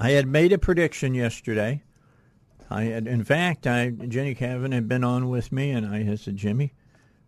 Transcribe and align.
I 0.00 0.12
had 0.12 0.26
made 0.26 0.50
a 0.50 0.58
prediction 0.58 1.12
yesterday. 1.12 1.82
I 2.70 2.84
had, 2.84 3.06
in 3.06 3.22
fact, 3.22 3.66
I 3.66 3.90
Jenny 3.90 4.34
Cavin 4.34 4.72
had 4.72 4.88
been 4.88 5.04
on 5.04 5.28
with 5.28 5.52
me, 5.52 5.72
and 5.72 5.86
I 5.86 6.04
had 6.04 6.20
said, 6.20 6.36
Jimmy, 6.36 6.72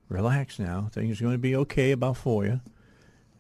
relax 0.09 0.59
now. 0.59 0.89
Things 0.91 1.21
are 1.21 1.25
going 1.25 1.35
to 1.35 1.39
be 1.39 1.55
okay 1.55 1.91
about 1.91 2.17
FOIA. 2.17 2.63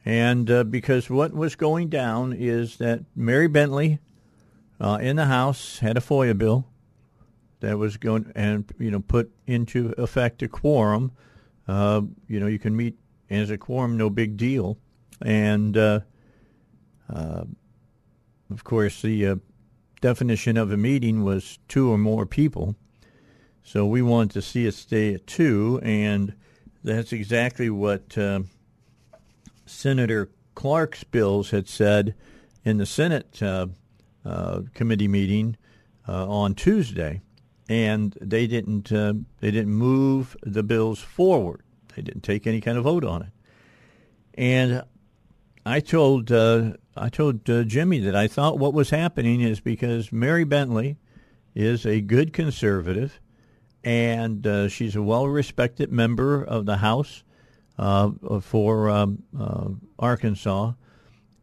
And 0.04 0.50
uh, 0.50 0.64
because 0.64 1.08
what 1.08 1.32
was 1.32 1.54
going 1.54 1.88
down 1.88 2.34
is 2.34 2.76
that 2.76 3.04
Mary 3.16 3.46
Bentley 3.46 4.00
uh, 4.78 4.98
in 5.00 5.16
the 5.16 5.26
House 5.26 5.78
had 5.78 5.96
a 5.96 6.00
FOIA 6.00 6.36
bill 6.36 6.66
that 7.60 7.78
was 7.78 7.96
going 7.96 8.30
and 8.34 8.70
you 8.78 8.90
know 8.90 9.00
put 9.00 9.32
into 9.46 9.94
effect 9.96 10.42
a 10.42 10.48
quorum. 10.48 11.12
Uh, 11.66 12.02
you 12.28 12.38
know, 12.38 12.48
you 12.48 12.58
can 12.58 12.76
meet 12.76 12.98
as 13.30 13.48
a 13.48 13.56
quorum, 13.56 13.96
no 13.96 14.10
big 14.10 14.36
deal. 14.36 14.76
And 15.22 15.74
uh, 15.74 16.00
uh, 17.08 17.44
of 18.50 18.64
course, 18.64 19.02
the 19.02 19.26
uh, 19.26 19.36
definition 20.00 20.56
of 20.56 20.70
a 20.70 20.76
meeting 20.76 21.24
was 21.24 21.58
two 21.68 21.90
or 21.90 21.98
more 21.98 22.26
people. 22.26 22.76
So 23.62 23.86
we 23.86 24.02
wanted 24.02 24.32
to 24.32 24.42
see 24.42 24.66
it 24.66 24.74
stay 24.74 25.14
at 25.14 25.26
two, 25.26 25.80
and 25.82 26.34
that's 26.82 27.12
exactly 27.12 27.70
what 27.70 28.18
uh, 28.18 28.40
Senator 29.66 30.30
Clark's 30.54 31.04
bills 31.04 31.50
had 31.50 31.68
said 31.68 32.14
in 32.64 32.78
the 32.78 32.86
Senate 32.86 33.42
uh, 33.42 33.68
uh, 34.24 34.62
committee 34.74 35.08
meeting 35.08 35.56
uh, 36.08 36.28
on 36.28 36.54
Tuesday, 36.54 37.20
and 37.68 38.16
they 38.20 38.46
didn't 38.46 38.92
uh, 38.92 39.14
they 39.40 39.50
didn't 39.50 39.72
move 39.72 40.36
the 40.42 40.62
bills 40.62 41.00
forward. 41.00 41.62
They 41.94 42.02
didn't 42.02 42.22
take 42.22 42.46
any 42.46 42.60
kind 42.60 42.76
of 42.76 42.84
vote 42.84 43.04
on 43.04 43.22
it, 43.22 43.32
and 44.34 44.82
I 45.64 45.80
told 45.80 46.32
uh, 46.32 46.72
I 46.96 47.08
told 47.08 47.48
uh, 47.48 47.64
Jimmy 47.64 48.00
that 48.00 48.14
I 48.14 48.28
thought 48.28 48.58
what 48.58 48.74
was 48.74 48.90
happening 48.90 49.40
is 49.40 49.60
because 49.60 50.12
Mary 50.12 50.44
Bentley 50.44 50.96
is 51.54 51.86
a 51.86 52.00
good 52.00 52.32
conservative, 52.32 53.18
and 53.82 54.46
uh, 54.46 54.68
she's 54.68 54.94
a 54.94 55.02
well-respected 55.02 55.90
member 55.90 56.42
of 56.42 56.66
the 56.66 56.76
House 56.76 57.24
uh, 57.78 58.10
for 58.40 58.90
um, 58.90 59.22
uh, 59.38 59.68
Arkansas. 59.98 60.72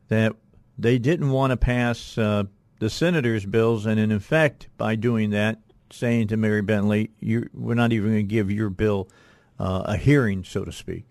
That 0.10 0.34
they 0.78 0.98
didn't 0.98 1.30
want 1.30 1.52
to 1.52 1.58
pass 1.58 2.18
uh, 2.18 2.44
the 2.80 2.90
senators' 2.90 3.46
bills, 3.46 3.86
and 3.86 4.00
in 4.00 4.12
effect, 4.12 4.68
by 4.78 4.96
doing 4.96 5.32
that, 5.32 5.60
saying 5.92 6.28
to 6.28 6.38
Mary 6.38 6.62
Bentley, 6.62 7.12
"We're 7.22 7.76
not 7.76 7.92
even 7.92 8.12
going 8.12 8.28
to 8.28 8.36
give 8.36 8.52
your 8.52 8.70
bill 8.70 9.10
a 9.58 9.98
hearing, 9.98 10.44
so 10.44 10.64
to 10.64 10.72
speak." 10.72 11.06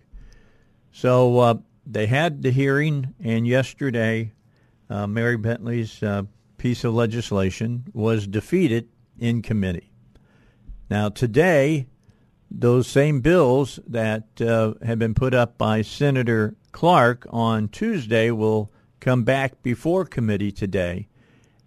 So 0.93 1.63
they 1.91 2.07
had 2.07 2.43
the 2.43 2.51
hearing, 2.51 3.15
and 3.19 3.47
yesterday, 3.47 4.33
uh, 4.91 5.07
Mary 5.07 5.39
Bentley's 5.39 6.03
uh, 6.03 6.25
piece 6.59 6.85
of 6.85 6.93
legislation 6.93 7.85
was 7.95 8.27
defeated 8.27 8.89
in 9.19 9.41
committee. 9.41 9.91
Now, 10.91 11.09
today, 11.09 11.87
those 12.51 12.87
same 12.87 13.21
bills 13.21 13.81
that 13.87 14.41
uh, 14.41 14.75
have 14.85 14.99
been 14.99 15.15
put 15.15 15.33
up 15.33 15.57
by 15.57 15.81
Senator 15.81 16.57
Clark 16.73 17.27
on 17.31 17.69
Tuesday 17.69 18.31
will 18.31 18.71
come 19.01 19.25
back 19.25 19.63
before 19.63 20.05
committee 20.05 20.53
today. 20.53 21.09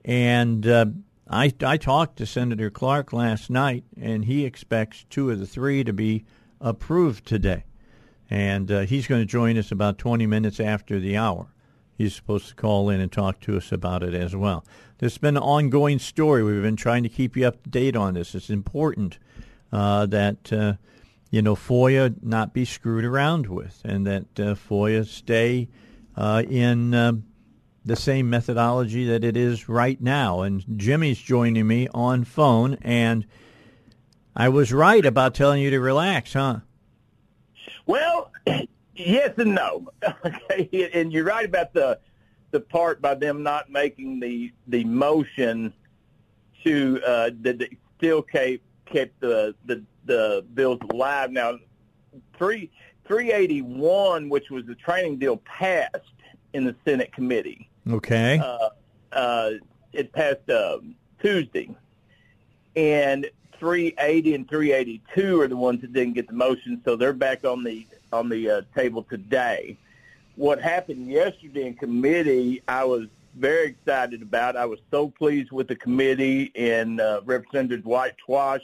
And 0.05 0.67
uh, 0.67 0.85
I, 1.27 1.51
I 1.63 1.77
talked 1.77 2.17
to 2.17 2.25
Senator 2.27 2.69
Clark 2.69 3.11
last 3.11 3.49
night, 3.49 3.85
and 3.99 4.25
he 4.25 4.45
expects 4.45 5.05
two 5.09 5.31
of 5.31 5.39
the 5.39 5.47
three 5.47 5.83
to 5.83 5.93
be 5.93 6.25
approved 6.59 7.25
today 7.25 7.63
and 8.31 8.71
uh, 8.71 8.79
he's 8.81 9.07
going 9.07 9.21
to 9.21 9.25
join 9.25 9.57
us 9.57 9.71
about 9.71 9.97
20 9.97 10.25
minutes 10.25 10.61
after 10.61 10.99
the 10.99 11.17
hour. 11.17 11.47
He's 11.97 12.15
supposed 12.15 12.47
to 12.47 12.55
call 12.55 12.89
in 12.89 13.01
and 13.01 13.11
talk 13.11 13.41
to 13.41 13.57
us 13.57 13.73
about 13.73 14.03
it 14.03 14.13
as 14.13 14.33
well. 14.33 14.65
This 14.99 15.13
has 15.13 15.17
been 15.17 15.35
an 15.35 15.43
ongoing 15.43 15.99
story. 15.99 16.41
We've 16.41 16.61
been 16.61 16.77
trying 16.77 17.03
to 17.03 17.09
keep 17.09 17.35
you 17.35 17.45
up 17.45 17.61
to 17.63 17.69
date 17.69 17.97
on 17.97 18.13
this. 18.13 18.33
It's 18.33 18.49
important 18.49 19.19
uh, 19.73 20.05
that 20.07 20.51
uh, 20.53 20.73
you 21.29 21.41
know 21.41 21.55
FOIA 21.55 22.23
not 22.23 22.53
be 22.53 22.63
screwed 22.63 23.03
around 23.03 23.47
with, 23.47 23.81
and 23.83 24.07
that 24.07 24.39
uh, 24.39 24.55
FOIA 24.55 25.05
stay 25.05 25.67
uh, 26.15 26.43
in 26.49 26.93
um, 26.93 27.25
the 27.83 27.97
same 27.97 28.29
methodology 28.29 29.05
that 29.07 29.25
it 29.25 29.35
is 29.35 29.67
right 29.67 29.99
now. 29.99 30.41
And 30.41 30.63
Jimmy's 30.77 31.19
joining 31.19 31.67
me 31.67 31.89
on 31.93 32.23
phone, 32.23 32.77
and 32.81 33.25
I 34.35 34.47
was 34.47 34.71
right 34.71 35.05
about 35.05 35.35
telling 35.35 35.61
you 35.61 35.69
to 35.71 35.79
relax, 35.81 36.33
huh? 36.33 36.61
Well, 37.85 38.31
yes 38.95 39.31
and 39.37 39.55
no. 39.55 39.89
Okay, 40.25 40.89
and 40.93 41.11
you're 41.11 41.25
right 41.25 41.45
about 41.45 41.73
the 41.73 41.99
the 42.51 42.59
part 42.59 43.01
by 43.01 43.15
them 43.15 43.43
not 43.43 43.69
making 43.69 44.19
the 44.19 44.51
the 44.67 44.83
motion 44.83 45.73
to 46.63 47.01
uh, 47.05 47.31
that 47.41 47.67
still 47.97 48.21
kept 48.21 48.63
kept 48.85 49.19
the 49.21 49.55
the 49.65 49.83
the 50.05 50.45
bills 50.53 50.79
alive. 50.91 51.31
Now, 51.31 51.57
three 52.37 52.69
three 53.05 53.31
eighty 53.31 53.61
one, 53.61 54.29
which 54.29 54.49
was 54.49 54.65
the 54.65 54.75
training 54.75 55.17
deal, 55.17 55.37
passed 55.37 55.97
in 56.53 56.65
the 56.65 56.75
Senate 56.85 57.13
committee. 57.13 57.69
Okay. 57.89 58.39
Uh, 58.39 58.69
uh, 59.13 59.51
it 59.93 60.11
passed 60.13 60.49
uh, 60.49 60.79
Tuesday, 61.21 61.69
and 62.75 63.29
380 63.61 64.33
and 64.33 64.49
382 64.49 65.39
are 65.39 65.47
the 65.47 65.55
ones 65.55 65.81
that 65.81 65.93
didn't 65.93 66.13
get 66.13 66.25
the 66.25 66.33
motion, 66.33 66.81
so 66.83 66.95
they're 66.95 67.13
back 67.13 67.45
on 67.45 67.63
the 67.63 67.85
on 68.11 68.27
the 68.27 68.49
uh, 68.49 68.61
table 68.75 69.03
today. 69.03 69.77
What 70.35 70.59
happened 70.59 71.07
yesterday 71.11 71.67
in 71.67 71.75
committee, 71.75 72.63
I 72.67 72.83
was 72.83 73.05
very 73.35 73.67
excited 73.67 74.23
about. 74.23 74.57
I 74.57 74.65
was 74.65 74.79
so 74.89 75.09
pleased 75.09 75.51
with 75.51 75.67
the 75.67 75.75
committee 75.75 76.51
and 76.55 76.99
uh, 76.99 77.21
Representative 77.23 77.83
Dwight 77.83 78.15
Tosh, 78.25 78.61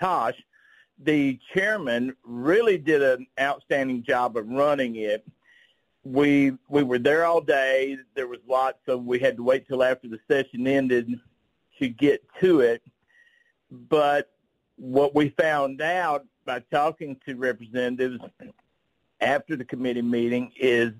Tosh. 0.00 0.42
The 1.04 1.38
chairman 1.52 2.16
really 2.24 2.78
did 2.78 3.02
an 3.02 3.26
outstanding 3.38 4.02
job 4.02 4.38
of 4.38 4.48
running 4.48 4.96
it. 4.96 5.22
We 6.02 6.52
we 6.70 6.82
were 6.82 6.98
there 6.98 7.26
all 7.26 7.42
day. 7.42 7.98
There 8.14 8.26
was 8.26 8.40
lots 8.48 8.78
of. 8.88 9.04
We 9.04 9.18
had 9.18 9.36
to 9.36 9.42
wait 9.42 9.68
till 9.68 9.82
after 9.82 10.08
the 10.08 10.18
session 10.26 10.66
ended 10.66 11.20
to 11.78 11.88
get 11.88 12.24
to 12.40 12.60
it 12.60 12.82
but 13.70 14.30
what 14.76 15.14
we 15.14 15.28
found 15.30 15.80
out 15.80 16.26
by 16.44 16.60
talking 16.72 17.16
to 17.26 17.36
representatives 17.36 18.18
after 19.20 19.56
the 19.56 19.64
committee 19.64 20.02
meeting 20.02 20.52
is 20.56 20.92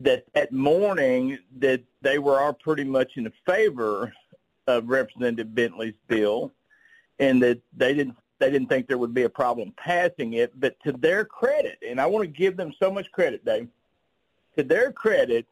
that 0.00 0.24
that 0.34 0.52
morning 0.52 1.38
that 1.58 1.82
they 2.02 2.18
were 2.18 2.40
all 2.40 2.52
pretty 2.52 2.84
much 2.84 3.12
in 3.16 3.32
favor 3.46 4.12
of 4.66 4.88
Representative 4.88 5.54
Bentley's 5.54 5.94
bill, 6.08 6.52
and 7.18 7.42
that 7.42 7.60
they 7.76 7.94
didn't 7.94 8.16
they 8.38 8.50
didn't 8.50 8.68
think 8.68 8.86
there 8.86 8.98
would 8.98 9.14
be 9.14 9.22
a 9.22 9.28
problem 9.28 9.72
passing 9.76 10.34
it. 10.34 10.58
But 10.60 10.76
to 10.84 10.92
their 10.92 11.24
credit, 11.24 11.78
and 11.86 12.00
I 12.00 12.06
want 12.06 12.24
to 12.24 12.26
give 12.26 12.56
them 12.56 12.74
so 12.78 12.90
much 12.90 13.10
credit, 13.12 13.44
Dave. 13.44 13.68
To 14.58 14.62
their 14.62 14.92
credit, 14.92 15.46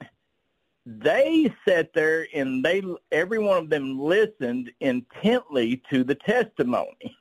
they 0.87 1.55
sat 1.67 1.93
there 1.95 2.27
and 2.35 2.65
they 2.65 2.83
every 3.11 3.39
one 3.39 3.57
of 3.57 3.71
them 3.71 3.99
listened 3.99 4.71
intently 4.81 5.83
to 5.91 6.05
the 6.05 6.15
testimony. 6.15 7.17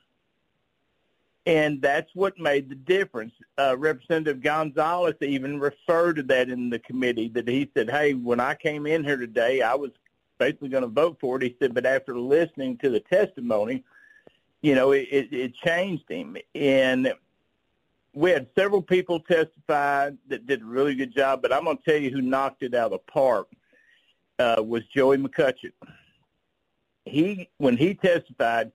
And 1.46 1.80
that's 1.82 2.10
what 2.14 2.38
made 2.38 2.70
the 2.70 2.74
difference. 2.74 3.32
Uh, 3.58 3.76
representative 3.78 4.42
gonzalez 4.42 5.14
even 5.20 5.60
referred 5.60 6.16
to 6.16 6.22
that 6.24 6.48
in 6.48 6.70
the 6.70 6.78
committee 6.78 7.28
that 7.28 7.48
he 7.48 7.70
said 7.74 7.90
hey 7.90 8.14
when 8.14 8.40
i 8.40 8.54
came 8.54 8.86
in 8.86 9.04
here 9.04 9.16
today 9.16 9.62
i 9.62 9.74
was 9.74 9.90
basically 10.38 10.68
going 10.68 10.82
to 10.82 10.88
vote 10.88 11.16
for 11.20 11.36
it. 11.36 11.42
He 11.42 11.56
said 11.58 11.74
but 11.74 11.86
after 11.86 12.18
listening 12.18 12.76
to 12.78 12.90
the 12.90 13.00
testimony 13.00 13.84
you 14.62 14.74
know 14.74 14.92
it, 14.92 15.08
it, 15.10 15.32
it 15.32 15.54
changed 15.54 16.08
him. 16.08 16.36
And 16.54 17.12
we 18.14 18.30
had 18.30 18.46
several 18.56 18.80
people 18.80 19.20
testify 19.20 20.10
that 20.28 20.46
did 20.46 20.62
a 20.62 20.64
really 20.64 20.94
good 20.94 21.14
job, 21.14 21.42
but 21.42 21.52
I'm 21.52 21.64
going 21.64 21.76
to 21.76 21.82
tell 21.82 22.00
you 22.00 22.10
who 22.10 22.22
knocked 22.22 22.62
it 22.62 22.74
out 22.74 22.86
of 22.86 22.92
the 22.92 23.12
park 23.12 23.48
uh, 24.38 24.62
was 24.64 24.82
Joey 24.94 25.18
McCutchen. 25.18 25.72
He, 27.04 27.50
when 27.58 27.76
he 27.76 27.94
testified, 27.94 28.72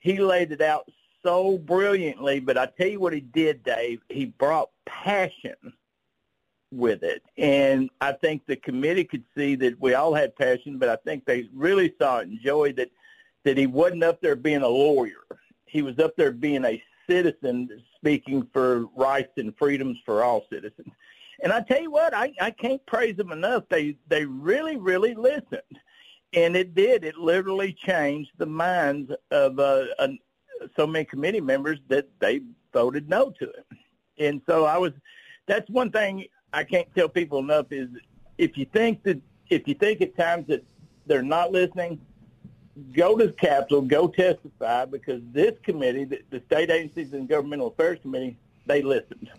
he 0.00 0.18
laid 0.18 0.52
it 0.52 0.60
out 0.60 0.90
so 1.22 1.58
brilliantly. 1.58 2.40
But 2.40 2.58
I 2.58 2.66
tell 2.66 2.88
you 2.88 3.00
what 3.00 3.12
he 3.12 3.20
did, 3.20 3.62
Dave. 3.62 4.00
He 4.08 4.26
brought 4.26 4.70
passion 4.84 5.56
with 6.72 7.02
it. 7.02 7.22
And 7.38 7.90
I 8.00 8.12
think 8.12 8.42
the 8.46 8.56
committee 8.56 9.04
could 9.04 9.24
see 9.36 9.54
that 9.56 9.80
we 9.80 9.94
all 9.94 10.14
had 10.14 10.34
passion, 10.36 10.78
but 10.78 10.88
I 10.88 10.96
think 10.96 11.24
they 11.24 11.48
really 11.54 11.94
saw 12.00 12.18
it 12.18 12.28
in 12.28 12.40
Joey 12.42 12.72
that 12.72 12.90
that 13.44 13.58
he 13.58 13.66
wasn't 13.66 14.04
up 14.04 14.20
there 14.20 14.36
being 14.36 14.62
a 14.62 14.68
lawyer. 14.68 15.24
He 15.66 15.82
was 15.82 15.98
up 15.98 16.14
there 16.16 16.30
being 16.30 16.64
a 16.64 16.80
citizen 17.08 17.68
speaking 17.96 18.46
for 18.52 18.86
rights 18.96 19.32
and 19.36 19.56
freedoms 19.56 19.98
for 20.04 20.22
all 20.22 20.44
citizens. 20.50 20.92
And 21.42 21.52
I 21.52 21.60
tell 21.60 21.80
you 21.80 21.90
what, 21.90 22.14
I, 22.14 22.32
I 22.40 22.50
can't 22.50 22.84
praise 22.86 23.16
them 23.16 23.32
enough. 23.32 23.64
They 23.68 23.96
they 24.08 24.24
really, 24.24 24.76
really 24.76 25.14
listened. 25.14 25.78
And 26.34 26.56
it 26.56 26.74
did. 26.74 27.04
It 27.04 27.16
literally 27.16 27.74
changed 27.74 28.30
the 28.38 28.46
minds 28.46 29.12
of 29.30 29.58
uh, 29.58 29.84
uh, 29.98 30.08
so 30.76 30.86
many 30.86 31.04
committee 31.04 31.40
members 31.40 31.78
that 31.88 32.08
they 32.20 32.40
voted 32.72 33.08
no 33.08 33.30
to 33.38 33.44
it. 33.50 33.66
And 34.18 34.40
so 34.48 34.64
I 34.64 34.78
was, 34.78 34.92
that's 35.46 35.68
one 35.68 35.90
thing 35.90 36.24
I 36.52 36.64
can't 36.64 36.88
tell 36.94 37.08
people 37.08 37.38
enough 37.38 37.66
is 37.70 37.88
if 38.38 38.56
you 38.56 38.64
think 38.66 39.02
that, 39.02 39.20
if 39.50 39.68
you 39.68 39.74
think 39.74 40.00
at 40.00 40.16
times 40.16 40.46
that 40.48 40.64
they're 41.06 41.22
not 41.22 41.52
listening, 41.52 42.00
go 42.94 43.16
to 43.16 43.26
the 43.26 43.32
Capitol, 43.32 43.82
go 43.82 44.08
testify 44.08 44.84
because 44.84 45.20
this 45.32 45.52
committee, 45.62 46.04
the, 46.04 46.20
the 46.30 46.40
State 46.46 46.70
Agencies 46.70 47.12
and 47.12 47.28
Governmental 47.28 47.68
Affairs 47.68 47.98
Committee, 48.02 48.36
they 48.66 48.82
listened. 48.82 49.30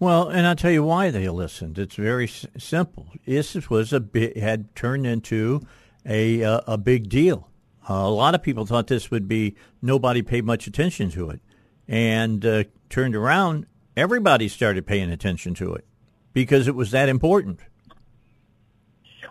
Well, 0.00 0.28
and 0.28 0.46
I'll 0.46 0.56
tell 0.56 0.70
you 0.70 0.82
why 0.82 1.10
they 1.10 1.28
listened. 1.28 1.78
It's 1.78 1.94
very 1.94 2.24
s- 2.24 2.46
simple. 2.58 3.08
This 3.24 3.70
was 3.70 3.92
a 3.92 4.00
bit, 4.00 4.36
had 4.36 4.74
turned 4.74 5.06
into 5.06 5.62
a 6.04 6.42
uh, 6.42 6.60
a 6.66 6.76
big 6.76 7.08
deal. 7.08 7.48
Uh, 7.88 7.94
a 7.94 8.10
lot 8.10 8.34
of 8.34 8.42
people 8.42 8.66
thought 8.66 8.88
this 8.88 9.10
would 9.10 9.28
be 9.28 9.54
nobody 9.80 10.22
paid 10.22 10.44
much 10.44 10.66
attention 10.66 11.10
to 11.10 11.30
it, 11.30 11.40
and 11.86 12.44
uh, 12.44 12.64
turned 12.90 13.14
around. 13.14 13.66
Everybody 13.96 14.48
started 14.48 14.86
paying 14.86 15.10
attention 15.10 15.54
to 15.54 15.74
it 15.74 15.84
because 16.32 16.66
it 16.66 16.74
was 16.74 16.90
that 16.90 17.08
important. 17.08 17.60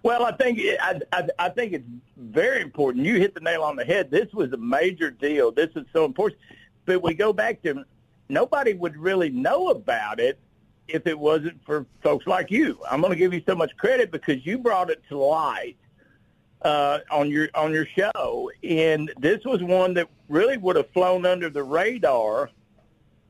Well, 0.03 0.25
I 0.25 0.33
think 0.33 0.59
I, 0.81 0.99
I, 1.13 1.27
I 1.39 1.49
think 1.49 1.71
it's 1.73 1.87
very 2.17 2.61
important. 2.61 3.05
You 3.05 3.15
hit 3.15 3.33
the 3.33 3.39
nail 3.39 3.63
on 3.63 3.77
the 3.77 3.85
head. 3.85 4.11
This 4.11 4.31
was 4.33 4.51
a 4.51 4.57
major 4.57 5.09
deal. 5.09 5.51
This 5.51 5.69
is 5.75 5.85
so 5.93 6.03
important. 6.03 6.39
But 6.85 7.01
we 7.01 7.13
go 7.13 7.31
back 7.31 7.63
to 7.63 7.85
nobody 8.27 8.73
would 8.73 8.97
really 8.97 9.29
know 9.29 9.69
about 9.69 10.19
it 10.19 10.37
if 10.89 11.07
it 11.07 11.17
wasn't 11.17 11.63
for 11.65 11.85
folks 12.01 12.27
like 12.27 12.51
you. 12.51 12.77
I'm 12.91 12.99
going 12.99 13.13
to 13.13 13.17
give 13.17 13.33
you 13.33 13.41
so 13.47 13.55
much 13.55 13.75
credit 13.77 14.11
because 14.11 14.45
you 14.45 14.57
brought 14.57 14.89
it 14.89 15.01
to 15.07 15.17
light 15.17 15.77
uh, 16.63 16.99
on 17.09 17.29
your 17.29 17.47
on 17.55 17.71
your 17.71 17.85
show, 17.85 18.51
and 18.61 19.09
this 19.17 19.45
was 19.45 19.63
one 19.63 19.93
that 19.93 20.09
really 20.27 20.57
would 20.57 20.75
have 20.75 20.89
flown 20.89 21.25
under 21.25 21.49
the 21.49 21.63
radar 21.63 22.49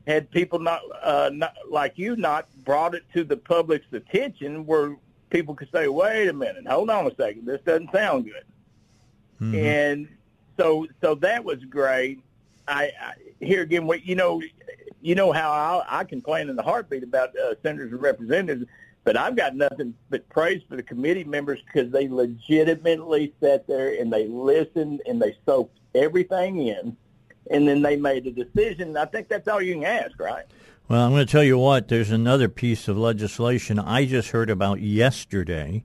had 0.06 0.30
people 0.30 0.58
not, 0.58 0.80
uh, 1.02 1.30
not 1.32 1.54
like 1.70 1.94
you 1.96 2.14
not 2.16 2.46
brought 2.64 2.94
it 2.94 3.04
to 3.14 3.24
the 3.24 3.36
public's 3.36 3.90
attention, 3.92 4.66
where 4.66 4.96
people 5.30 5.54
could 5.54 5.68
say, 5.72 5.88
"Wait 5.88 6.28
a 6.28 6.32
minute, 6.32 6.66
hold 6.66 6.90
on 6.90 7.06
a 7.06 7.14
second, 7.14 7.46
this 7.46 7.60
doesn't 7.62 7.92
sound 7.92 8.24
good," 8.24 8.44
mm-hmm. 9.40 9.54
and 9.54 10.08
so 10.56 10.86
so 11.00 11.14
that 11.16 11.44
was 11.44 11.64
great. 11.64 12.20
I, 12.66 12.90
I 13.00 13.14
here 13.40 13.62
again, 13.62 13.86
what 13.86 14.06
you 14.06 14.14
know, 14.14 14.42
you 15.02 15.14
know 15.14 15.32
how 15.32 15.50
I, 15.50 16.00
I 16.00 16.04
complain 16.04 16.48
in 16.48 16.56
the 16.56 16.62
heartbeat 16.62 17.02
about 17.02 17.36
uh, 17.36 17.54
senators 17.62 17.92
and 17.92 18.00
representatives, 18.00 18.66
but 19.04 19.16
I've 19.16 19.36
got 19.36 19.54
nothing 19.54 19.94
but 20.10 20.28
praise 20.28 20.62
for 20.68 20.76
the 20.76 20.82
committee 20.82 21.24
members 21.24 21.60
because 21.62 21.90
they 21.90 22.08
legitimately 22.08 23.34
sat 23.40 23.66
there 23.66 24.00
and 24.00 24.12
they 24.12 24.26
listened 24.26 25.02
and 25.06 25.20
they 25.20 25.36
soaked 25.44 25.78
everything 25.94 26.66
in, 26.68 26.96
and 27.50 27.68
then 27.68 27.82
they 27.82 27.96
made 27.96 28.26
a 28.26 28.30
decision. 28.30 28.96
I 28.96 29.04
think 29.04 29.28
that's 29.28 29.48
all 29.48 29.60
you 29.60 29.74
can 29.74 29.84
ask, 29.84 30.18
right? 30.18 30.44
Well, 30.86 31.00
I'm 31.06 31.12
going 31.12 31.26
to 31.26 31.32
tell 31.32 31.44
you 31.44 31.56
what. 31.56 31.88
There's 31.88 32.10
another 32.10 32.48
piece 32.48 32.88
of 32.88 32.98
legislation 32.98 33.78
I 33.78 34.04
just 34.04 34.30
heard 34.30 34.50
about 34.50 34.80
yesterday 34.82 35.82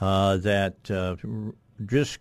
uh, 0.00 0.38
that 0.38 0.90
uh, 0.90 1.16
just 1.84 2.18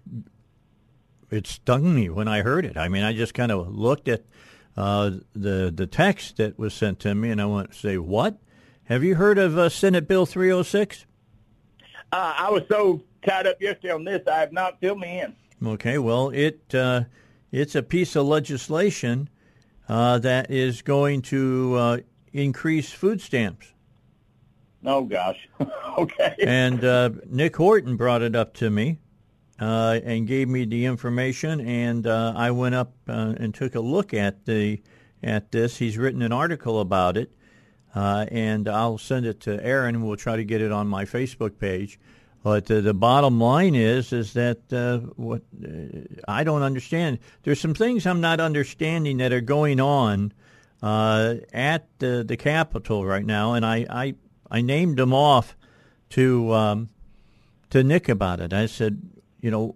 it 1.32 1.48
stung 1.48 1.96
me 1.96 2.10
when 2.10 2.28
I 2.28 2.42
heard 2.42 2.66
it. 2.66 2.76
I 2.76 2.90
mean, 2.90 3.04
I 3.04 3.14
just 3.14 3.34
kind 3.34 3.54
of 3.54 3.74
looked 3.74 4.10
at 4.10 4.24
uh, 4.76 5.12
the 5.34 5.72
the 5.74 5.88
text 5.88 6.38
that 6.38 6.60
was 6.60 6.74
sent 6.74 7.00
to 7.02 7.16
me, 7.16 7.30
and 7.30 7.42
I 7.42 7.46
want 7.46 7.72
to 7.72 7.78
say, 7.78 7.98
"What? 7.98 8.38
Have 8.86 9.02
you 9.02 9.16
heard 9.16 9.38
of 9.38 9.58
uh, 9.58 9.70
Senate 9.70 10.06
Bill 10.06 10.26
306?" 10.26 11.06
Uh, 12.12 12.34
I 12.38 12.50
was 12.50 12.64
so 12.70 13.02
tied 13.26 13.48
up 13.48 13.62
yesterday 13.62 13.94
on 13.94 14.04
this, 14.04 14.28
I 14.28 14.40
have 14.40 14.52
not 14.52 14.80
filled 14.80 15.00
me 15.00 15.22
in. 15.22 15.36
Okay, 15.66 15.98
well, 15.98 16.30
it 16.32 16.74
uh, 16.74 17.04
it's 17.52 17.76
a 17.76 17.84
piece 17.84 18.16
of 18.18 18.26
legislation 18.26 19.30
that 19.90 20.50
is 20.50 20.82
going 20.82 21.22
to 21.24 21.76
uh, 21.76 21.98
increase 22.32 22.92
food 22.92 23.22
stamps. 23.22 23.74
Oh 24.86 25.04
gosh, 25.04 25.50
okay. 25.98 26.36
And 26.40 26.82
Nick 27.30 27.56
Horton 27.58 27.98
brought 27.98 28.22
it 28.22 28.36
up 28.36 28.54
to 28.56 28.70
me. 28.70 29.00
Uh, 29.62 30.00
and 30.06 30.26
gave 30.26 30.48
me 30.48 30.64
the 30.64 30.86
information, 30.86 31.60
and 31.60 32.08
uh, 32.08 32.32
I 32.34 32.50
went 32.52 32.76
up 32.76 32.94
uh, 33.10 33.34
and 33.36 33.54
took 33.54 33.76
a 33.76 33.82
look 33.82 34.14
at 34.14 34.46
the 34.46 34.82
at 35.22 35.52
this. 35.52 35.76
He's 35.76 35.98
written 35.98 36.22
an 36.22 36.32
article 36.32 36.80
about 36.80 37.18
it, 37.18 37.34
uh, 37.94 38.26
and 38.32 38.70
I'll 38.70 38.98
send 38.98 39.26
it 39.26 39.42
to 39.42 39.62
Aaron. 39.62 40.02
We'll 40.02 40.16
try 40.16 40.38
to 40.38 40.46
get 40.46 40.62
it 40.62 40.72
on 40.72 40.88
my 40.88 41.04
Facebook 41.04 41.60
page. 41.60 42.00
But 42.42 42.68
the 42.68 42.94
bottom 42.94 43.40
line 43.40 43.76
is 43.76 44.14
is 44.14 44.34
that 44.34 44.72
uh, 44.72 45.00
what 45.16 45.42
I 46.28 46.44
don't 46.44 46.62
understand. 46.62 47.20
There's 47.44 47.60
some 47.60 47.74
things 47.74 48.08
I'm 48.08 48.22
not 48.22 48.40
understanding 48.40 49.18
that 49.18 49.34
are 49.34 49.42
going 49.42 49.80
on 49.82 50.34
at 50.82 51.88
the, 52.00 52.24
the 52.26 52.38
Capitol 52.38 53.06
right 53.06 53.26
now, 53.26 53.54
and 53.54 53.66
I, 53.66 53.86
I 53.90 54.16
I 54.50 54.62
named 54.62 54.98
them 54.98 55.14
off 55.14 55.58
to 56.12 56.54
um, 56.54 56.90
to 57.72 57.84
Nick 57.84 58.08
about 58.08 58.40
it. 58.40 58.54
I 58.54 58.68
said, 58.68 59.02
you 59.42 59.52
know, 59.52 59.76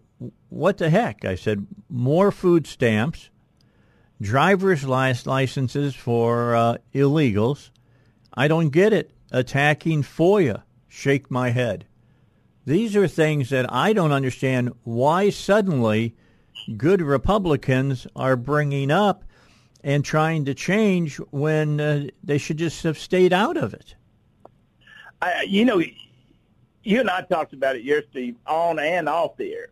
what 0.49 0.77
the 0.77 0.89
heck? 0.89 1.25
I 1.25 1.35
said, 1.35 1.67
more 1.89 2.31
food 2.31 2.65
stamps, 2.65 3.29
driver's 4.21 4.85
licenses 4.85 5.95
for 5.95 6.55
uh, 6.55 6.77
illegals. 6.93 7.71
I 8.33 8.47
don't 8.47 8.69
get 8.69 8.93
it. 8.93 9.11
Attacking 9.31 10.03
FOIA. 10.03 10.63
Shake 10.87 11.29
my 11.29 11.49
head. 11.49 11.85
These 12.65 12.95
are 12.95 13.07
things 13.07 13.49
that 13.49 13.71
I 13.71 13.93
don't 13.93 14.11
understand 14.11 14.71
why 14.83 15.29
suddenly 15.29 16.15
good 16.77 17.01
Republicans 17.01 18.07
are 18.15 18.35
bringing 18.35 18.89
up 18.89 19.25
and 19.83 20.05
trying 20.05 20.45
to 20.45 20.53
change 20.53 21.17
when 21.31 21.81
uh, 21.81 22.07
they 22.23 22.37
should 22.37 22.57
just 22.57 22.83
have 22.83 22.97
stayed 22.97 23.33
out 23.33 23.57
of 23.57 23.73
it. 23.73 23.95
I, 25.21 25.41
you 25.41 25.65
know, 25.65 25.81
you 26.83 26.99
and 26.99 27.09
I 27.09 27.21
talked 27.21 27.53
about 27.53 27.75
it 27.75 27.83
yesterday 27.83 28.35
on 28.47 28.79
and 28.79 29.09
off 29.09 29.37
the 29.37 29.53
air. 29.53 29.69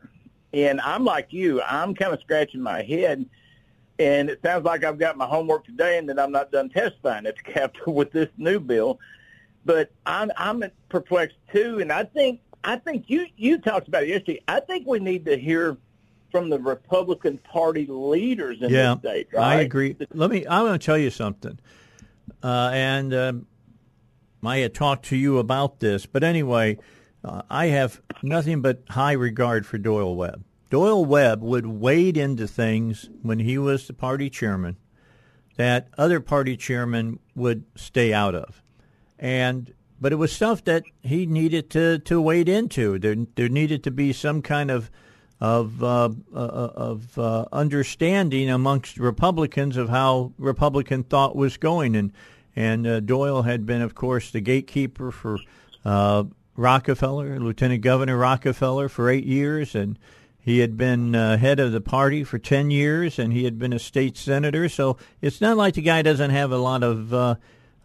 And 0.54 0.82
I'm 0.82 1.06
like 1.06 1.32
you, 1.32 1.62
I'm 1.62 1.96
kind 1.96 2.14
of 2.14 2.20
scratching 2.20 2.62
my 2.62 2.82
head. 2.84 3.26
And 4.00 4.30
it 4.30 4.42
sounds 4.44 4.66
like 4.66 4.84
I've 4.84 4.98
got 4.98 5.16
my 5.16 5.26
homework 5.26 5.66
today 5.66 5.98
and 5.98 6.10
that 6.10 6.20
I'm 6.20 6.32
not 6.32 6.52
done 6.52 6.70
testifying 6.70 7.26
at 7.26 7.38
the 7.38 7.44
Capitol 7.54 7.94
with 7.94 8.12
this 8.12 8.30
new 8.38 8.60
bill. 8.60 9.00
But 9.64 9.92
I'm, 10.06 10.32
I'm 10.36 10.64
perplexed 10.90 11.38
too. 11.54 11.80
And 11.80 11.92
I 11.92 12.04
think, 12.04 12.42
I 12.64 12.78
think 12.78 13.10
you, 13.10 13.28
you 13.38 13.58
talked 13.60 13.88
about 13.88 14.04
it 14.04 14.10
yesterday. 14.10 14.42
I 14.48 14.60
think 14.60 14.88
we 14.88 15.00
need 15.00 15.26
to 15.26 15.38
hear 15.38 15.78
from 16.32 16.50
the 16.50 16.60
Republican 16.60 17.38
Party 17.40 17.86
leaders 17.88 18.62
in 18.62 18.70
yeah, 18.70 18.96
the 18.96 19.00
state. 19.00 19.28
Right? 19.34 19.58
I 19.58 19.62
agree. 19.62 19.96
Let 20.14 20.30
me, 20.32 20.46
I'm 20.48 20.66
going 20.66 20.80
to 20.80 20.86
tell 20.86 20.98
you 20.98 21.10
something. 21.10 21.60
Uh, 22.42 22.70
and 22.74 23.14
um, 23.14 23.48
I 24.44 24.60
had 24.60 24.74
talked 24.74 25.06
to 25.06 25.18
you 25.18 25.38
about 25.40 25.80
this. 25.80 26.06
But 26.06 26.24
anyway, 26.24 26.78
uh, 27.24 27.42
I 27.50 27.68
have 27.68 28.02
nothing 28.24 28.62
but 28.62 28.84
high 28.90 29.14
regard 29.14 29.66
for 29.66 29.78
Doyle 29.78 30.16
Webb. 30.16 30.44
Doyle 30.70 31.04
Webb 31.04 31.42
would 31.42 31.68
wade 31.68 32.16
into 32.16 32.48
things 32.48 33.10
when 33.22 33.40
he 33.40 33.58
was 33.58 33.88
the 33.88 33.94
party 33.94 34.30
chairman 34.30 34.78
that 35.58 35.90
other 35.98 36.20
party 36.20 36.56
chairmen 36.56 37.20
would 37.36 37.66
stay 37.76 38.14
out 38.14 38.34
of. 38.34 38.64
And 39.20 39.74
but 40.02 40.12
it 40.12 40.16
was 40.16 40.32
stuff 40.34 40.64
that 40.64 40.84
he 41.04 41.28
needed 41.28 41.70
to, 41.70 42.00
to 42.00 42.20
wade 42.20 42.50
into. 42.50 42.98
There 42.98 43.16
there 43.36 43.48
needed 43.48 43.84
to 43.84 43.92
be 43.92 44.12
some 44.12 44.42
kind 44.42 44.72
of 44.72 44.90
of 45.40 45.84
uh, 45.84 46.10
uh, 46.34 46.38
of 46.38 47.18
uh, 47.18 47.46
understanding 47.52 48.50
amongst 48.50 48.98
Republicans 48.98 49.78
of 49.78 49.90
how 49.90 50.34
Republican 50.38 51.04
thought 51.04 51.36
was 51.36 51.58
going, 51.58 51.96
and 51.96 52.12
and 52.56 52.86
uh, 52.86 53.00
Doyle 53.00 53.44
had 53.44 53.66
been, 53.66 53.82
of 53.82 53.96
course, 53.96 54.32
the 54.32 54.42
gatekeeper 54.42 55.12
for 55.12 55.38
uh, 55.86 56.26
Rockefeller, 56.56 57.40
Lieutenant 57.40 57.82
Governor 57.82 58.18
Rockefeller, 58.18 58.90
for 58.90 59.10
eight 59.10 59.26
years, 59.26 59.74
and 59.74 59.98
he 60.40 60.60
had 60.60 60.76
been 60.76 61.16
uh, 61.16 61.38
head 61.38 61.60
of 61.60 61.72
the 61.72 61.82
party 61.82 62.24
for 62.24 62.40
10 62.40 62.72
years, 62.72 63.18
and 63.18 63.32
he 63.32 63.46
had 63.46 63.58
been 63.58 63.74
a 63.74 63.80
state 63.80 64.18
senator. 64.18 64.68
So 64.68 64.98
it's 65.22 65.40
not 65.40 65.56
like 65.56 65.76
the 65.76 65.82
guy 65.82 66.02
doesn't 66.02 66.32
have 66.32 66.52
a 66.52 66.58
lot 66.58 66.84
of 66.84 67.14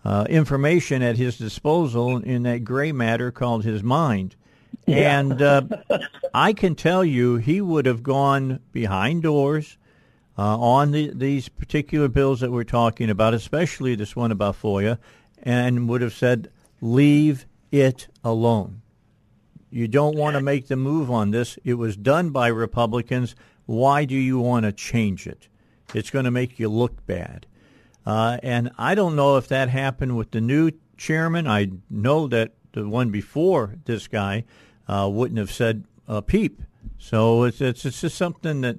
uh, 0.06 0.24
information 0.30 1.02
at 1.02 1.16
his 1.16 1.36
disposal 1.36 2.18
in 2.18 2.44
that 2.44 2.62
gray 2.62 2.92
matter 2.92 3.32
called 3.32 3.64
his 3.64 3.82
mind. 3.82 4.36
Yeah. 4.86 5.18
And 5.18 5.42
uh, 5.42 5.62
I 6.32 6.52
can 6.52 6.76
tell 6.76 7.04
you, 7.04 7.38
he 7.38 7.60
would 7.60 7.86
have 7.86 8.04
gone 8.04 8.60
behind 8.70 9.24
doors 9.24 9.76
uh, 10.38 10.56
on 10.60 10.92
the, 10.92 11.10
these 11.12 11.48
particular 11.48 12.06
bills 12.06 12.38
that 12.38 12.52
we're 12.52 12.62
talking 12.62 13.10
about, 13.10 13.34
especially 13.34 13.96
this 13.96 14.14
one 14.14 14.30
about 14.30 14.54
FOIA, 14.54 14.98
and 15.42 15.88
would 15.88 16.02
have 16.02 16.14
said, 16.14 16.52
leave 16.80 17.44
it 17.72 18.06
alone. 18.22 18.82
You 19.70 19.88
don't 19.88 20.16
want 20.16 20.36
to 20.36 20.40
make 20.40 20.68
the 20.68 20.76
move 20.76 21.10
on 21.10 21.32
this. 21.32 21.58
It 21.64 21.74
was 21.74 21.96
done 21.96 22.30
by 22.30 22.46
Republicans. 22.46 23.34
Why 23.64 24.04
do 24.04 24.14
you 24.14 24.38
want 24.38 24.66
to 24.66 24.72
change 24.72 25.26
it? 25.26 25.48
It's 25.94 26.10
going 26.10 26.26
to 26.26 26.30
make 26.30 26.60
you 26.60 26.68
look 26.68 27.04
bad. 27.06 27.46
Uh, 28.06 28.38
and 28.42 28.70
I 28.78 28.94
don't 28.94 29.16
know 29.16 29.36
if 29.36 29.48
that 29.48 29.68
happened 29.68 30.16
with 30.16 30.30
the 30.30 30.40
new 30.40 30.70
chairman. 30.96 31.46
I 31.48 31.72
know 31.90 32.28
that 32.28 32.52
the 32.72 32.88
one 32.88 33.10
before 33.10 33.74
this 33.84 34.06
guy 34.06 34.44
uh, 34.86 35.08
wouldn't 35.12 35.38
have 35.38 35.50
said 35.50 35.84
a 36.06 36.22
peep. 36.22 36.62
So 36.98 37.42
it's, 37.42 37.60
it's, 37.60 37.84
it's 37.84 38.00
just 38.00 38.16
something 38.16 38.60
that 38.60 38.78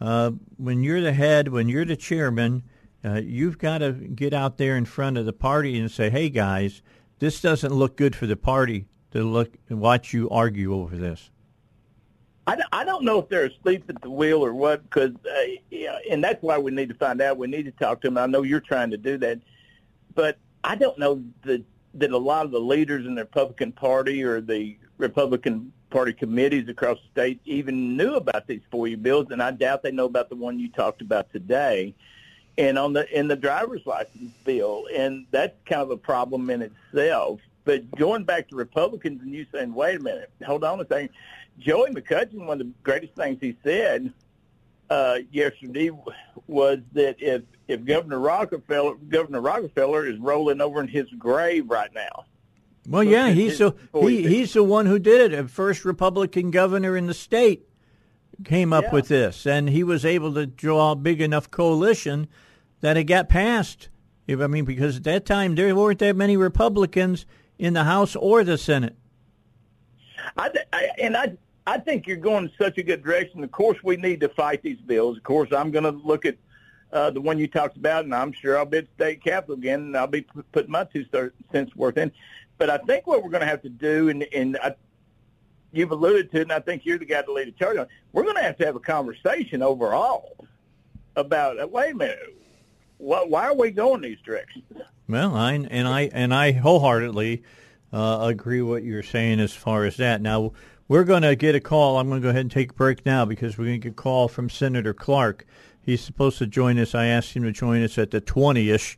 uh, 0.00 0.32
when 0.58 0.82
you're 0.82 1.00
the 1.00 1.12
head, 1.12 1.48
when 1.48 1.68
you're 1.68 1.84
the 1.84 1.96
chairman, 1.96 2.64
uh, 3.04 3.14
you've 3.14 3.58
got 3.58 3.78
to 3.78 3.92
get 3.92 4.34
out 4.34 4.58
there 4.58 4.76
in 4.76 4.84
front 4.84 5.16
of 5.16 5.24
the 5.24 5.32
party 5.32 5.78
and 5.78 5.90
say, 5.90 6.10
hey, 6.10 6.28
guys, 6.28 6.82
this 7.18 7.40
doesn't 7.40 7.72
look 7.72 7.96
good 7.96 8.14
for 8.14 8.26
the 8.26 8.36
party 8.36 8.86
to 9.12 9.22
look 9.22 9.56
watch 9.70 10.12
you 10.12 10.28
argue 10.28 10.74
over 10.74 10.96
this. 10.96 11.30
I, 12.46 12.58
I 12.72 12.84
don't 12.84 13.04
know 13.04 13.18
if 13.18 13.28
they're 13.28 13.46
asleep 13.46 13.84
at 13.88 14.00
the 14.02 14.10
wheel 14.10 14.44
or 14.44 14.54
what, 14.54 14.82
because 14.84 15.10
uh, 15.26 15.40
yeah, 15.70 15.98
and 16.08 16.22
that's 16.22 16.42
why 16.42 16.58
we 16.58 16.70
need 16.70 16.88
to 16.88 16.94
find 16.94 17.20
out. 17.20 17.38
We 17.38 17.48
need 17.48 17.64
to 17.64 17.72
talk 17.72 18.00
to 18.02 18.08
them. 18.08 18.18
I 18.18 18.26
know 18.26 18.42
you're 18.42 18.60
trying 18.60 18.90
to 18.90 18.96
do 18.96 19.18
that, 19.18 19.40
but 20.14 20.38
I 20.62 20.76
don't 20.76 20.98
know 20.98 21.22
that 21.44 21.64
that 21.94 22.12
a 22.12 22.18
lot 22.18 22.44
of 22.44 22.52
the 22.52 22.60
leaders 22.60 23.06
in 23.06 23.14
the 23.14 23.22
Republican 23.22 23.72
Party 23.72 24.22
or 24.22 24.40
the 24.40 24.76
Republican 24.98 25.72
Party 25.90 26.12
committees 26.12 26.68
across 26.68 26.98
the 26.98 27.20
state 27.20 27.40
even 27.44 27.96
knew 27.96 28.14
about 28.14 28.46
these 28.46 28.60
FOIA 28.72 29.00
bills, 29.00 29.28
and 29.30 29.42
I 29.42 29.50
doubt 29.50 29.82
they 29.82 29.92
know 29.92 30.04
about 30.04 30.28
the 30.28 30.36
one 30.36 30.58
you 30.58 30.70
talked 30.70 31.00
about 31.00 31.32
today. 31.32 31.94
And 32.58 32.78
on 32.78 32.92
the 32.92 33.06
in 33.18 33.28
the 33.28 33.36
driver's 33.36 33.84
license 33.84 34.32
bill, 34.44 34.86
and 34.94 35.26
that's 35.30 35.54
kind 35.66 35.82
of 35.82 35.90
a 35.90 35.96
problem 35.96 36.48
in 36.48 36.62
itself. 36.62 37.40
But 37.64 37.90
going 37.96 38.24
back 38.24 38.48
to 38.48 38.56
Republicans 38.56 39.20
and 39.20 39.32
you 39.32 39.44
saying, 39.52 39.74
wait 39.74 39.96
a 39.96 40.00
minute, 40.00 40.30
hold 40.46 40.62
on 40.62 40.80
a 40.80 40.86
second. 40.86 41.10
Joey 41.58 41.90
McCutchen, 41.90 42.46
one 42.46 42.60
of 42.60 42.66
the 42.66 42.72
greatest 42.82 43.14
things 43.14 43.38
he 43.40 43.56
said 43.64 44.12
uh, 44.90 45.18
yesterday 45.30 45.90
was 46.46 46.78
that 46.92 47.16
if 47.18 47.42
if 47.68 47.84
Governor 47.84 48.20
Rockefeller 48.20 48.94
Governor 49.08 49.40
Rockefeller 49.40 50.06
is 50.06 50.18
rolling 50.18 50.60
over 50.60 50.80
in 50.80 50.88
his 50.88 51.08
grave 51.18 51.68
right 51.68 51.92
now. 51.94 52.24
Well, 52.88 53.02
yeah, 53.02 53.30
he's 53.30 53.58
the 53.58 53.74
he, 53.94 54.26
he's 54.26 54.52
the 54.52 54.62
one 54.62 54.86
who 54.86 54.98
did 54.98 55.32
it. 55.32 55.36
The 55.36 55.48
first 55.48 55.84
Republican 55.84 56.50
governor 56.50 56.96
in 56.96 57.06
the 57.06 57.14
state 57.14 57.68
came 58.44 58.72
up 58.72 58.84
yeah. 58.84 58.92
with 58.92 59.08
this, 59.08 59.46
and 59.46 59.68
he 59.68 59.82
was 59.82 60.04
able 60.04 60.34
to 60.34 60.46
draw 60.46 60.92
a 60.92 60.96
big 60.96 61.20
enough 61.20 61.50
coalition 61.50 62.28
that 62.80 62.96
it 62.96 63.04
got 63.04 63.28
passed. 63.28 63.88
I 64.28 64.34
mean, 64.46 64.64
because 64.64 64.98
at 64.98 65.04
that 65.04 65.26
time 65.26 65.54
there 65.54 65.74
weren't 65.74 65.98
that 66.00 66.16
many 66.16 66.36
Republicans 66.36 67.26
in 67.58 67.74
the 67.74 67.84
House 67.84 68.14
or 68.14 68.44
the 68.44 68.58
Senate. 68.58 68.96
I, 70.36 70.50
I 70.72 70.88
and 70.98 71.16
I 71.16 71.36
I 71.66 71.78
think 71.78 72.06
you're 72.06 72.16
going 72.16 72.44
in 72.44 72.52
such 72.58 72.78
a 72.78 72.82
good 72.82 73.02
direction. 73.02 73.42
Of 73.42 73.50
course, 73.50 73.78
we 73.82 73.96
need 73.96 74.20
to 74.20 74.28
fight 74.28 74.62
these 74.62 74.80
bills. 74.80 75.16
Of 75.16 75.24
course, 75.24 75.52
I'm 75.52 75.70
going 75.72 75.84
to 75.84 75.90
look 75.90 76.24
at 76.24 76.36
uh, 76.92 77.10
the 77.10 77.20
one 77.20 77.38
you 77.38 77.48
talked 77.48 77.76
about, 77.76 78.04
and 78.04 78.14
I'm 78.14 78.32
sure 78.32 78.56
I'll 78.56 78.64
be 78.64 78.78
at 78.78 78.86
state 78.94 79.22
capitol 79.22 79.56
again, 79.56 79.80
and 79.80 79.96
I'll 79.96 80.06
be 80.06 80.22
p- 80.22 80.42
putting 80.52 80.70
my 80.70 80.84
two 80.84 81.04
cents 81.50 81.74
worth 81.74 81.98
in. 81.98 82.12
But 82.58 82.70
I 82.70 82.78
think 82.78 83.06
what 83.06 83.22
we're 83.22 83.30
going 83.30 83.40
to 83.40 83.48
have 83.48 83.62
to 83.62 83.68
do, 83.68 84.08
and, 84.08 84.22
and 84.32 84.56
I, 84.62 84.76
you've 85.72 85.90
alluded 85.90 86.30
to 86.30 86.38
it, 86.38 86.42
and 86.42 86.52
I 86.52 86.60
think 86.60 86.86
you're 86.86 86.98
the 86.98 87.04
guy 87.04 87.22
to 87.22 87.32
lead 87.32 87.48
the 87.48 87.52
charge 87.52 87.76
on. 87.76 87.88
We're 88.12 88.22
going 88.22 88.36
to 88.36 88.42
have 88.42 88.56
to 88.58 88.66
have 88.66 88.76
a 88.76 88.80
conversation 88.80 89.62
overall 89.62 90.46
about. 91.16 91.58
Uh, 91.58 91.66
wait 91.66 91.92
a 91.92 91.96
minute, 91.96 92.18
why, 92.98 93.24
why 93.24 93.46
are 93.46 93.56
we 93.56 93.72
going 93.72 94.02
these 94.02 94.20
directions? 94.24 94.64
Well, 95.08 95.34
I 95.34 95.52
and 95.52 95.86
I 95.86 96.02
and 96.12 96.32
I 96.32 96.52
wholeheartedly 96.52 97.42
uh, 97.92 98.20
agree 98.22 98.62
what 98.62 98.84
you're 98.84 99.02
saying 99.02 99.40
as 99.40 99.52
far 99.52 99.84
as 99.84 99.96
that. 99.98 100.20
Now 100.20 100.52
we're 100.88 101.04
going 101.04 101.22
to 101.22 101.34
get 101.34 101.54
a 101.54 101.60
call. 101.60 101.98
I'm 101.98 102.08
going 102.08 102.20
to 102.20 102.24
go 102.24 102.30
ahead 102.30 102.42
and 102.42 102.50
take 102.50 102.70
a 102.70 102.74
break 102.74 103.04
now 103.04 103.24
because 103.24 103.58
we're 103.58 103.64
going 103.66 103.80
to 103.80 103.88
get 103.88 103.92
a 103.92 104.02
call 104.02 104.28
from 104.28 104.48
Senator 104.48 104.94
Clark. 104.94 105.44
He's 105.80 106.00
supposed 106.00 106.38
to 106.38 106.46
join 106.46 106.78
us. 106.78 106.94
I 106.94 107.06
asked 107.06 107.34
him 107.34 107.42
to 107.44 107.52
join 107.52 107.82
us 107.82 107.98
at 107.98 108.10
the 108.10 108.20
20ish 108.20 108.96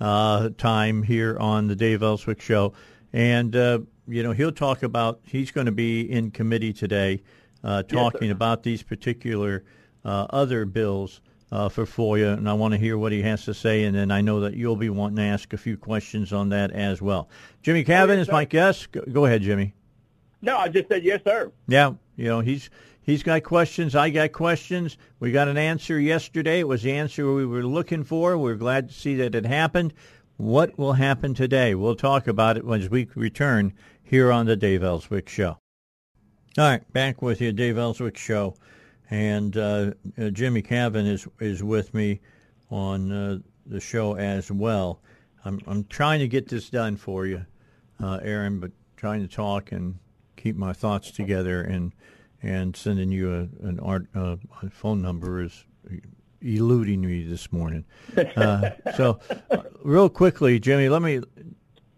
uh, 0.00 0.50
time 0.56 1.02
here 1.02 1.38
on 1.38 1.66
the 1.66 1.76
Dave 1.76 2.02
Elswick 2.02 2.40
Show. 2.40 2.72
And, 3.12 3.54
uh, 3.56 3.80
you 4.06 4.22
know, 4.22 4.32
he'll 4.32 4.52
talk 4.52 4.82
about, 4.82 5.20
he's 5.24 5.50
going 5.50 5.66
to 5.66 5.72
be 5.72 6.10
in 6.10 6.30
committee 6.30 6.72
today 6.72 7.22
uh, 7.62 7.82
talking 7.82 8.28
yes, 8.28 8.32
about 8.32 8.62
these 8.62 8.82
particular 8.82 9.64
uh, 10.04 10.26
other 10.30 10.64
bills 10.64 11.20
uh, 11.52 11.68
for 11.68 11.84
FOIA, 11.84 12.34
and 12.38 12.48
I 12.48 12.52
want 12.52 12.72
to 12.72 12.78
hear 12.78 12.96
what 12.96 13.12
he 13.12 13.22
has 13.22 13.44
to 13.46 13.54
say, 13.54 13.84
and 13.84 13.94
then 13.96 14.10
I 14.10 14.20
know 14.20 14.40
that 14.40 14.54
you'll 14.54 14.76
be 14.76 14.88
wanting 14.88 15.16
to 15.16 15.22
ask 15.22 15.52
a 15.52 15.58
few 15.58 15.76
questions 15.76 16.32
on 16.32 16.50
that 16.50 16.70
as 16.70 17.02
well. 17.02 17.28
Jimmy 17.62 17.84
Cavin 17.84 18.18
is 18.18 18.30
my 18.30 18.44
guest. 18.44 18.88
Go 19.12 19.26
ahead, 19.26 19.42
Jimmy. 19.42 19.74
No, 20.42 20.56
I 20.56 20.68
just 20.68 20.88
said 20.88 21.04
yes, 21.04 21.20
sir. 21.24 21.52
Yeah, 21.68 21.94
you 22.16 22.24
know 22.24 22.40
he's 22.40 22.70
he's 23.02 23.22
got 23.22 23.42
questions. 23.42 23.94
I 23.94 24.10
got 24.10 24.32
questions. 24.32 24.96
We 25.18 25.32
got 25.32 25.48
an 25.48 25.58
answer 25.58 26.00
yesterday. 26.00 26.60
It 26.60 26.68
was 26.68 26.82
the 26.82 26.92
answer 26.92 27.32
we 27.32 27.46
were 27.46 27.64
looking 27.64 28.04
for. 28.04 28.38
We're 28.38 28.54
glad 28.54 28.88
to 28.88 28.94
see 28.94 29.14
that 29.16 29.34
it 29.34 29.46
happened. 29.46 29.92
What 30.36 30.78
will 30.78 30.94
happen 30.94 31.34
today? 31.34 31.74
We'll 31.74 31.96
talk 31.96 32.26
about 32.26 32.56
it 32.56 32.64
as 32.66 32.88
we 32.88 33.08
return 33.14 33.74
here 34.02 34.32
on 34.32 34.46
the 34.46 34.56
Dave 34.56 34.82
Elswick 34.82 35.28
Show. 35.28 35.58
All 36.58 36.64
right, 36.64 36.92
back 36.92 37.20
with 37.20 37.40
you, 37.40 37.52
Dave 37.52 37.76
Elswick 37.76 38.16
Show, 38.16 38.54
and 39.10 39.56
uh, 39.56 39.92
uh, 40.18 40.30
Jimmy 40.30 40.62
Cavin 40.62 41.06
is 41.06 41.28
is 41.38 41.62
with 41.62 41.92
me 41.92 42.20
on 42.70 43.12
uh, 43.12 43.38
the 43.66 43.80
show 43.80 44.14
as 44.14 44.50
well. 44.50 45.02
I'm 45.44 45.60
I'm 45.66 45.84
trying 45.84 46.20
to 46.20 46.28
get 46.28 46.48
this 46.48 46.70
done 46.70 46.96
for 46.96 47.26
you, 47.26 47.44
uh, 48.02 48.20
Aaron, 48.22 48.60
but 48.60 48.72
trying 48.96 49.20
to 49.20 49.28
talk 49.28 49.72
and 49.72 49.96
keep 50.40 50.56
my 50.56 50.72
thoughts 50.72 51.10
together 51.10 51.62
and 51.62 51.92
and 52.42 52.74
sending 52.74 53.10
you 53.10 53.30
a, 53.32 53.66
an 53.66 53.78
art 53.80 54.06
uh, 54.14 54.36
phone 54.70 55.02
number 55.02 55.42
is 55.42 55.64
eluding 56.40 57.02
me 57.02 57.22
this 57.22 57.52
morning. 57.52 57.84
Uh, 58.16 58.70
so, 58.96 59.20
uh, 59.50 59.58
real 59.82 60.08
quickly, 60.08 60.58
Jimmy, 60.58 60.88
let 60.88 61.02
me. 61.02 61.20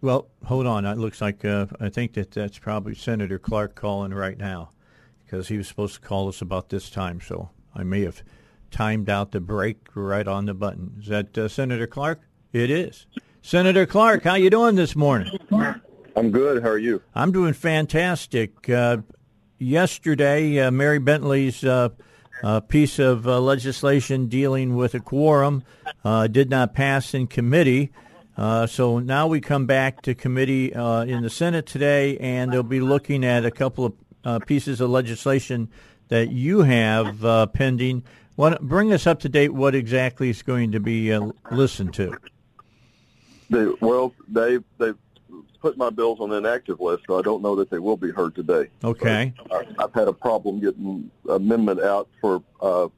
Well, 0.01 0.27
hold 0.45 0.67
on. 0.67 0.85
It 0.85 0.99
looks 0.99 1.21
like 1.21 1.45
uh, 1.45 1.67
I 1.81 1.91
think 1.91 2.15
that 2.15 2.33
that's 2.33 2.59
probably 2.59 2.97
Senator 2.97 3.39
Clark 3.39 3.77
calling 3.77 4.13
right 4.13 4.37
now 4.37 4.71
because 5.25 5.47
he 5.47 5.57
was 5.57 5.69
supposed 5.69 5.95
to 5.95 6.01
call 6.01 6.29
us 6.29 6.43
about 6.43 6.71
this 6.71 6.91
time. 6.91 7.21
So 7.21 7.51
I 7.73 7.85
may 7.85 8.01
have 8.03 8.25
timed 8.73 9.09
out 9.09 9.31
the 9.31 9.41
break 9.41 9.79
right 9.95 10.27
on 10.27 10.47
the 10.47 10.55
button. 10.55 10.97
Is 11.01 11.07
that 11.07 11.39
uh, 11.39 11.47
Senator 11.47 11.87
Clark? 11.87 12.23
It 12.53 12.69
is. 12.69 13.07
Senator 13.43 13.87
Clark, 13.87 14.25
how 14.25 14.35
you 14.35 14.51
doing 14.51 14.75
this 14.75 14.97
morning? 14.97 15.39
I'm 16.17 16.31
good. 16.31 16.63
How 16.63 16.71
are 16.71 16.79
you? 16.79 17.03
I'm 17.15 17.33
doing 17.33 17.55
fantastic. 17.55 18.69
Uh, 18.69 18.99
yesterday, 19.59 20.59
uh, 20.59 20.71
Mary 20.71 20.99
Bentley's 20.99 21.65
uh, 21.65 21.91
uh 22.43 22.61
piece 22.61 22.99
of 22.99 23.27
uh, 23.27 23.41
legislation 23.41 24.27
dealing 24.27 24.75
with 24.75 24.95
a 24.95 25.01
quorum 25.01 25.63
uh, 26.05 26.27
did 26.27 26.51
not 26.51 26.75
pass 26.75 27.15
in 27.15 27.27
committee. 27.27 27.93
so 28.37 28.99
now 28.99 29.27
we 29.27 29.41
come 29.41 29.67
back 29.67 30.03
to 30.03 30.15
committee 30.15 30.73
in 30.73 31.23
the 31.23 31.31
Senate 31.31 31.67
today, 31.67 32.19
and 32.19 32.53
they'll 32.53 32.63
be 32.63 32.81
looking 32.81 33.25
at 33.25 33.45
a 33.45 33.51
couple 33.51 33.95
of 34.25 34.47
pieces 34.47 34.81
of 34.81 34.91
legislation 34.91 35.69
that 36.09 36.31
you 36.31 36.63
have 36.63 37.53
pending. 37.53 38.03
What, 38.35 38.61
bring 38.63 38.93
us 38.93 39.07
up 39.07 39.21
to 39.21 39.29
date. 39.29 39.53
What 39.53 39.75
exactly 39.75 40.31
is 40.31 40.43
going 40.43 40.73
to 40.73 40.81
be 40.81 41.17
listened 41.51 41.95
to? 41.95 42.17
They, 43.51 43.67
well, 43.81 44.15
they 44.29 44.59
they 44.79 44.95
put 45.63 45.79
my 45.79 45.89
bills 45.89 46.19
on 46.21 46.29
the 46.29 46.37
inactive 46.37 46.81
list, 46.81 47.05
so 47.07 47.19
I 47.19 47.23
don't 47.23 47.41
know 47.41 47.55
that 47.57 47.71
they 47.71 47.79
will 47.79 47.97
be 47.97 48.11
heard 48.11 48.35
today. 48.35 48.69
Okay. 48.83 49.33
I, 49.51 49.65
I've 49.79 49.95
had 49.95 50.09
a 50.09 50.13
problem 50.13 50.61
getting 50.61 51.11
amendment 51.29 51.81
out 51.81 52.09
for. 52.21 52.43
Uh, 52.61 52.89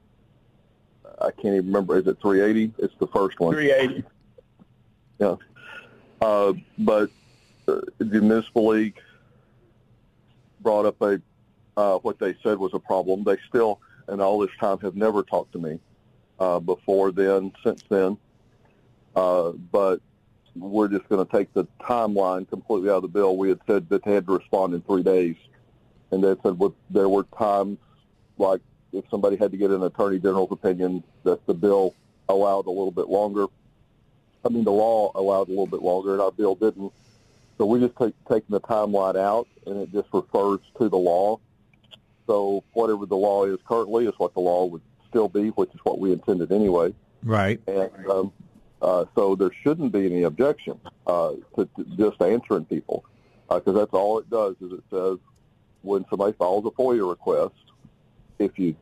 I 1.20 1.30
can't 1.30 1.54
even 1.54 1.66
remember. 1.66 1.96
Is 1.98 2.06
it 2.06 2.16
380? 2.20 2.72
It's 2.78 2.94
the 2.98 3.06
first 3.08 3.38
one. 3.38 3.54
380. 3.54 4.04
Yeah. 5.20 5.36
Uh, 6.20 6.54
but 6.78 7.10
uh, 7.68 7.82
the 7.98 8.20
municipal 8.20 8.68
league 8.68 8.98
brought 10.60 10.86
up 10.86 11.00
a 11.02 11.20
uh, 11.76 11.98
what 11.98 12.18
they 12.18 12.34
said 12.42 12.58
was 12.58 12.72
a 12.72 12.78
problem. 12.78 13.24
They 13.24 13.36
still, 13.48 13.80
and 14.08 14.22
all 14.22 14.38
this 14.38 14.50
time, 14.58 14.78
have 14.80 14.96
never 14.96 15.22
talked 15.22 15.52
to 15.52 15.58
me 15.58 15.78
uh, 16.38 16.60
before 16.60 17.12
then, 17.12 17.52
since 17.62 17.82
then. 17.88 18.16
Uh, 19.14 19.50
but 19.50 20.00
we're 20.56 20.88
just 20.88 21.08
going 21.08 21.24
to 21.24 21.30
take 21.30 21.52
the 21.52 21.64
timeline 21.80 22.48
completely 22.48 22.90
out 22.90 22.96
of 22.96 23.02
the 23.02 23.08
bill. 23.08 23.36
We 23.36 23.48
had 23.48 23.60
said 23.66 23.88
that 23.88 24.04
they 24.04 24.12
had 24.12 24.26
to 24.26 24.38
respond 24.38 24.74
in 24.74 24.82
three 24.82 25.02
days, 25.02 25.36
and 26.10 26.22
they 26.22 26.34
said 26.42 26.58
what, 26.58 26.72
there 26.90 27.08
were 27.08 27.24
times 27.38 27.78
like 28.38 28.60
if 28.92 29.04
somebody 29.10 29.36
had 29.36 29.50
to 29.50 29.56
get 29.56 29.70
an 29.70 29.82
attorney 29.82 30.18
general's 30.18 30.52
opinion 30.52 31.02
that 31.24 31.44
the 31.46 31.54
bill 31.54 31.94
allowed 32.28 32.66
a 32.66 32.70
little 32.70 32.92
bit 32.92 33.08
longer. 33.08 33.46
I 34.44 34.48
mean, 34.48 34.64
the 34.64 34.72
law 34.72 35.10
allowed 35.14 35.48
a 35.48 35.50
little 35.50 35.66
bit 35.66 35.82
longer, 35.82 36.12
and 36.12 36.22
our 36.22 36.32
bill 36.32 36.54
didn't. 36.54 36.92
So 37.58 37.66
we 37.66 37.80
just 37.80 37.96
take 37.96 38.14
taking 38.28 38.50
the 38.50 38.60
timeline 38.60 39.16
out, 39.16 39.48
and 39.66 39.80
it 39.80 39.92
just 39.92 40.08
refers 40.12 40.60
to 40.78 40.88
the 40.88 40.96
law. 40.96 41.40
So 42.26 42.64
whatever 42.72 43.06
the 43.06 43.16
law 43.16 43.44
is 43.44 43.58
currently 43.66 44.06
is 44.06 44.14
what 44.18 44.34
the 44.34 44.40
law 44.40 44.66
would 44.66 44.82
still 45.08 45.28
be, 45.28 45.48
which 45.48 45.70
is 45.74 45.80
what 45.82 45.98
we 45.98 46.12
intended 46.12 46.52
anyway. 46.52 46.94
Right. 47.22 47.60
And 47.66 47.90
um, 48.08 48.32
uh, 48.82 49.04
so 49.14 49.34
there 49.34 49.50
shouldn't 49.62 49.92
be 49.92 50.06
any 50.06 50.22
objection 50.22 50.78
uh, 51.06 51.32
to, 51.56 51.68
to 51.76 51.84
just 51.96 52.20
answering 52.20 52.64
people. 52.64 53.04
because 53.48 53.74
that's 53.74 53.92
all 53.92 54.18
it 54.18 54.28
does 54.30 54.56
is 54.60 54.72
it 54.72 54.84
says 54.90 55.18
when 55.82 56.04
somebody 56.08 56.32
files 56.32 56.64
a 56.66 56.70
FOIA 56.70 57.08
request, 57.08 57.54
if 58.38 58.58
you 58.58 58.74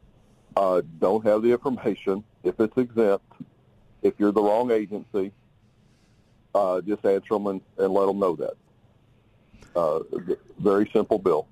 uh, 0.57 0.83
don't 1.01 1.25
have 1.27 1.43
the 1.43 1.51
information, 1.51 2.25
if 2.45 2.59
it's 2.61 2.77
exempt, 2.77 3.25
if 4.03 4.15
you're 4.19 4.33
the 4.33 4.43
wrong 4.43 4.71
agency, 4.71 5.33
uh, 6.55 6.81
just 6.81 7.05
answer 7.05 7.35
them 7.35 7.47
and, 7.47 7.61
and 7.79 7.93
let 7.93 8.07
them 8.07 8.19
know 8.19 8.37
that. 8.37 8.55
Uh, 9.75 10.01
very 10.59 10.89
simple 10.93 11.19
bill. 11.19 11.47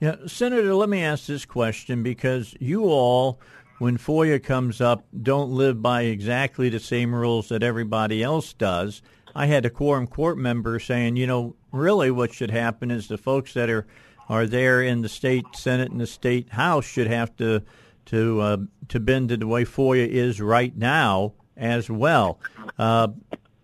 Yeah, 0.00 0.16
Senator, 0.26 0.74
let 0.74 0.88
me 0.88 1.04
ask 1.04 1.26
this 1.26 1.44
question 1.44 2.02
because 2.02 2.56
you 2.58 2.86
all, 2.86 3.38
when 3.82 3.98
FOIA 3.98 4.40
comes 4.40 4.80
up, 4.80 5.04
don't 5.24 5.50
live 5.50 5.82
by 5.82 6.02
exactly 6.02 6.68
the 6.68 6.78
same 6.78 7.12
rules 7.12 7.48
that 7.48 7.64
everybody 7.64 8.22
else 8.22 8.52
does. 8.52 9.02
I 9.34 9.46
had 9.46 9.66
a 9.66 9.70
quorum 9.70 10.06
court 10.06 10.38
member 10.38 10.78
saying, 10.78 11.16
you 11.16 11.26
know, 11.26 11.56
really 11.72 12.12
what 12.12 12.32
should 12.32 12.52
happen 12.52 12.92
is 12.92 13.08
the 13.08 13.18
folks 13.18 13.54
that 13.54 13.68
are 13.68 13.84
are 14.28 14.46
there 14.46 14.82
in 14.82 15.02
the 15.02 15.08
state 15.08 15.44
senate 15.56 15.90
and 15.90 16.00
the 16.00 16.06
state 16.06 16.50
house 16.50 16.84
should 16.84 17.08
have 17.08 17.36
to 17.38 17.60
to 18.06 18.40
uh, 18.40 18.56
to 18.86 19.00
bend 19.00 19.30
to 19.30 19.36
the 19.36 19.48
way 19.48 19.64
FOIA 19.64 20.06
is 20.06 20.40
right 20.40 20.76
now 20.76 21.32
as 21.56 21.90
well. 21.90 22.38
Uh, 22.78 23.08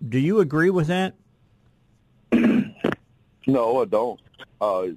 do 0.07 0.19
you 0.19 0.41
agree 0.41 0.71
with 0.71 0.89
that? 0.89 1.15
No, 3.47 3.81
I 3.81 3.87
don't. 3.87 4.21
Uh, 4.61 4.89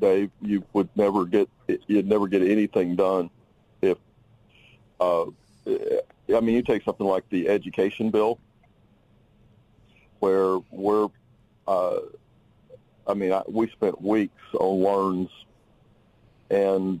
Dave, 0.00 0.32
you 0.40 0.64
would 0.72 0.88
never 0.96 1.24
get 1.24 1.48
you'd 1.86 2.08
never 2.08 2.26
get 2.26 2.42
anything 2.42 2.96
done. 2.96 3.30
Uh, 5.02 5.26
I 6.34 6.40
mean, 6.40 6.54
you 6.54 6.62
take 6.62 6.84
something 6.84 7.06
like 7.06 7.28
the 7.28 7.48
education 7.48 8.10
bill, 8.10 8.38
where 10.20 10.58
we're. 10.70 11.08
Uh, 11.66 11.98
I 13.06 13.14
mean, 13.14 13.32
I, 13.32 13.42
we 13.48 13.68
spent 13.68 14.00
weeks 14.00 14.42
on 14.58 14.82
LEARNs, 14.82 15.30
and 16.50 17.00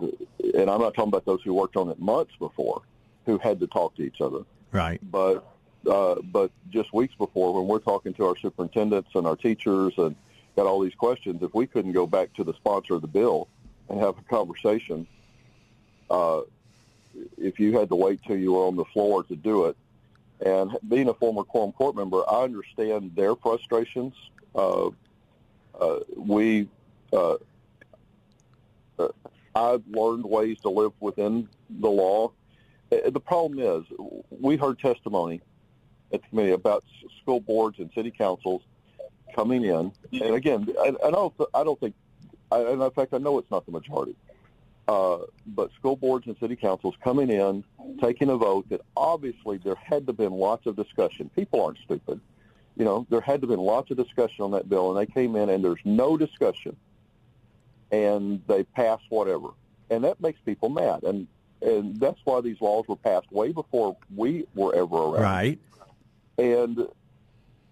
and 0.54 0.70
I'm 0.70 0.80
not 0.80 0.94
talking 0.94 1.08
about 1.08 1.24
those 1.24 1.42
who 1.42 1.54
worked 1.54 1.76
on 1.76 1.88
it 1.90 1.98
months 2.00 2.34
before, 2.38 2.82
who 3.26 3.38
had 3.38 3.60
to 3.60 3.66
talk 3.66 3.94
to 3.96 4.02
each 4.02 4.20
other. 4.20 4.40
Right. 4.72 5.00
But 5.10 5.44
uh, 5.88 6.16
but 6.22 6.50
just 6.70 6.92
weeks 6.92 7.14
before, 7.14 7.54
when 7.54 7.66
we're 7.66 7.78
talking 7.78 8.14
to 8.14 8.26
our 8.26 8.36
superintendents 8.36 9.10
and 9.14 9.26
our 9.26 9.36
teachers 9.36 9.94
and 9.98 10.16
got 10.56 10.66
all 10.66 10.80
these 10.80 10.94
questions, 10.94 11.42
if 11.42 11.54
we 11.54 11.66
couldn't 11.66 11.92
go 11.92 12.06
back 12.06 12.32
to 12.34 12.44
the 12.44 12.54
sponsor 12.54 12.94
of 12.94 13.02
the 13.02 13.08
bill 13.08 13.48
and 13.88 14.00
have 14.00 14.18
a 14.18 14.22
conversation, 14.22 15.06
uh, 16.10 16.40
if 17.38 17.58
you 17.58 17.78
had 17.78 17.88
to 17.88 17.96
wait 17.96 18.20
till 18.26 18.36
you 18.36 18.52
were 18.52 18.66
on 18.66 18.76
the 18.76 18.84
floor 18.86 19.22
to 19.24 19.36
do 19.36 19.66
it, 19.66 19.76
and 20.44 20.76
being 20.88 21.08
a 21.08 21.14
former 21.14 21.44
quorum 21.44 21.72
court 21.72 21.94
member, 21.94 22.22
I 22.28 22.42
understand 22.42 23.12
their 23.14 23.36
frustrations. 23.36 24.14
Uh, 24.54 24.88
uh, 25.80 26.00
we, 26.16 26.68
uh, 27.12 27.36
uh 28.98 29.08
I've 29.54 29.86
learned 29.86 30.24
ways 30.24 30.58
to 30.62 30.70
live 30.70 30.92
within 31.00 31.48
the 31.70 31.88
law. 31.88 32.32
Uh, 32.90 33.10
the 33.10 33.20
problem 33.20 33.60
is, 33.60 33.84
we 34.30 34.56
heard 34.56 34.78
testimony 34.78 35.40
at 36.12 36.22
the 36.22 36.28
committee 36.28 36.52
about 36.52 36.84
school 37.20 37.40
boards 37.40 37.78
and 37.78 37.90
city 37.94 38.10
councils 38.10 38.62
coming 39.34 39.64
in, 39.64 39.92
and 40.12 40.34
again, 40.34 40.68
I, 40.80 40.94
I 41.04 41.10
don't, 41.10 41.32
I 41.54 41.64
don't 41.64 41.78
think, 41.78 41.94
I, 42.50 42.60
and 42.60 42.82
in 42.82 42.90
fact, 42.90 43.14
I 43.14 43.18
know 43.18 43.38
it's 43.38 43.50
not 43.50 43.64
the 43.64 43.72
majority, 43.72 44.16
uh, 44.88 45.18
but 45.46 45.72
school 45.72 45.96
boards 45.96 46.26
and 46.26 46.36
city 46.38 46.56
councils 46.56 46.94
coming 47.02 47.30
in, 47.30 47.64
taking 48.00 48.28
a 48.30 48.36
vote 48.36 48.68
that 48.68 48.80
obviously 48.96 49.58
there 49.58 49.76
had 49.76 50.06
to 50.06 50.10
have 50.10 50.16
been 50.16 50.32
lots 50.32 50.66
of 50.66 50.76
discussion. 50.76 51.30
People 51.36 51.64
aren't 51.64 51.78
stupid. 51.78 52.20
You 52.76 52.84
know, 52.84 53.06
there 53.10 53.20
had 53.20 53.42
to 53.42 53.46
have 53.46 53.56
been 53.56 53.64
lots 53.64 53.90
of 53.90 53.96
discussion 53.96 54.44
on 54.44 54.50
that 54.52 54.68
bill, 54.68 54.90
and 54.90 54.98
they 54.98 55.12
came 55.12 55.36
in 55.36 55.50
and 55.50 55.62
there's 55.62 55.80
no 55.84 56.16
discussion, 56.16 56.76
and 57.90 58.42
they 58.46 58.64
pass 58.64 59.00
whatever, 59.08 59.48
and 59.90 60.04
that 60.04 60.20
makes 60.20 60.40
people 60.40 60.68
mad, 60.68 61.02
and 61.04 61.26
and 61.60 62.00
that's 62.00 62.18
why 62.24 62.40
these 62.40 62.60
laws 62.60 62.86
were 62.88 62.96
passed 62.96 63.30
way 63.30 63.52
before 63.52 63.96
we 64.16 64.46
were 64.54 64.74
ever 64.74 64.96
around. 64.96 65.22
Right. 65.22 65.58
And 66.38 66.88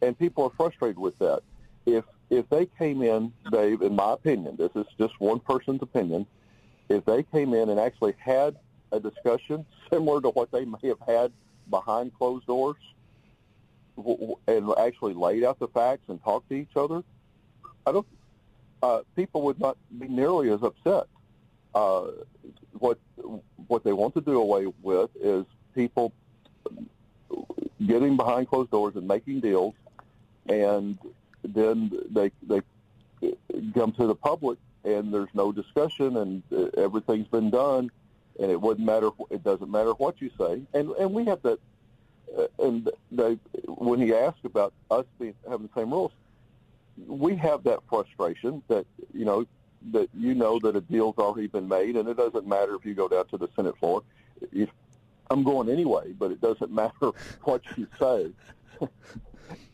and 0.03 0.19
people 0.19 0.45
are 0.45 0.51
frustrated 0.51 0.99
with 0.99 1.19
that. 1.19 1.41
If 1.87 2.05
if 2.29 2.49
they 2.49 2.67
came 2.67 3.03
in, 3.03 3.33
Dave, 3.51 3.83
in 3.83 3.97
my 3.97 4.13
opinion, 4.13 4.57
this 4.57 4.71
is 4.77 4.87
just 4.99 5.19
one 5.21 5.41
person's 5.41 5.83
opinion, 5.83 6.27
if 6.91 7.05
they 7.05 7.23
came 7.23 7.55
in 7.55 7.71
and 7.71 7.81
actually 7.81 8.15
had 8.19 8.57
a 8.93 9.01
discussion 9.01 9.65
similar 9.91 10.21
to 10.21 10.29
what 10.31 10.51
they 10.51 10.65
may 10.65 10.89
have 10.89 11.01
had 11.07 11.33
behind 11.71 12.13
closed 12.15 12.47
doors 12.47 12.77
and 14.47 14.71
actually 14.79 15.15
laid 15.15 15.45
out 15.45 15.59
the 15.59 15.69
facts 15.69 16.03
and 16.09 16.23
talked 16.23 16.49
to 16.49 16.55
each 16.55 16.77
other, 16.77 17.03
I 17.87 17.93
don't. 17.93 18.07
Uh, 18.83 19.01
people 19.15 19.43
would 19.43 19.61
not 19.61 19.77
be 19.99 20.09
nearly 20.09 20.51
as 20.51 20.63
upset. 20.63 21.05
Uh, 21.75 22.09
what 22.79 22.99
what 23.67 23.85
they 23.85 23.93
want 23.93 24.15
to 24.15 24.21
do 24.21 24.41
away 24.41 24.67
with 24.83 25.11
is 25.21 25.45
people 25.75 26.13
getting 27.87 28.17
behind 28.17 28.49
closed 28.49 28.71
doors 28.71 28.97
and 28.97 29.07
making 29.07 29.41
deals, 29.41 29.75
and 30.49 30.99
then 31.45 31.91
they 32.11 32.33
they 32.43 32.63
come 33.75 33.93
to 33.93 34.07
the 34.07 34.15
public 34.15 34.59
and 34.85 35.13
there's 35.13 35.29
no 35.35 35.53
discussion 35.53 36.17
and 36.17 36.43
uh, 36.53 36.69
everything's 36.81 37.29
been 37.29 37.51
done, 37.51 37.91
and 38.41 38.51
it 38.51 38.61
wouldn't 38.61 38.87
matter. 38.87 39.11
It 39.31 39.43
doesn't 39.43 39.71
matter 39.71 39.93
what 39.93 40.21
you 40.21 40.31
say, 40.39 40.63
and 40.75 40.91
and 40.91 41.13
we 41.13 41.25
have 41.27 41.43
that. 41.43 41.59
Uh, 42.37 42.47
and 42.61 42.89
they, 43.11 43.37
when 43.67 44.01
he 44.01 44.15
asked 44.15 44.45
about 44.45 44.73
us 44.89 45.05
being 45.19 45.35
having 45.49 45.67
the 45.67 45.81
same 45.81 45.91
rules, 45.91 46.13
we 47.09 47.35
have 47.35 47.65
that 47.65 47.81
frustration 47.89 48.63
that 48.69 48.87
you 49.13 49.25
know 49.25 49.47
that 49.93 50.09
you 50.15 50.35
know 50.35 50.59
that 50.61 50.77
a 50.77 50.81
deal's 50.81 51.17
already 51.19 51.49
been 51.49 51.69
made, 51.69 51.97
and 51.97 52.09
it 52.09 52.17
doesn't 52.17 52.47
matter 52.47 52.75
if 52.75 52.85
you 52.85 52.95
go 52.95 53.09
down 53.09 53.27
to 53.29 53.37
the 53.37 53.49
Senate 53.57 53.77
floor. 53.79 54.03
If, 54.53 54.69
I'm 55.31 55.45
going 55.45 55.69
anyway, 55.69 56.13
but 56.13 56.31
it 56.31 56.41
doesn't 56.41 56.71
matter 56.83 57.13
what 57.43 57.63
you 57.77 57.87
say. 57.99 58.33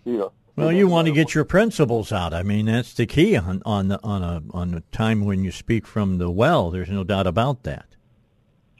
you 0.05 0.19
know. 0.19 0.33
Well, 0.57 0.73
you 0.73 0.89
want 0.89 1.07
to 1.07 1.13
get 1.13 1.35
your 1.35 1.45
principles 1.45 2.13
out. 2.13 2.33
I 2.33 2.43
mean, 2.43 2.65
that's 2.67 2.95
the 2.95 3.05
key 3.05 3.37
on 3.37 3.63
on 3.67 3.93
on 3.93 4.23
a 4.23 4.43
on 4.53 4.75
a 4.75 4.81
time 4.91 5.27
when 5.27 5.45
you 5.45 5.53
speak 5.53 5.87
from 5.87 6.17
the 6.17 6.31
well. 6.31 6.71
There's 6.71 6.89
no 6.89 7.05
doubt 7.05 7.27
about 7.27 7.65
that. 7.65 7.87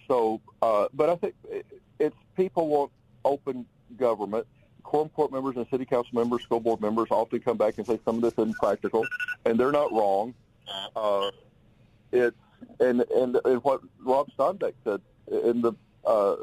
So, 0.09 0.41
uh, 0.63 0.89
but 0.95 1.11
I 1.11 1.17
think 1.17 1.35
it's 1.99 2.17
people 2.35 2.69
want 2.69 2.93
open 3.27 3.67
government. 3.99 4.47
Quorum 4.85 5.11
court 5.11 5.33
members 5.33 5.57
and 5.57 5.67
city 5.69 5.85
council 5.85 6.13
members, 6.15 6.43
school 6.43 6.61
board 6.61 6.81
members 6.81 7.09
often 7.11 7.41
come 7.41 7.59
back 7.59 7.77
and 7.77 7.87
say 7.87 7.99
some 8.05 8.17
of 8.17 8.23
this 8.23 8.33
isn't 8.35 8.57
practical, 8.57 9.05
and 9.45 9.61
they're 9.61 9.73
not 9.73 9.93
wrong. 9.93 10.33
Uh, 10.95 11.31
it's 12.11 12.37
and, 12.81 13.03
and 13.15 13.39
and 13.45 13.63
what 13.65 13.83
Rob 14.01 14.31
Steinbuch 14.39 14.75
said 14.83 15.03
in 15.45 15.61
the 15.61 15.73
uh, 16.07 16.37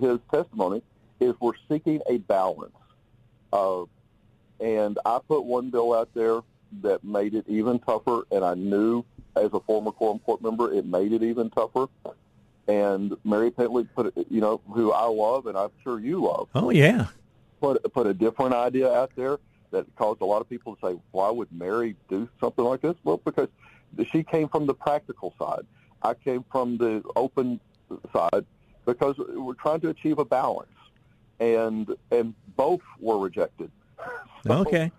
his 0.00 0.18
testimony 0.30 0.82
is 1.20 1.34
we're 1.40 1.52
seeking 1.68 2.00
a 2.08 2.18
balance. 2.18 2.72
Uh, 3.52 3.82
and 4.62 4.98
I 5.04 5.18
put 5.26 5.44
one 5.44 5.70
bill 5.70 5.92
out 5.92 6.08
there 6.14 6.40
that 6.82 7.04
made 7.04 7.34
it 7.34 7.44
even 7.48 7.78
tougher, 7.80 8.22
and 8.30 8.44
I 8.44 8.54
knew 8.54 9.04
as 9.36 9.50
a 9.52 9.60
former 9.60 9.90
quorum 9.90 10.20
court 10.20 10.40
member 10.40 10.72
it 10.72 10.86
made 10.86 11.12
it 11.12 11.22
even 11.22 11.50
tougher. 11.50 11.88
And 12.68 13.16
Mary 13.24 13.50
Bentley 13.50 13.84
put, 13.84 14.16
it, 14.16 14.26
you 14.30 14.40
know, 14.40 14.60
who 14.72 14.92
I 14.92 15.06
love 15.06 15.46
and 15.46 15.58
I'm 15.58 15.70
sure 15.82 15.98
you 15.98 16.22
love. 16.22 16.48
Oh 16.54 16.70
yeah, 16.70 17.08
put 17.60 17.82
put 17.92 18.06
a 18.06 18.14
different 18.14 18.54
idea 18.54 18.90
out 18.92 19.10
there 19.16 19.38
that 19.72 19.84
caused 19.96 20.20
a 20.20 20.24
lot 20.24 20.40
of 20.40 20.48
people 20.48 20.76
to 20.76 20.86
say, 20.86 21.00
why 21.10 21.30
would 21.30 21.48
Mary 21.50 21.96
do 22.08 22.28
something 22.40 22.64
like 22.64 22.82
this? 22.82 22.94
Well, 23.04 23.16
because 23.16 23.48
she 24.10 24.22
came 24.22 24.48
from 24.48 24.66
the 24.66 24.74
practical 24.74 25.34
side. 25.38 25.66
I 26.02 26.14
came 26.14 26.44
from 26.52 26.76
the 26.78 27.02
open 27.16 27.58
side 28.12 28.44
because 28.86 29.16
we're 29.18 29.54
trying 29.54 29.80
to 29.80 29.88
achieve 29.88 30.18
a 30.18 30.24
balance, 30.24 30.70
and 31.40 31.94
and 32.12 32.34
both 32.56 32.82
were 33.00 33.18
rejected. 33.18 33.70
Okay. 34.48 34.92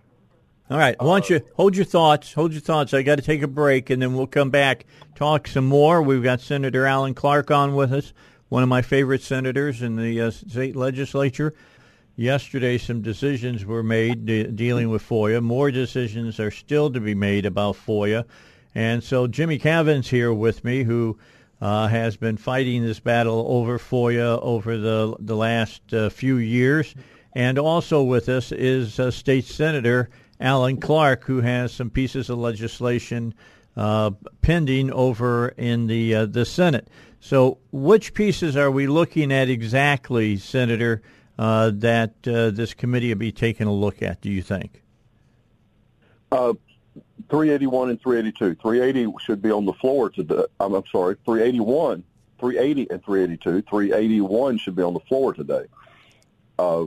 All 0.70 0.78
right. 0.78 0.96
Why 1.00 1.20
don't 1.20 1.30
you 1.30 1.42
hold 1.56 1.76
your 1.76 1.86
thoughts? 1.86 2.34
Hold 2.34 2.54
your 2.54 2.62
thoughts. 2.62 2.94
I 2.94 3.02
got 3.02 3.16
to 3.16 3.22
take 3.22 3.42
a 3.42 3.48
break, 3.48 3.90
and 3.90 4.02
then 4.02 4.16
we'll 4.16 4.28
come 4.28 4.50
back 4.50 4.86
talk 5.16 5.48
some 5.48 5.66
more. 5.66 6.02
We've 6.02 6.24
got 6.24 6.42
Senator 6.42 6.86
Alan 6.86 7.14
Clark 7.14 7.52
on 7.52 7.76
with 7.76 7.94
us, 7.94 8.14
one 8.50 8.64
of 8.64 8.70
my 8.70 8.82
favorite 8.82 9.22
senators 9.22 9.82
in 9.82 9.98
the 9.98 10.22
uh, 10.22 10.32
state 10.32 10.76
legislature. 10.76 11.54
Yesterday, 12.16 12.78
some 12.78 13.02
decisions 13.02 13.66
were 13.66 13.84
made 13.84 14.26
de- 14.26 14.48
dealing 14.52 14.90
with 14.90 15.08
FOIA. 15.08 15.42
More 15.42 15.72
decisions 15.72 16.40
are 16.40 16.52
still 16.52 16.92
to 16.92 17.00
be 17.00 17.16
made 17.16 17.46
about 17.46 17.76
FOIA. 17.76 18.26
And 18.76 19.04
so 19.04 19.28
Jimmy 19.28 19.60
Cavin's 19.60 20.10
here 20.10 20.34
with 20.34 20.64
me, 20.64 20.84
who 20.84 21.18
uh, 21.62 21.88
has 21.88 22.18
been 22.18 22.38
fighting 22.38 22.84
this 22.84 23.00
battle 23.00 23.46
over 23.48 23.80
FOIA 23.80 24.40
over 24.42 24.78
the 24.78 25.16
the 25.20 25.36
last 25.36 25.94
uh, 25.94 26.10
few 26.10 26.38
years, 26.38 26.94
and 27.34 27.58
also 27.58 28.04
with 28.04 28.30
us 28.30 28.52
is 28.52 29.00
uh, 29.00 29.12
State 29.12 29.46
Senator 29.46 30.10
Alan 30.40 30.78
Clark, 30.78 31.24
who 31.26 31.42
has 31.42 31.72
some 31.72 31.90
pieces 31.90 32.30
of 32.30 32.38
legislation 32.38 33.34
uh, 33.76 34.12
pending 34.42 34.92
over 34.92 35.50
in 35.50 35.88
the 35.88 36.16
uh, 36.16 36.26
the 36.26 36.46
Senate. 36.46 36.88
So, 37.20 37.58
which 37.72 38.14
pieces 38.14 38.56
are 38.58 38.70
we 38.70 38.88
looking 38.88 39.32
at 39.32 39.50
exactly, 39.50 40.38
Senator? 40.38 41.02
Uh, 41.40 41.72
that 41.74 42.22
this 42.22 42.76
committee 42.76 43.10
will 43.10 43.18
be 43.18 43.32
taking 43.32 43.66
a 43.66 43.74
look 43.74 44.04
at. 44.04 44.22
Do 44.22 44.30
you 44.30 44.44
think? 44.44 44.84
381 46.32 47.90
and 47.90 48.00
382. 48.00 48.62
380 48.62 49.14
should 49.20 49.42
be 49.42 49.50
on 49.50 49.66
the 49.66 49.74
floor 49.74 50.12
today. 50.12 50.44
I'm, 50.60 50.76
I'm 50.76 50.84
sorry, 50.92 51.16
381, 51.26 52.04
380 52.40 52.92
and 52.92 53.04
382. 53.04 53.62
381 53.68 54.58
should 54.60 54.76
be 54.76 54.84
on 54.84 54.94
the 54.94 55.00
floor 55.00 55.34
today 55.34 55.66
uh, 56.60 56.86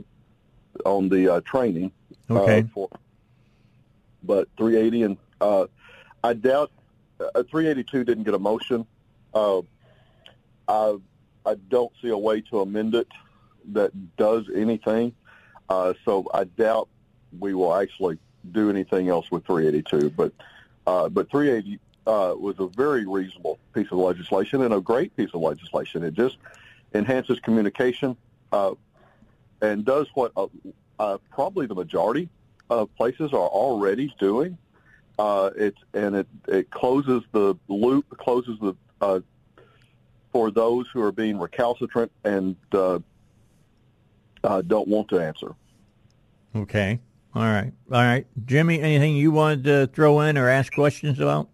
on 0.85 1.09
the 1.09 1.35
uh, 1.35 1.41
training. 1.41 1.91
Okay. 2.29 2.59
Uh, 2.59 2.63
for, 2.73 2.89
but 4.23 4.47
380 4.57 5.03
and 5.03 5.17
uh, 5.39 5.67
I 6.23 6.33
doubt 6.33 6.71
uh, 7.19 7.43
382 7.43 8.03
didn't 8.03 8.23
get 8.23 8.33
a 8.33 8.39
motion. 8.39 8.85
Uh, 9.33 9.61
I 10.67 10.97
I 11.45 11.55
don't 11.69 11.91
see 12.01 12.09
a 12.09 12.17
way 12.17 12.41
to 12.41 12.59
amend 12.59 12.95
it 12.95 13.07
that 13.71 13.91
does 14.17 14.45
anything. 14.53 15.13
Uh, 15.69 15.93
so 16.03 16.27
I 16.33 16.43
doubt 16.45 16.89
we 17.39 17.53
will 17.53 17.73
actually 17.73 18.17
do 18.51 18.69
anything 18.69 19.09
else 19.09 19.31
with 19.31 19.45
382. 19.45 20.09
But 20.11 20.33
uh, 20.85 21.09
but 21.09 21.29
380 21.29 21.79
uh, 22.05 22.35
was 22.37 22.55
a 22.59 22.67
very 22.67 23.05
reasonable 23.05 23.59
piece 23.73 23.91
of 23.91 23.97
legislation 23.97 24.61
and 24.61 24.73
a 24.73 24.81
great 24.81 25.15
piece 25.15 25.29
of 25.33 25.41
legislation. 25.41 26.03
It 26.03 26.13
just 26.13 26.37
enhances 26.93 27.39
communication 27.39 28.15
uh, 28.51 28.71
and 29.61 29.85
does 29.85 30.07
what 30.13 30.31
uh, 30.35 30.47
uh, 30.99 31.17
probably 31.31 31.65
the 31.65 31.75
majority 31.75 32.29
of 32.69 32.93
places 32.95 33.33
are 33.33 33.47
already 33.47 34.13
doing. 34.19 34.57
Uh, 35.19 35.49
it's 35.55 35.79
and 35.93 36.15
it 36.15 36.27
it 36.47 36.69
closes 36.69 37.23
the 37.31 37.55
loop, 37.67 38.05
closes 38.17 38.59
the 38.59 38.75
uh, 39.01 39.19
for 40.31 40.51
those 40.51 40.87
who 40.93 41.01
are 41.01 41.11
being 41.11 41.39
recalcitrant 41.39 42.11
and 42.23 42.55
uh, 42.73 42.99
uh, 44.43 44.61
don't 44.61 44.87
want 44.87 45.07
to 45.09 45.19
answer. 45.19 45.55
Okay. 46.55 46.99
All 47.33 47.43
right. 47.43 47.71
All 47.91 48.01
right. 48.01 48.25
Jimmy, 48.45 48.79
anything 48.79 49.15
you 49.15 49.31
wanted 49.31 49.63
to 49.65 49.87
throw 49.87 50.21
in 50.21 50.37
or 50.37 50.49
ask 50.49 50.73
questions 50.73 51.19
about? 51.19 51.49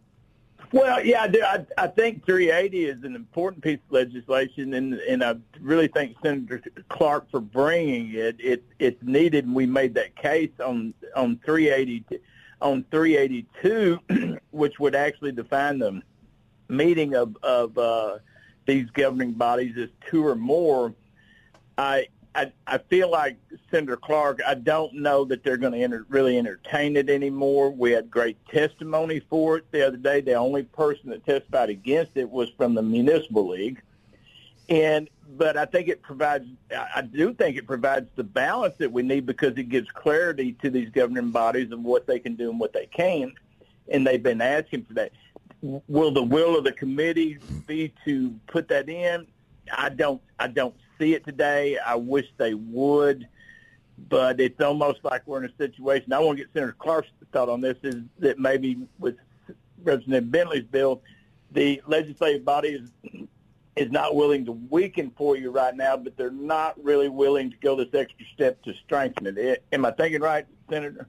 Well, 0.74 1.06
yeah, 1.06 1.22
I 1.22 1.28
do. 1.28 1.44
I, 1.44 1.66
I 1.78 1.86
think 1.86 2.26
380 2.26 2.86
is 2.86 3.04
an 3.04 3.16
important 3.16 3.64
piece 3.64 3.78
of 3.88 3.92
legislation, 3.92 4.74
and 4.74 4.96
and 4.96 5.24
I 5.24 5.36
really 5.62 5.88
thank 5.88 6.18
Senator 6.24 6.64
Clark 6.90 7.30
for 7.30 7.40
bringing 7.40 8.12
it. 8.16 8.38
It 8.40 8.64
it's 8.80 9.02
needed, 9.04 9.46
and 9.46 9.54
we 9.54 9.68
made 9.68 9.94
that 9.94 10.16
case 10.16 10.50
on 10.60 10.96
on 11.16 11.40
380 11.46 12.20
on 12.60 12.84
382, 12.90 14.40
which 14.52 14.80
would 14.80 14.96
actually 14.96 15.32
define 15.32 15.78
the 15.78 16.02
meeting 16.70 17.14
of 17.14 17.38
of 17.44 17.78
uh, 17.78 18.18
these 18.66 18.90
governing 18.96 19.34
bodies 19.34 19.78
as 19.78 19.90
two 20.10 20.26
or 20.26 20.36
more. 20.36 20.96
I 21.78 22.08
I, 22.36 22.52
I 22.66 22.80
feel 22.80 23.12
like 23.12 23.38
Senator 23.70 23.98
Clark. 23.98 24.40
I 24.48 24.56
don't 24.56 24.96
know 24.96 25.24
that 25.26 25.44
they're 25.44 25.58
going 25.58 25.74
to 25.74 25.80
enter, 25.80 26.06
really 26.10 26.38
entertain 26.38 26.98
it 26.98 27.10
anymore. 27.10 27.70
We 27.70 27.92
had 27.92 28.10
great 28.10 28.38
testimony 28.48 29.20
for 29.30 29.58
it 29.58 29.72
the 29.72 29.86
other 29.86 29.98
day. 29.98 30.22
The 30.22 30.34
only 30.34 30.64
person 30.64 31.12
that 31.12 31.26
testified 31.26 31.70
against 31.70 32.14
it 32.16 32.30
was 32.30 32.50
from 32.58 32.74
the 32.74 32.82
municipal 32.82 33.50
league, 33.50 33.82
and 34.68 35.10
but 35.38 35.58
I 35.58 35.66
think 35.66 35.90
it 35.90 36.02
provides. 36.02 36.46
I 36.96 37.02
do 37.02 37.34
think 37.34 37.56
it 37.58 37.68
provides 37.68 38.08
the 38.16 38.24
balance 38.24 38.76
that 38.78 38.92
we 38.92 39.04
need 39.04 39.28
because 39.28 39.56
it 39.58 39.70
gives 39.70 39.90
clarity 39.92 40.54
to 40.54 40.72
these 40.72 40.90
governing 40.90 41.30
bodies 41.30 41.72
of 41.72 41.82
what 41.82 42.08
they 42.08 42.18
can 42.18 42.36
do 42.36 42.50
and 42.50 42.60
what 42.60 42.74
they 42.74 42.88
can't, 42.88 43.34
and 43.90 44.06
they've 44.08 44.24
been 44.24 44.42
asking 44.42 44.86
for 44.86 44.94
that. 44.96 45.12
Will 45.62 46.12
the 46.12 46.24
will 46.24 46.58
of 46.58 46.64
the 46.64 46.74
committee 46.74 47.38
be 47.68 47.94
to 48.06 48.32
put 48.48 48.68
that 48.70 48.90
in? 48.90 49.28
I 49.72 49.90
don't. 49.90 50.22
I 50.40 50.48
don't 50.48 50.76
see 51.00 51.14
it 51.14 51.26
today. 51.26 51.78
I 51.78 51.96
wish 51.96 52.26
they 52.38 52.54
would, 52.54 53.28
but 54.10 54.40
it's 54.40 54.62
almost 54.62 55.00
like 55.04 55.26
we're 55.26 55.44
in 55.44 55.50
a 55.50 55.56
situation. 55.58 56.14
I 56.14 56.20
want 56.20 56.38
to 56.38 56.44
get 56.44 56.54
Senator 56.54 56.76
Clark's 56.78 57.10
thought 57.32 57.50
on 57.50 57.62
this. 57.62 57.78
Is 57.84 58.04
that 58.20 58.40
maybe 58.40 58.78
with 59.00 59.16
Representative 59.84 60.32
Bentley's 60.32 60.64
bill, 60.64 61.02
the 61.52 61.82
legislative 61.88 62.46
body 62.46 62.70
is 62.70 62.90
is 63.76 63.92
not 63.92 64.16
willing 64.16 64.46
to 64.46 64.52
weaken 64.52 65.12
for 65.18 65.36
you 65.36 65.50
right 65.50 65.76
now, 65.76 65.98
but 65.98 66.16
they're 66.16 66.30
not 66.30 66.82
really 66.84 67.10
willing 67.10 67.50
to 67.50 67.58
go 67.58 67.76
this 67.76 67.88
extra 67.94 68.26
step 68.34 68.62
to 68.64 68.74
strengthen 68.86 69.36
it. 69.38 69.64
Am 69.72 69.84
I 69.84 69.92
thinking 69.92 70.22
right, 70.22 70.46
Senator? 70.70 71.08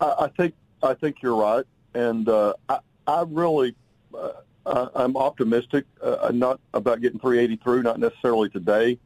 I, 0.00 0.14
I 0.20 0.28
think 0.28 0.54
I 0.82 0.94
think 0.94 1.22
you're 1.22 1.36
right, 1.36 1.64
and 1.94 2.28
uh, 2.28 2.54
I, 2.68 2.78
I 3.06 3.24
really 3.26 3.74
uh, 4.16 4.32
uh, 4.66 4.88
I'm 4.94 5.16
optimistic, 5.16 5.84
uh, 6.02 6.30
not 6.32 6.60
about 6.74 7.00
getting 7.00 7.18
380 7.18 7.62
through, 7.62 7.82
not 7.82 7.98
necessarily 7.98 8.48
today, 8.48 8.98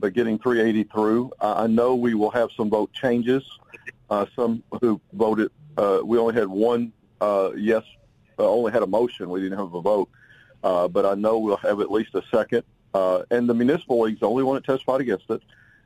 but 0.00 0.12
getting 0.12 0.38
380 0.38 0.84
through. 0.84 1.32
I 1.40 1.66
know 1.66 1.94
we 1.94 2.14
will 2.14 2.30
have 2.30 2.50
some 2.56 2.70
vote 2.70 2.92
changes. 2.92 3.42
Uh, 4.10 4.26
some 4.36 4.62
who 4.80 5.00
voted, 5.12 5.50
uh, 5.76 6.00
we 6.04 6.18
only 6.18 6.34
had 6.34 6.48
one 6.48 6.92
uh, 7.20 7.52
yes, 7.56 7.82
uh, 8.38 8.48
only 8.48 8.72
had 8.72 8.82
a 8.82 8.86
motion. 8.86 9.30
We 9.30 9.40
didn't 9.40 9.58
have 9.58 9.74
a 9.74 9.80
vote, 9.80 10.08
uh, 10.62 10.88
but 10.88 11.06
I 11.06 11.14
know 11.14 11.38
we'll 11.38 11.56
have 11.58 11.80
at 11.80 11.90
least 11.90 12.14
a 12.14 12.22
second. 12.30 12.64
Uh, 12.92 13.22
and 13.30 13.48
the 13.48 13.54
municipal 13.54 14.00
league's 14.00 14.20
the 14.20 14.28
only 14.28 14.44
one 14.44 14.56
that 14.56 14.64
testified 14.64 15.00
against 15.00 15.28
it. 15.30 15.42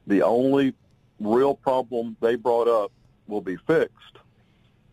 The 0.07 0.22
only 0.22 0.74
real 1.20 1.54
problem 1.54 2.16
they 2.20 2.35
brought 2.35 2.68
up 2.68 2.92
will 3.26 3.40
be 3.40 3.57
fixed. 3.57 4.18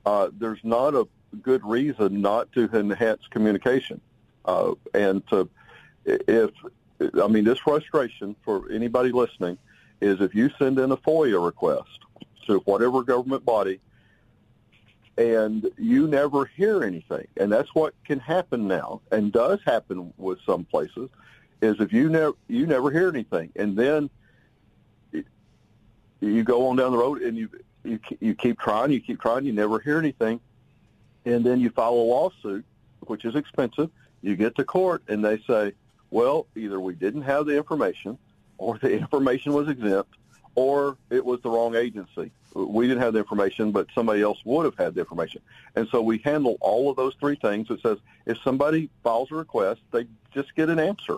Uh, 0.06 0.30
there's 0.38 0.60
not 0.64 0.94
a 0.94 1.08
good 1.42 1.64
reason 1.66 2.22
not 2.22 2.52
to 2.54 2.70
enhance 2.74 3.22
communication. 3.30 4.00
Uh, 4.46 4.74
and 4.94 5.28
to, 5.28 5.50
if, 6.06 6.52
I 7.22 7.28
mean, 7.28 7.44
this 7.44 7.60
frustration 7.60 8.36
for 8.44 8.72
anybody 8.72 9.12
listening 9.12 9.58
is 10.02 10.22
if 10.22 10.36
you 10.36 10.50
send 10.60 10.80
in 10.80 10.92
a 10.92 10.98
FOIA 10.98 11.44
request 11.44 12.00
to 12.48 12.60
whatever 12.60 13.04
government 13.04 13.44
body 13.44 13.80
and 15.18 15.70
you 15.78 16.08
never 16.08 16.46
hear 16.46 16.84
anything, 16.84 17.28
and 17.38 17.52
that's 17.52 17.74
what 17.74 17.94
can 18.06 18.20
happen 18.20 18.68
now 18.68 19.02
and 19.12 19.32
does 19.32 19.60
happen 19.66 20.14
with 20.18 20.40
some 20.46 20.66
places, 20.66 21.10
is 21.62 21.80
if 21.80 21.94
you 21.94 22.10
never 22.10 22.36
you 22.48 22.68
never 22.68 22.92
hear 22.92 23.08
anything, 23.08 23.50
and 23.56 23.78
then 23.78 24.10
you 26.20 26.44
go 26.44 26.68
on 26.68 26.76
down 26.76 26.92
the 26.92 26.98
road 26.98 27.22
and 27.22 27.38
you 27.38 27.50
you 27.84 28.00
you 28.20 28.36
keep 28.36 28.60
trying, 28.60 28.92
you 28.92 29.00
keep 29.00 29.22
trying, 29.22 29.46
you 29.46 29.54
never 29.54 29.80
hear 29.80 29.98
anything, 29.98 30.40
and 31.24 31.46
then 31.46 31.60
you 31.60 31.70
file 31.70 31.94
a 31.94 31.94
lawsuit, 31.94 32.66
which 33.02 33.24
is 33.24 33.36
expensive, 33.36 33.90
you 34.26 34.36
get 34.36 34.56
to 34.56 34.64
court 34.64 35.04
and 35.08 35.24
they 35.24 35.38
say, 35.48 35.74
well, 36.10 36.48
either 36.56 36.80
we 36.80 36.96
didn't 36.96 37.22
have 37.22 37.46
the 37.46 37.56
information 37.56 38.18
or 38.58 38.78
the 38.80 38.92
information 38.98 39.54
was 39.54 39.70
exempt 39.70 40.16
or 40.56 40.98
it 41.10 41.24
was 41.24 41.42
the 41.42 41.50
wrong 41.50 41.76
agency. 41.76 42.32
We 42.54 42.88
didn't 42.88 43.04
have 43.04 43.14
the 43.14 43.20
information, 43.20 43.72
but 43.72 43.88
somebody 43.94 44.22
else 44.22 44.40
would 44.46 44.66
have 44.66 44.78
had 44.78 44.96
the 44.96 45.02
information. 45.02 45.42
And 45.76 45.88
so 45.90 46.02
we 46.02 46.20
handle 46.20 46.58
all 46.62 46.90
of 46.90 46.96
those 46.96 47.14
three 47.20 47.36
things. 47.36 47.70
It 47.70 47.82
says 47.82 47.98
if 48.26 48.38
somebody 48.42 48.90
files 49.04 49.32
a 49.32 49.36
request, 49.36 49.82
they 49.92 50.08
just 50.34 50.56
get 50.56 50.70
an 50.70 50.80
answer. 50.80 51.18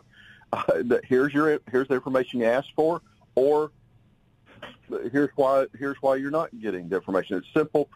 Uh, 0.51 0.63
that 0.85 1.05
here's 1.05 1.33
your 1.33 1.59
here's 1.69 1.87
the 1.89 1.93
information 1.93 2.39
you 2.39 2.45
asked 2.45 2.71
for, 2.73 3.01
or 3.35 3.71
here's 5.11 5.29
why 5.35 5.65
here's 5.77 5.97
why 6.01 6.15
you're 6.15 6.31
not 6.31 6.49
getting 6.59 6.87
the 6.87 6.95
information. 6.95 7.37
It's 7.37 7.47
simple, 7.53 7.89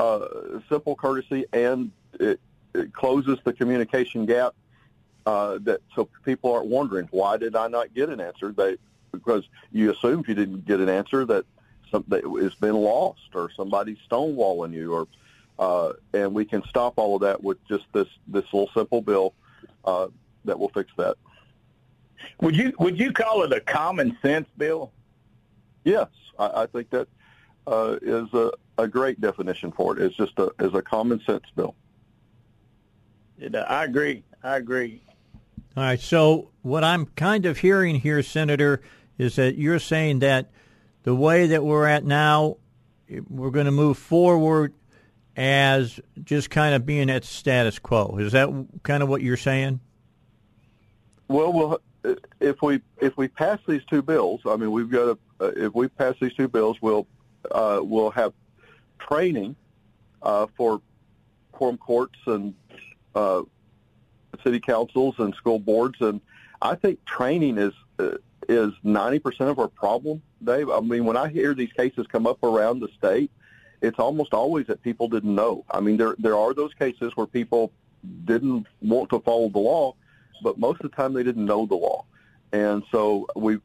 uh, 0.00 0.26
simple 0.68 0.96
courtesy, 0.96 1.46
and 1.52 1.92
it 2.18 2.40
it 2.74 2.92
closes 2.92 3.38
the 3.44 3.52
communication 3.52 4.26
gap 4.26 4.54
uh, 5.26 5.58
that 5.62 5.80
so 5.94 6.08
people 6.24 6.52
aren't 6.52 6.66
wondering 6.66 7.08
why 7.10 7.36
did 7.36 7.54
I 7.54 7.68
not 7.68 7.94
get 7.94 8.08
an 8.08 8.20
answer? 8.20 8.52
They 8.52 8.76
because 9.12 9.44
you 9.70 9.92
assume 9.92 10.20
if 10.20 10.28
you 10.28 10.34
didn't 10.34 10.64
get 10.64 10.80
an 10.80 10.88
answer 10.88 11.24
that 11.26 11.44
something 11.90 12.42
has 12.42 12.54
been 12.54 12.74
lost 12.74 13.28
or 13.34 13.50
somebody's 13.54 13.98
stonewalling 14.10 14.72
you 14.72 14.92
or 14.92 15.06
uh, 15.58 15.92
and 16.14 16.32
we 16.34 16.44
can 16.44 16.62
stop 16.64 16.94
all 16.96 17.16
of 17.16 17.20
that 17.22 17.42
with 17.42 17.58
just 17.68 17.84
this 17.92 18.08
this 18.26 18.44
little 18.52 18.70
simple 18.74 19.00
bill 19.00 19.34
uh, 19.84 20.08
that 20.44 20.58
will 20.58 20.70
fix 20.70 20.90
that. 20.96 21.16
Would 22.40 22.56
you 22.56 22.72
would 22.78 22.98
you 22.98 23.12
call 23.12 23.42
it 23.42 23.52
a 23.52 23.60
common 23.60 24.16
sense 24.22 24.48
bill? 24.56 24.92
Yes, 25.84 26.08
I, 26.38 26.62
I 26.62 26.66
think 26.66 26.90
that 26.90 27.08
uh, 27.66 27.98
is 28.00 28.32
a, 28.32 28.50
a 28.78 28.88
great 28.88 29.20
definition 29.20 29.72
for 29.72 29.96
it. 29.96 30.02
It's 30.02 30.16
just 30.16 30.38
a 30.38 30.50
is 30.58 30.74
a 30.74 30.82
common 30.82 31.20
sense 31.24 31.44
bill. 31.54 31.74
I 33.54 33.84
agree. 33.84 34.24
I 34.42 34.56
agree. 34.56 35.02
All 35.76 35.82
right. 35.82 36.00
So 36.00 36.50
what 36.62 36.84
I'm 36.84 37.06
kind 37.06 37.46
of 37.46 37.58
hearing 37.58 37.96
here, 37.96 38.22
Senator, 38.22 38.82
is 39.18 39.36
that 39.36 39.56
you're 39.56 39.78
saying 39.78 40.20
that 40.20 40.50
the 41.02 41.14
way 41.14 41.48
that 41.48 41.64
we're 41.64 41.86
at 41.86 42.04
now, 42.04 42.56
we're 43.28 43.50
going 43.50 43.66
to 43.66 43.72
move 43.72 43.98
forward 43.98 44.74
as 45.36 45.98
just 46.24 46.50
kind 46.50 46.74
of 46.74 46.84
being 46.84 47.10
at 47.10 47.24
status 47.24 47.78
quo. 47.78 48.18
Is 48.18 48.32
that 48.32 48.48
kind 48.82 49.02
of 49.02 49.08
what 49.08 49.22
you're 49.22 49.36
saying? 49.36 49.80
Well, 51.28 51.52
well, 51.52 51.80
if 52.40 52.60
we 52.62 52.80
if 53.00 53.16
we 53.16 53.28
pass 53.28 53.58
these 53.66 53.82
two 53.84 54.02
bills, 54.02 54.40
I 54.44 54.56
mean, 54.56 54.70
we've 54.70 54.90
got 54.90 55.04
to. 55.04 55.18
Uh, 55.40 55.52
if 55.56 55.74
we 55.74 55.88
pass 55.88 56.14
these 56.20 56.34
two 56.34 56.48
bills, 56.48 56.76
we'll 56.80 57.06
uh, 57.50 57.80
we'll 57.82 58.10
have 58.10 58.32
training 58.98 59.56
uh, 60.22 60.46
for 60.56 60.80
quorum 61.52 61.78
courts 61.78 62.18
and 62.26 62.54
uh, 63.14 63.42
city 64.42 64.60
councils 64.60 65.14
and 65.18 65.34
school 65.34 65.58
boards, 65.58 66.00
and 66.00 66.20
I 66.60 66.74
think 66.74 67.04
training 67.04 67.58
is 67.58 67.72
uh, 67.98 68.16
is 68.48 68.72
ninety 68.82 69.18
percent 69.18 69.50
of 69.50 69.58
our 69.58 69.68
problem, 69.68 70.22
Dave. 70.42 70.70
I 70.70 70.80
mean, 70.80 71.04
when 71.04 71.16
I 71.16 71.28
hear 71.28 71.54
these 71.54 71.72
cases 71.72 72.06
come 72.06 72.26
up 72.26 72.42
around 72.42 72.80
the 72.80 72.88
state, 72.98 73.30
it's 73.80 73.98
almost 73.98 74.34
always 74.34 74.66
that 74.66 74.82
people 74.82 75.08
didn't 75.08 75.34
know. 75.34 75.64
I 75.70 75.80
mean, 75.80 75.96
there 75.96 76.16
there 76.18 76.36
are 76.36 76.54
those 76.54 76.74
cases 76.74 77.16
where 77.16 77.26
people 77.26 77.72
didn't 78.24 78.66
want 78.80 79.10
to 79.10 79.20
follow 79.20 79.48
the 79.48 79.58
law, 79.58 79.94
but 80.42 80.58
most 80.58 80.80
of 80.80 80.90
the 80.90 80.96
time 80.96 81.12
they 81.12 81.22
didn't 81.22 81.44
know 81.44 81.66
the 81.66 81.76
law, 81.76 82.04
and 82.52 82.82
so 82.90 83.26
we. 83.36 83.58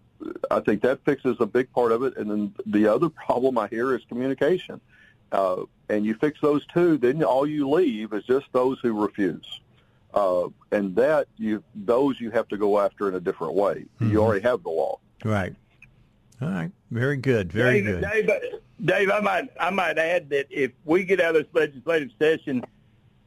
I 0.49 0.61
think 0.61 0.81
that 0.81 1.05
fixes 1.05 1.37
a 1.39 1.45
big 1.45 1.71
part 1.71 1.91
of 1.91 2.01
it, 2.01 2.17
and 2.17 2.31
then 2.31 2.55
the 2.65 2.87
other 2.87 3.07
problem 3.27 3.59
I 3.59 3.67
hear 3.67 3.95
is 3.95 4.01
communication. 4.09 4.75
Uh, 4.75 4.96
and 5.31 6.05
you 6.05 6.15
fix 6.15 6.39
those 6.41 6.65
two, 6.67 6.97
then 6.97 7.23
all 7.23 7.47
you 7.47 7.69
leave 7.69 8.13
is 8.13 8.23
just 8.25 8.45
those 8.51 8.79
who 8.81 8.93
refuse. 8.93 9.61
Uh, 10.13 10.47
and 10.71 10.95
that 10.95 11.27
you 11.37 11.63
those 11.75 12.19
you 12.19 12.31
have 12.31 12.47
to 12.47 12.57
go 12.57 12.79
after 12.79 13.07
in 13.07 13.15
a 13.15 13.19
different 13.19 13.53
way. 13.53 13.85
Mm-hmm. 13.99 14.11
You 14.11 14.23
already 14.23 14.41
have 14.41 14.63
the 14.63 14.69
law. 14.69 14.99
Right. 15.23 15.53
All 16.41 16.49
right. 16.49 16.71
Very 16.91 17.17
good. 17.17 17.51
Very 17.51 17.81
Dave, 17.81 18.01
good. 18.01 18.27
Dave, 18.27 18.41
Dave, 18.83 19.11
I 19.11 19.19
might 19.19 19.49
I 19.59 19.69
might 19.69 19.97
add 19.97 20.29
that 20.29 20.47
if 20.49 20.71
we 20.85 21.03
get 21.03 21.19
out 21.19 21.35
of 21.35 21.43
this 21.43 21.53
legislative 21.53 22.09
session 22.17 22.63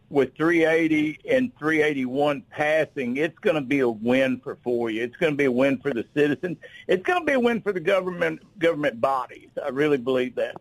with 0.09 0.35
380 0.37 1.21
and 1.29 1.57
381 1.59 2.43
passing, 2.51 3.17
it's 3.17 3.39
going 3.39 3.57
to 3.57 3.63
be 3.63 3.81
a 3.81 3.89
win 3.89 4.41
for 4.41 4.57
FOIA. 4.57 5.03
It's 5.03 5.17
going 5.17 5.33
to 5.33 5.37
be 5.37 5.45
a 5.45 5.53
win 5.53 5.79
for 5.79 5.93
the 5.93 6.05
citizens. 6.15 6.57
It's 6.89 7.05
going 7.05 7.21
to 7.21 7.27
be 7.27 7.35
a 7.35 7.41
win 7.41 7.61
for 7.61 7.73
the 7.73 7.81
government 7.81 8.41
government 8.59 9.01
bodies. 9.01 9.51
I 9.63 9.69
really 9.69 9.99
believe 9.99 10.35
that. 10.37 10.57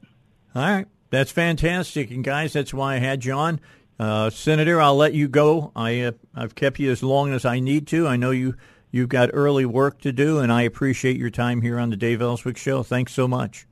All 0.53 0.61
right. 0.61 0.87
That's 1.09 1.31
fantastic. 1.31 2.11
And 2.11 2.23
guys, 2.23 2.53
that's 2.53 2.73
why 2.73 2.95
I 2.95 2.99
had 2.99 3.25
you 3.25 3.33
on. 3.33 3.59
Uh, 3.99 4.29
Senator, 4.29 4.79
I'll 4.79 4.95
let 4.95 5.13
you 5.13 5.27
go. 5.27 5.71
I 5.75 6.01
uh, 6.01 6.11
I've 6.33 6.55
kept 6.55 6.79
you 6.79 6.91
as 6.91 7.03
long 7.03 7.33
as 7.33 7.43
I 7.43 7.59
need 7.59 7.87
to. 7.87 8.07
I 8.07 8.15
know 8.15 8.31
you 8.31 8.55
you've 8.91 9.09
got 9.09 9.29
early 9.33 9.65
work 9.65 9.99
to 10.01 10.11
do, 10.11 10.39
and 10.39 10.51
I 10.51 10.61
appreciate 10.61 11.17
your 11.17 11.29
time 11.29 11.61
here 11.61 11.77
on 11.77 11.89
the 11.89 11.97
Dave 11.97 12.21
Elswick 12.21 12.57
Show. 12.57 12.83
Thanks 12.83 13.13
so 13.13 13.27
much. 13.27 13.67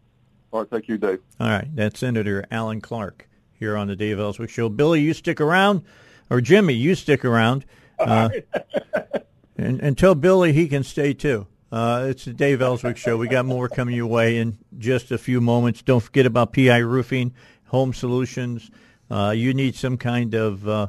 All 0.52 0.62
right, 0.62 0.70
thank 0.70 0.88
you, 0.88 0.98
Dave. 0.98 1.20
All 1.40 1.48
right, 1.48 1.68
that's 1.76 2.00
Senator 2.00 2.46
Alan 2.52 2.82
Clark 2.82 3.28
here 3.54 3.78
on 3.78 3.88
the 3.88 3.96
Dave 3.96 4.20
Elswick 4.20 4.50
Show. 4.50 4.70
Billy, 4.70 5.02
you 5.02 5.14
stick 5.14 5.40
around, 5.40 5.82
or 6.30 6.42
Jimmy, 6.42 6.74
you 6.74 6.96
stick 6.96 7.24
around, 7.24 7.66
uh, 8.00 8.30
and, 9.58 9.80
and 9.82 9.98
tell 9.98 10.16
Billy 10.16 10.52
he 10.52 10.68
can 10.68 10.84
stay 10.84 11.14
too. 11.14 11.48
Uh, 11.72 12.08
it's 12.10 12.26
the 12.26 12.34
Dave 12.34 12.62
Elswick 12.62 12.96
Show. 12.96 13.18
We 13.18 13.28
got 13.28 13.46
more 13.46 13.68
coming 13.68 13.96
your 13.96 14.08
way 14.08 14.38
in 14.38 14.58
just 14.78 15.12
a 15.12 15.18
few 15.18 15.42
moments. 15.42 15.82
Don't 15.82 16.00
forget 16.00 16.26
about 16.26 16.54
PI 16.54 16.78
Roofing, 16.78 17.34
Home 17.68 17.94
Solutions. 17.94 18.72
Uh, 19.12 19.34
you 19.36 19.54
need 19.54 19.76
some 19.76 19.98
kind 19.98 20.34
of 20.34 20.68
uh, 20.68 20.88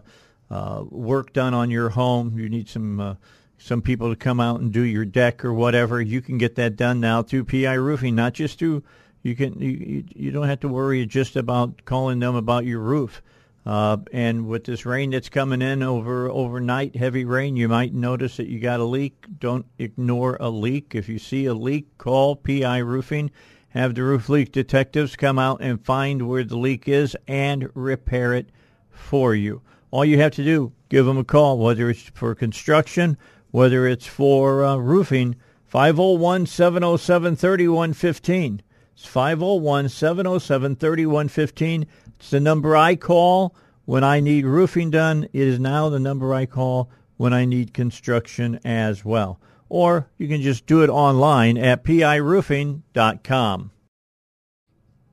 uh, 0.50 0.84
work 0.88 1.32
done 1.32 1.52
on 1.52 1.70
your 1.70 1.88
home. 1.90 2.38
You 2.38 2.48
need 2.48 2.68
some 2.68 3.00
uh, 3.00 3.14
some 3.58 3.82
people 3.82 4.10
to 4.10 4.16
come 4.16 4.38
out 4.38 4.60
and 4.60 4.72
do 4.72 4.82
your 4.82 5.04
deck 5.04 5.44
or 5.44 5.52
whatever. 5.52 6.00
You 6.00 6.20
can 6.20 6.38
get 6.38 6.54
that 6.54 6.76
done 6.76 7.00
now 7.00 7.22
through 7.22 7.44
PI 7.44 7.74
Roofing, 7.74 8.14
not 8.14 8.34
just 8.34 8.60
through. 8.60 8.84
You 9.22 9.34
can 9.34 9.58
you, 9.60 10.04
you 10.14 10.30
don't 10.30 10.46
have 10.46 10.60
to 10.60 10.68
worry 10.68 11.04
just 11.06 11.34
about 11.34 11.84
calling 11.84 12.20
them 12.20 12.36
about 12.36 12.66
your 12.66 12.80
roof. 12.80 13.20
Uh, 13.66 13.98
and 14.12 14.46
with 14.46 14.64
this 14.64 14.86
rain 14.86 15.10
that's 15.10 15.28
coming 15.28 15.60
in 15.60 15.82
over 15.82 16.30
overnight, 16.30 16.96
heavy 16.96 17.24
rain, 17.24 17.56
you 17.56 17.68
might 17.68 17.92
notice 17.92 18.38
that 18.38 18.48
you 18.48 18.60
got 18.60 18.80
a 18.80 18.84
leak. 18.84 19.26
Don't 19.38 19.66
ignore 19.78 20.36
a 20.40 20.48
leak. 20.48 20.94
If 20.94 21.08
you 21.08 21.18
see 21.18 21.44
a 21.46 21.54
leak, 21.54 21.98
call 21.98 22.36
PI 22.36 22.78
Roofing. 22.78 23.30
Have 23.70 23.94
the 23.94 24.02
roof 24.02 24.28
leak 24.28 24.52
detectives 24.52 25.16
come 25.16 25.38
out 25.38 25.60
and 25.60 25.84
find 25.84 26.26
where 26.26 26.44
the 26.44 26.56
leak 26.56 26.88
is 26.88 27.16
and 27.26 27.68
repair 27.74 28.32
it 28.32 28.50
for 28.90 29.34
you. 29.34 29.60
All 29.90 30.04
you 30.04 30.18
have 30.18 30.32
to 30.32 30.44
do, 30.44 30.72
give 30.88 31.04
them 31.06 31.18
a 31.18 31.24
call, 31.24 31.58
whether 31.58 31.90
it's 31.90 32.02
for 32.14 32.34
construction, 32.34 33.18
whether 33.50 33.86
it's 33.86 34.06
for 34.06 34.64
uh, 34.64 34.76
roofing. 34.76 35.36
501 35.66 36.46
707 36.46 37.36
3115. 37.36 38.62
It's 38.94 39.06
501 39.06 39.90
707 39.90 40.76
3115. 40.76 41.86
It's 42.18 42.30
the 42.30 42.40
number 42.40 42.76
I 42.76 42.96
call 42.96 43.54
when 43.84 44.04
I 44.04 44.20
need 44.20 44.44
roofing 44.44 44.90
done. 44.90 45.24
It 45.32 45.48
is 45.48 45.58
now 45.58 45.88
the 45.88 46.00
number 46.00 46.34
I 46.34 46.46
call 46.46 46.90
when 47.16 47.32
I 47.32 47.44
need 47.44 47.74
construction 47.74 48.60
as 48.64 49.04
well. 49.04 49.40
Or 49.68 50.08
you 50.16 50.28
can 50.28 50.40
just 50.40 50.66
do 50.66 50.82
it 50.82 50.90
online 50.90 51.58
at 51.58 51.84
piroofing.com. 51.84 53.70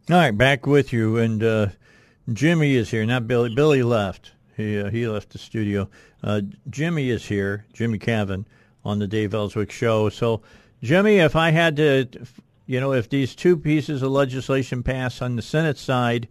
All 0.08 0.16
right, 0.16 0.38
back 0.38 0.68
with 0.68 0.94
you. 0.94 1.18
And 1.18 1.44
uh, 1.44 1.68
Jimmy 2.32 2.76
is 2.76 2.92
here, 2.92 3.06
not 3.06 3.28
Billy. 3.28 3.54
Billy 3.54 3.84
left. 3.84 4.32
He, 4.56 4.80
uh, 4.80 4.90
he 4.90 5.08
left 5.08 5.30
the 5.30 5.38
studio. 5.38 5.90
Uh, 6.24 6.42
Jimmy 6.70 7.10
is 7.10 7.26
here, 7.26 7.66
Jimmy 7.74 8.00
Cavin, 8.00 8.46
on 8.84 9.00
the 9.00 9.08
Dave 9.08 9.34
Elswick 9.34 9.72
Show. 9.72 10.10
So, 10.10 10.42
Jimmy, 10.82 11.18
if 11.18 11.36
I 11.36 11.52
had 11.52 11.76
to, 11.78 12.08
you 12.66 12.80
know, 12.80 12.94
if 12.94 13.10
these 13.10 13.36
two 13.36 13.58
pieces 13.58 14.02
of 14.02 14.12
legislation 14.12 14.84
pass 14.84 15.22
on 15.22 15.36
the 15.36 15.42
Senate 15.42 15.78
side, 15.78 16.28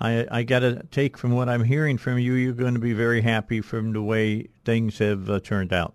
I, 0.00 0.26
I 0.30 0.42
got 0.42 0.60
to 0.60 0.82
take 0.90 1.16
from 1.16 1.32
what 1.32 1.48
I'm 1.48 1.64
hearing 1.64 1.96
from 1.96 2.18
you, 2.18 2.34
you're 2.34 2.52
going 2.52 2.74
to 2.74 2.80
be 2.80 2.92
very 2.92 3.22
happy 3.22 3.60
from 3.60 3.92
the 3.92 4.02
way 4.02 4.48
things 4.64 4.98
have 4.98 5.30
uh, 5.30 5.40
turned 5.40 5.72
out. 5.72 5.94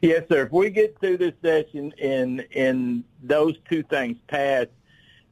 Yes, 0.00 0.24
sir. 0.30 0.46
If 0.46 0.52
we 0.52 0.70
get 0.70 0.98
through 1.00 1.18
this 1.18 1.34
session 1.42 1.92
and 2.00 2.46
and 2.54 3.04
those 3.22 3.56
two 3.68 3.82
things 3.82 4.16
pass, 4.28 4.66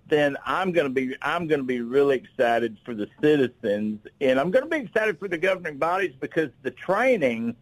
then 0.08 0.36
I'm 0.44 0.72
going 0.72 0.86
to 0.86 0.92
be 0.92 1.16
I'm 1.22 1.46
going 1.46 1.60
to 1.60 1.66
be 1.66 1.80
really 1.80 2.16
excited 2.16 2.76
for 2.84 2.94
the 2.94 3.08
citizens, 3.22 4.00
and 4.20 4.38
I'm 4.38 4.50
going 4.50 4.64
to 4.64 4.70
be 4.70 4.84
excited 4.84 5.18
for 5.18 5.28
the 5.28 5.38
governing 5.38 5.78
bodies 5.78 6.14
because 6.20 6.50
the 6.62 6.70
training. 6.70 7.56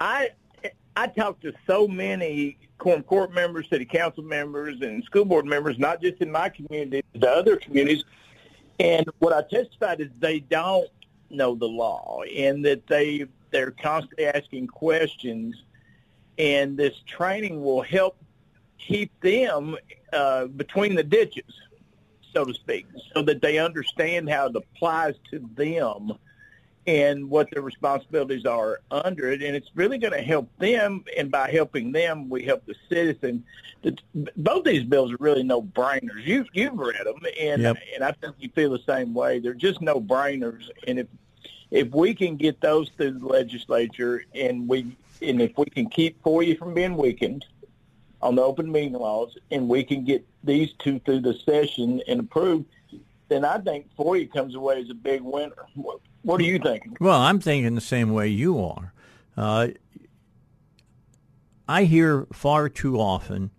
I 0.00 0.30
I 0.96 1.06
talked 1.06 1.42
to 1.42 1.52
so 1.66 1.86
many 1.86 2.58
quorum 2.78 3.02
court 3.02 3.32
members, 3.32 3.68
city 3.68 3.84
council 3.84 4.24
members, 4.24 4.80
and 4.80 5.04
school 5.04 5.24
board 5.24 5.46
members, 5.46 5.78
not 5.78 6.00
just 6.00 6.20
in 6.20 6.30
my 6.30 6.48
community, 6.48 7.04
the 7.14 7.30
other 7.30 7.56
communities 7.56 8.04
and 8.78 9.06
what 9.18 9.32
I 9.32 9.42
testified 9.42 10.00
is 10.00 10.08
they 10.18 10.40
don't 10.40 10.88
know 11.30 11.54
the 11.54 11.66
law 11.66 12.22
and 12.34 12.64
that 12.64 12.86
they 12.86 13.26
they're 13.50 13.70
constantly 13.70 14.26
asking 14.26 14.66
questions. 14.68 15.62
And 16.38 16.76
this 16.76 16.94
training 17.06 17.62
will 17.62 17.82
help 17.82 18.16
keep 18.78 19.10
them 19.20 19.76
uh, 20.12 20.46
between 20.46 20.94
the 20.94 21.02
ditches, 21.02 21.52
so 22.32 22.44
to 22.44 22.54
speak, 22.54 22.86
so 23.14 23.22
that 23.22 23.42
they 23.42 23.58
understand 23.58 24.28
how 24.28 24.46
it 24.46 24.56
applies 24.56 25.14
to 25.30 25.40
them 25.56 26.12
and 26.88 27.28
what 27.28 27.50
their 27.50 27.60
responsibilities 27.60 28.46
are 28.46 28.80
under 28.90 29.30
it. 29.30 29.42
And 29.42 29.54
it's 29.54 29.68
really 29.74 29.98
going 29.98 30.14
to 30.14 30.22
help 30.22 30.48
them. 30.56 31.04
And 31.18 31.30
by 31.30 31.50
helping 31.50 31.92
them, 31.92 32.30
we 32.30 32.42
help 32.44 32.64
the 32.64 32.74
citizen. 32.88 33.44
Both 34.38 34.64
these 34.64 34.84
bills 34.84 35.12
are 35.12 35.18
really 35.20 35.42
no 35.42 35.60
brainers. 35.60 36.24
You, 36.24 36.46
you've 36.54 36.78
read 36.78 37.04
them, 37.04 37.20
and, 37.38 37.62
yep. 37.62 37.76
and 37.94 38.02
I 38.02 38.12
think 38.12 38.36
you 38.38 38.48
feel 38.54 38.70
the 38.70 38.80
same 38.86 39.12
way. 39.12 39.38
They're 39.38 39.52
just 39.52 39.82
no 39.82 40.00
brainers. 40.00 40.70
And 40.86 41.00
if, 41.00 41.06
if 41.70 41.90
we 41.90 42.14
can 42.14 42.36
get 42.36 42.58
those 42.62 42.88
through 42.96 43.18
the 43.18 43.26
legislature 43.26 44.24
and 44.34 44.66
we, 44.66 44.96
and 45.20 45.42
if 45.42 45.58
we 45.58 45.66
can 45.66 45.90
keep 45.90 46.22
FOIA 46.22 46.58
from 46.58 46.72
being 46.72 46.96
weakened 46.96 47.44
on 48.22 48.34
the 48.34 48.42
open 48.42 48.72
meeting 48.72 48.94
laws 48.94 49.36
and 49.50 49.68
we 49.68 49.84
can 49.84 50.06
get 50.06 50.26
these 50.42 50.72
two 50.78 51.00
through 51.00 51.20
the 51.20 51.34
session 51.34 52.00
and 52.08 52.20
approved, 52.20 52.64
then 53.28 53.44
I 53.44 53.58
think 53.58 53.94
FOIA 53.98 54.32
comes 54.32 54.54
away 54.54 54.80
as 54.80 54.88
a 54.88 54.94
big 54.94 55.20
winner. 55.20 55.66
What 56.22 56.40
are 56.40 56.44
you 56.44 56.58
thinking? 56.58 56.96
Well, 57.00 57.20
I'm 57.20 57.40
thinking 57.40 57.74
the 57.74 57.80
same 57.80 58.12
way 58.12 58.28
you 58.28 58.62
are. 58.62 58.92
Uh, 59.36 59.68
I 61.68 61.84
hear 61.84 62.26
far 62.32 62.68
too 62.68 62.98
often 62.98 63.50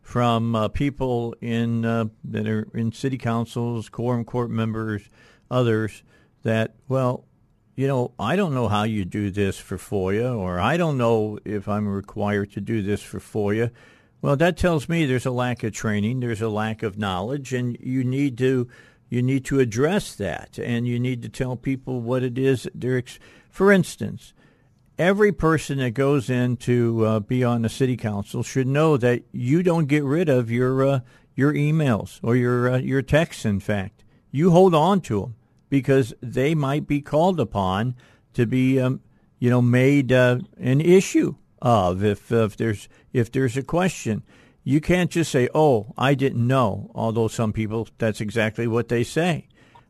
from 0.00 0.54
uh, 0.54 0.68
people 0.68 1.34
in 1.40 1.84
uh, 1.84 2.06
that 2.24 2.48
are 2.48 2.68
in 2.72 2.92
city 2.92 3.18
councils, 3.18 3.88
quorum 3.88 4.24
court 4.24 4.50
members, 4.50 5.10
others 5.50 6.02
that 6.44 6.76
well, 6.88 7.26
you 7.74 7.86
know, 7.86 8.12
I 8.18 8.34
don't 8.34 8.54
know 8.54 8.68
how 8.68 8.84
you 8.84 9.04
do 9.04 9.30
this 9.30 9.58
for 9.58 9.76
FOIA, 9.76 10.36
or 10.36 10.58
I 10.58 10.76
don't 10.76 10.98
know 10.98 11.38
if 11.44 11.68
I'm 11.68 11.86
required 11.86 12.52
to 12.52 12.60
do 12.60 12.82
this 12.82 13.02
for 13.02 13.20
FOIA. 13.20 13.70
Well, 14.20 14.34
that 14.36 14.56
tells 14.56 14.88
me 14.88 15.06
there's 15.06 15.26
a 15.26 15.30
lack 15.30 15.62
of 15.62 15.72
training, 15.72 16.20
there's 16.20 16.42
a 16.42 16.48
lack 16.48 16.82
of 16.82 16.98
knowledge, 16.98 17.52
and 17.52 17.76
you 17.78 18.02
need 18.02 18.36
to 18.38 18.68
you 19.08 19.22
need 19.22 19.44
to 19.44 19.60
address 19.60 20.14
that 20.14 20.58
and 20.58 20.86
you 20.86 20.98
need 20.98 21.22
to 21.22 21.28
tell 21.28 21.56
people 21.56 22.00
what 22.00 22.22
it 22.22 22.38
is 22.38 22.68
they're 22.74 22.98
ex- 22.98 23.18
for 23.50 23.72
instance 23.72 24.32
every 24.98 25.30
person 25.30 25.78
that 25.78 25.92
goes 25.92 26.28
in 26.28 26.56
to 26.56 27.06
uh, 27.06 27.20
be 27.20 27.44
on 27.44 27.62
the 27.62 27.68
city 27.68 27.96
council 27.96 28.42
should 28.42 28.66
know 28.66 28.96
that 28.96 29.22
you 29.32 29.62
don't 29.62 29.86
get 29.86 30.04
rid 30.04 30.28
of 30.28 30.50
your 30.50 30.84
uh, 30.84 31.00
your 31.34 31.52
emails 31.54 32.18
or 32.22 32.34
your 32.36 32.70
uh, 32.72 32.78
your 32.78 33.02
texts 33.02 33.44
in 33.44 33.60
fact. 33.60 34.04
You 34.30 34.50
hold 34.50 34.74
on 34.74 35.00
to 35.02 35.20
them 35.20 35.36
because 35.70 36.12
they 36.20 36.54
might 36.54 36.86
be 36.86 37.00
called 37.00 37.38
upon 37.38 37.94
to 38.34 38.46
be 38.46 38.80
um, 38.80 39.00
you 39.38 39.48
know 39.48 39.62
made 39.62 40.12
uh, 40.12 40.40
an 40.58 40.80
issue 40.80 41.36
of 41.62 42.04
if 42.04 42.32
if 42.32 42.56
there's 42.56 42.88
if 43.12 43.30
there's 43.30 43.56
a 43.56 43.62
question 43.62 44.22
you 44.68 44.82
can't 44.82 45.10
just 45.10 45.32
say, 45.32 45.48
"Oh, 45.54 45.94
I 45.96 46.12
didn't 46.12 46.46
know." 46.46 46.90
Although 46.94 47.28
some 47.28 47.54
people, 47.54 47.88
that's 47.96 48.20
exactly 48.20 48.66
what 48.66 48.88
they 48.88 49.02
say, 49.02 49.48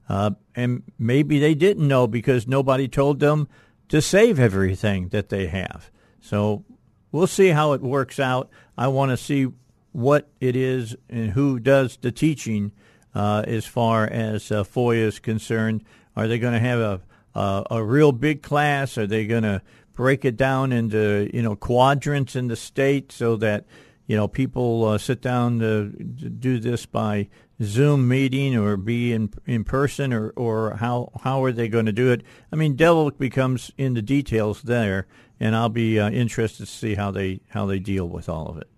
uh, 0.09 0.31
and 0.55 0.85
maybe 0.97 1.41
they 1.41 1.57
didn't 1.57 1.89
know 1.89 2.07
because 2.07 2.47
nobody 2.47 2.87
told 2.87 3.19
them 3.19 3.49
to 3.89 4.01
save 4.01 4.39
everything 4.39 5.09
that 5.09 5.31
they 5.31 5.49
have. 5.49 5.91
So 6.21 6.65
we'll 7.11 7.27
see 7.27 7.49
how 7.49 7.73
it 7.73 7.83
works 7.83 8.21
out. 8.21 8.51
I 8.77 8.87
want 8.87 9.11
to 9.11 9.17
see 9.17 9.49
what 9.91 10.31
it 10.39 10.55
is 10.55 10.95
and 11.11 11.33
who 11.33 11.59
does 11.59 11.97
the 11.97 12.13
teaching 12.13 12.71
uh, 13.17 13.43
as 13.49 13.67
far 13.67 14.05
as 14.05 14.53
uh, 14.53 14.63
FOIA 14.63 15.09
is 15.09 15.19
concerned? 15.19 15.83
Are 16.15 16.29
they 16.29 16.39
going 16.39 16.53
to 16.53 16.61
have 16.61 16.79
a, 16.79 17.01
a 17.35 17.65
a 17.73 17.85
real 17.85 18.13
big 18.13 18.45
class? 18.45 18.97
Are 18.97 19.09
they 19.09 19.27
going 19.27 19.43
to 19.43 19.61
break 19.95 20.25
it 20.25 20.37
down 20.37 20.71
into 20.71 21.29
you 21.35 21.43
know 21.43 21.57
quadrants 21.57 22.37
in 22.37 22.47
the 22.47 22.55
state 22.55 23.11
so 23.11 23.35
that 23.39 23.65
you 24.09 24.17
know 24.17 24.27
people 24.27 24.85
uh, 24.85 24.99
sit 24.99 25.21
down 25.21 25.61
to, 25.61 25.93
to 26.21 26.29
do 26.31 26.59
this 26.59 26.87
by 26.87 27.29
Zoom 27.63 28.09
meeting 28.09 28.57
or 28.57 28.77
be 28.77 29.13
in 29.13 29.31
in 29.47 29.63
person 29.63 30.13
or 30.13 30.31
or 30.31 30.77
how 30.77 31.13
how 31.23 31.45
are 31.45 31.53
they 31.53 31.69
going 31.69 31.87
to 31.87 31.93
do 31.93 32.11
it? 32.11 32.23
I 32.53 32.57
mean, 32.57 32.75
devil 32.75 33.11
becomes 33.11 33.71
in 33.79 33.95
the 33.95 34.03
details 34.03 34.63
there, 34.63 35.07
and 35.39 35.55
I'll 35.55 35.69
be 35.69 36.01
uh, 36.01 36.11
interested 36.11 36.67
to 36.67 36.73
see 36.73 36.95
how 36.95 37.11
they 37.11 37.41
how 37.51 37.67
they 37.67 37.79
deal 37.79 38.09
with 38.09 38.29
all 38.29 38.49
of 38.49 38.57
it. 38.57 38.69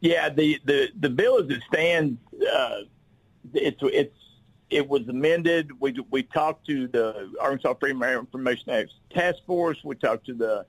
Yeah, 0.00 0.30
the 0.30 0.58
the 0.64 0.88
the 0.98 1.10
bill 1.10 1.38
as 1.38 1.50
it 1.50 1.62
stands, 1.68 2.18
uh, 2.52 2.76
it's 3.52 3.80
it's 3.82 4.16
it 4.70 4.88
was 4.88 5.06
amended. 5.08 5.78
We 5.80 5.94
we 6.10 6.22
talked 6.22 6.66
to 6.68 6.88
the 6.88 7.30
Arkansas 7.40 7.74
Freedom 7.74 8.02
of 8.02 8.20
Information 8.20 8.70
Act 8.70 8.92
Task 9.12 9.38
Force. 9.46 9.78
We 9.84 9.96
talked 9.96 10.24
to 10.26 10.34
the 10.34 10.64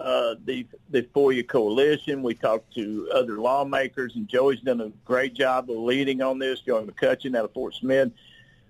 uh, 0.00 0.34
the 0.44 0.66
the 0.88 1.02
FOIA 1.02 1.46
Coalition. 1.46 2.22
We 2.22 2.34
talked 2.34 2.74
to 2.74 3.10
other 3.14 3.38
lawmakers, 3.38 4.16
and 4.16 4.26
Joey's 4.26 4.60
done 4.60 4.80
a 4.80 4.88
great 5.04 5.34
job 5.34 5.70
of 5.70 5.76
leading 5.76 6.22
on 6.22 6.38
this. 6.38 6.60
Joey 6.60 6.86
McCutchen 6.86 7.36
out 7.36 7.44
of 7.44 7.52
Fort 7.52 7.74
Smith, 7.74 8.10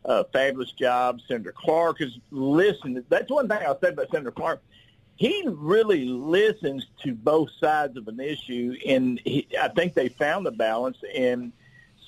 uh, 0.05 0.25
fabulous 0.33 0.73
job. 0.73 1.21
Senator 1.27 1.53
Clark 1.53 2.01
has 2.01 2.19
listened. 2.31 3.05
That's 3.09 3.31
one 3.31 3.49
thing 3.49 3.59
I'll 3.65 3.81
say 3.81 3.91
about 3.91 4.11
Senator 4.11 4.33
Clark. 4.33 4.61
He 5.15 5.45
really 5.47 6.07
listens 6.07 6.87
to 7.03 7.15
both 7.15 7.51
sides 7.61 7.97
of 7.97 8.09
an 8.09 8.21
issue, 8.21 8.75
and 8.87 9.21
he, 9.25 9.47
I 9.61 9.69
think 9.69 9.95
they 9.95 10.09
found 10.09 10.47
the 10.47 10.51
balance. 10.51 10.97
And 11.15 11.53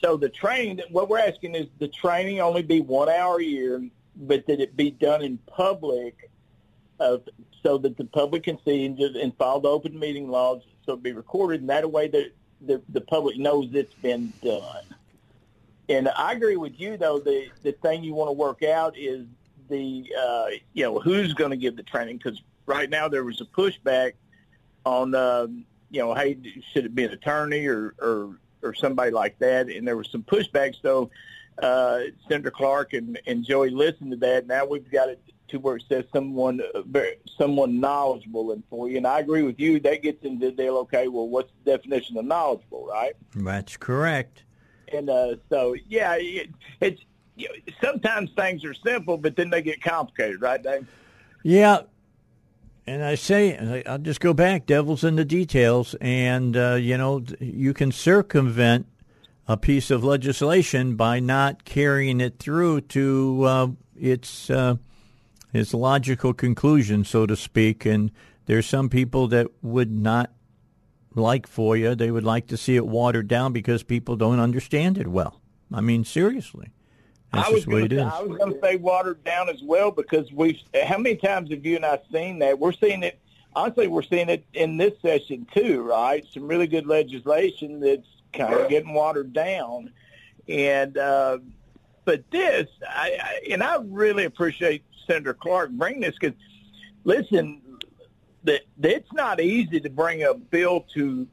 so 0.00 0.16
the 0.16 0.30
training, 0.30 0.80
what 0.90 1.08
we're 1.08 1.18
asking 1.18 1.54
is 1.54 1.66
the 1.78 1.88
training 1.88 2.40
only 2.40 2.62
be 2.62 2.80
one 2.80 3.11
hour 3.11 3.38
a 3.38 3.44
year, 3.44 3.87
but 4.16 4.46
that 4.46 4.61
it 4.61 4.76
be 4.76 4.90
done 4.90 5.22
in 5.22 5.38
public 5.46 6.30
of 6.98 7.28
so 7.62 7.79
that 7.79 7.96
the 7.96 8.05
public 8.05 8.44
can 8.44 8.59
see 8.64 8.85
and 8.85 8.96
just 8.96 9.16
and 9.16 9.37
follow 9.37 9.61
the 9.61 9.68
open 9.68 9.98
meeting 9.98 10.29
laws 10.29 10.62
so 10.85 10.94
it 10.94 11.03
be 11.03 11.12
recorded 11.12 11.61
and 11.61 11.70
that 11.70 11.90
way 11.90 12.09
the, 12.09 12.31
the 12.62 12.81
the 12.90 13.01
public 13.01 13.38
knows 13.38 13.68
it's 13.72 13.94
been 13.94 14.33
done. 14.42 14.85
And 15.88 16.09
I 16.09 16.33
agree 16.33 16.57
with 16.57 16.79
you 16.79 16.96
though 16.96 17.18
the 17.18 17.48
the 17.62 17.72
thing 17.72 18.03
you 18.03 18.14
want 18.14 18.29
to 18.29 18.33
work 18.33 18.62
out 18.62 18.96
is 18.96 19.27
the 19.68 20.12
uh, 20.18 20.46
you 20.72 20.85
know 20.85 21.01
who's 21.01 21.35
going 21.35 21.51
to 21.51 21.57
give 21.57 21.77
the 21.77 21.83
training 21.83 22.18
because 22.18 22.42
right 22.66 22.90
now 22.90 23.09
there 23.09 23.25
was 23.25 23.40
a 23.40 23.44
pushback 23.44 24.12
on 24.85 25.14
um, 25.14 25.64
you 25.90 26.01
know 26.01 26.14
hey 26.14 26.38
should 26.72 26.87
it 26.87 26.94
be 26.94 27.05
an 27.05 27.12
attorney 27.12 27.66
or 27.66 27.94
or 28.01 28.37
or 28.62 28.75
somebody 28.75 29.11
like 29.11 29.38
that 29.38 29.68
and 29.68 29.87
there 29.87 29.96
was 29.96 30.09
some 30.11 30.22
pushback 30.22 30.75
so 30.81 31.11
uh, 31.61 32.01
Senator 32.29 32.51
Clark 32.51 32.92
and, 32.92 33.20
and 33.27 33.44
Joey 33.44 33.70
listened 33.70 34.11
to 34.12 34.16
that. 34.18 34.46
Now 34.46 34.64
we've 34.64 34.90
got 34.90 35.09
it 35.09 35.20
to 35.52 35.58
where 35.58 35.76
it 35.76 35.84
says 35.88 36.04
someone 36.12 36.60
uh, 36.74 37.00
someone 37.38 37.78
knowledgeable 37.78 38.52
in 38.52 38.62
FOIA. 38.70 38.96
And 38.96 39.06
I 39.06 39.20
agree 39.20 39.42
with 39.42 39.60
you. 39.60 39.78
That 39.80 40.02
gets 40.02 40.24
into 40.24 40.46
the 40.46 40.52
deal. 40.52 40.76
Okay, 40.78 41.08
well, 41.08 41.28
what's 41.28 41.52
the 41.64 41.70
definition 41.76 42.16
of 42.16 42.24
knowledgeable, 42.24 42.86
right? 42.86 43.12
That's 43.34 43.76
correct. 43.76 44.44
And 44.92 45.08
uh, 45.08 45.36
so, 45.48 45.74
yeah, 45.88 46.16
it, 46.18 46.50
it's 46.80 47.02
you 47.36 47.48
know, 47.48 47.54
sometimes 47.82 48.30
things 48.36 48.64
are 48.64 48.74
simple, 48.74 49.16
but 49.16 49.36
then 49.36 49.50
they 49.50 49.62
get 49.62 49.82
complicated, 49.82 50.42
right, 50.42 50.62
Dave? 50.62 50.86
Yeah. 51.42 51.82
And 52.86 53.04
I 53.04 53.14
say, 53.14 53.84
I'll 53.86 53.98
just 53.98 54.20
go 54.20 54.34
back. 54.34 54.66
Devil's 54.66 55.04
in 55.04 55.14
the 55.14 55.24
details, 55.24 55.94
and 56.00 56.56
uh, 56.56 56.74
you 56.74 56.98
know, 56.98 57.22
you 57.38 57.72
can 57.72 57.92
circumvent 57.92 58.86
a 59.46 59.56
piece 59.56 59.90
of 59.90 60.02
legislation 60.02 60.96
by 60.96 61.20
not 61.20 61.64
carrying 61.64 62.20
it 62.20 62.40
through 62.40 62.80
to 62.80 63.44
uh, 63.44 63.68
its 63.96 64.50
uh, 64.50 64.76
its 65.52 65.74
logical 65.74 66.32
conclusion, 66.32 67.04
so 67.04 67.26
to 67.26 67.36
speak. 67.36 67.84
And 67.84 68.10
there's 68.46 68.66
some 68.66 68.88
people 68.88 69.28
that 69.28 69.48
would 69.62 69.90
not 69.90 70.32
like 71.14 71.48
FOIA; 71.48 71.96
they 71.96 72.10
would 72.10 72.24
like 72.24 72.46
to 72.48 72.56
see 72.56 72.76
it 72.76 72.86
watered 72.86 73.28
down 73.28 73.52
because 73.52 73.82
people 73.82 74.16
don't 74.16 74.40
understand 74.40 74.98
it 74.98 75.08
well. 75.08 75.40
I 75.72 75.80
mean, 75.80 76.04
seriously. 76.04 76.70
That's 77.32 77.48
I 77.48 77.52
was 77.52 77.64
going 77.64 77.88
to 77.90 78.00
I 78.00 78.22
was 78.22 78.36
going 78.36 78.52
to 78.52 78.60
say 78.60 78.76
watered 78.76 79.24
down 79.24 79.48
as 79.48 79.62
well 79.62 79.90
because 79.90 80.30
we've. 80.32 80.58
How 80.84 80.98
many 80.98 81.16
times 81.16 81.50
have 81.50 81.64
you 81.64 81.76
and 81.76 81.86
I 81.86 81.98
seen 82.12 82.38
that? 82.40 82.58
We're 82.58 82.72
seeing 82.72 83.02
it. 83.02 83.18
Honestly, 83.54 83.86
we're 83.86 84.02
seeing 84.02 84.28
it 84.28 84.44
in 84.54 84.78
this 84.78 84.94
session 85.02 85.46
too, 85.54 85.82
right? 85.82 86.24
Some 86.32 86.46
really 86.46 86.66
good 86.66 86.86
legislation 86.86 87.80
that's 87.80 88.06
kind 88.32 88.54
of 88.54 88.68
getting 88.68 88.94
watered 88.94 89.32
down, 89.32 89.92
and 90.48 90.96
uh, 90.96 91.38
but 92.04 92.30
this, 92.30 92.68
I, 92.86 93.18
I 93.20 93.40
and 93.50 93.62
I 93.62 93.78
really 93.82 94.24
appreciate 94.24 94.84
Senator 95.12 95.35
Clark 95.35 95.70
bring 95.72 96.01
this 96.01 96.14
because 96.18 96.37
listen, 97.05 97.61
that 98.44 98.62
it's 98.83 99.12
not 99.12 99.40
easy 99.40 99.81
to 99.81 99.90
bring 99.90 100.25
a 100.25 100.35
bill 100.35 100.87
to 100.94 101.27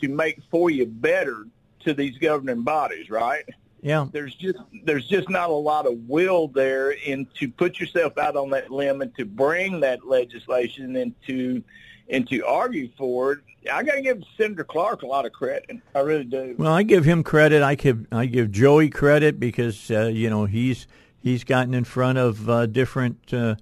to 0.00 0.08
make 0.08 0.40
FOIA 0.50 0.86
better 0.88 1.46
to 1.80 1.94
these 1.94 2.18
governing 2.18 2.62
bodies, 2.62 3.08
right? 3.10 3.44
Yeah. 3.82 4.06
There's 4.10 4.34
just 4.34 4.58
there's 4.84 5.06
just 5.06 5.28
not 5.28 5.50
a 5.50 5.54
lot 5.54 5.86
of 5.86 5.96
will 6.08 6.48
there 6.48 6.90
in 6.90 7.26
to 7.38 7.48
put 7.48 7.78
yourself 7.78 8.18
out 8.18 8.36
on 8.36 8.50
that 8.50 8.70
limb 8.70 9.00
and 9.00 9.14
to 9.16 9.24
bring 9.24 9.80
that 9.80 10.06
legislation 10.06 10.96
and 10.96 11.14
to 11.26 11.62
and 12.08 12.28
to 12.28 12.42
argue 12.42 12.88
for 12.96 13.32
it. 13.32 13.38
I 13.70 13.82
got 13.82 13.96
to 13.96 14.02
give 14.02 14.22
Senator 14.36 14.64
Clark 14.64 15.02
a 15.02 15.06
lot 15.06 15.26
of 15.26 15.32
credit. 15.32 15.70
I 15.94 16.00
really 16.00 16.24
do. 16.24 16.54
Well, 16.56 16.72
I 16.72 16.84
give 16.84 17.04
him 17.04 17.22
credit. 17.22 17.62
I 17.62 17.74
give 17.74 18.06
I 18.12 18.26
give 18.26 18.50
Joey 18.50 18.90
credit 18.90 19.38
because 19.38 19.90
uh, 19.90 20.06
you 20.06 20.30
know 20.30 20.46
he's 20.46 20.86
he's 21.26 21.42
gotten 21.42 21.74
in 21.74 21.82
front 21.82 22.16
of 22.18 22.48
uh, 22.48 22.66
different 22.66 23.34
uh, 23.34 23.56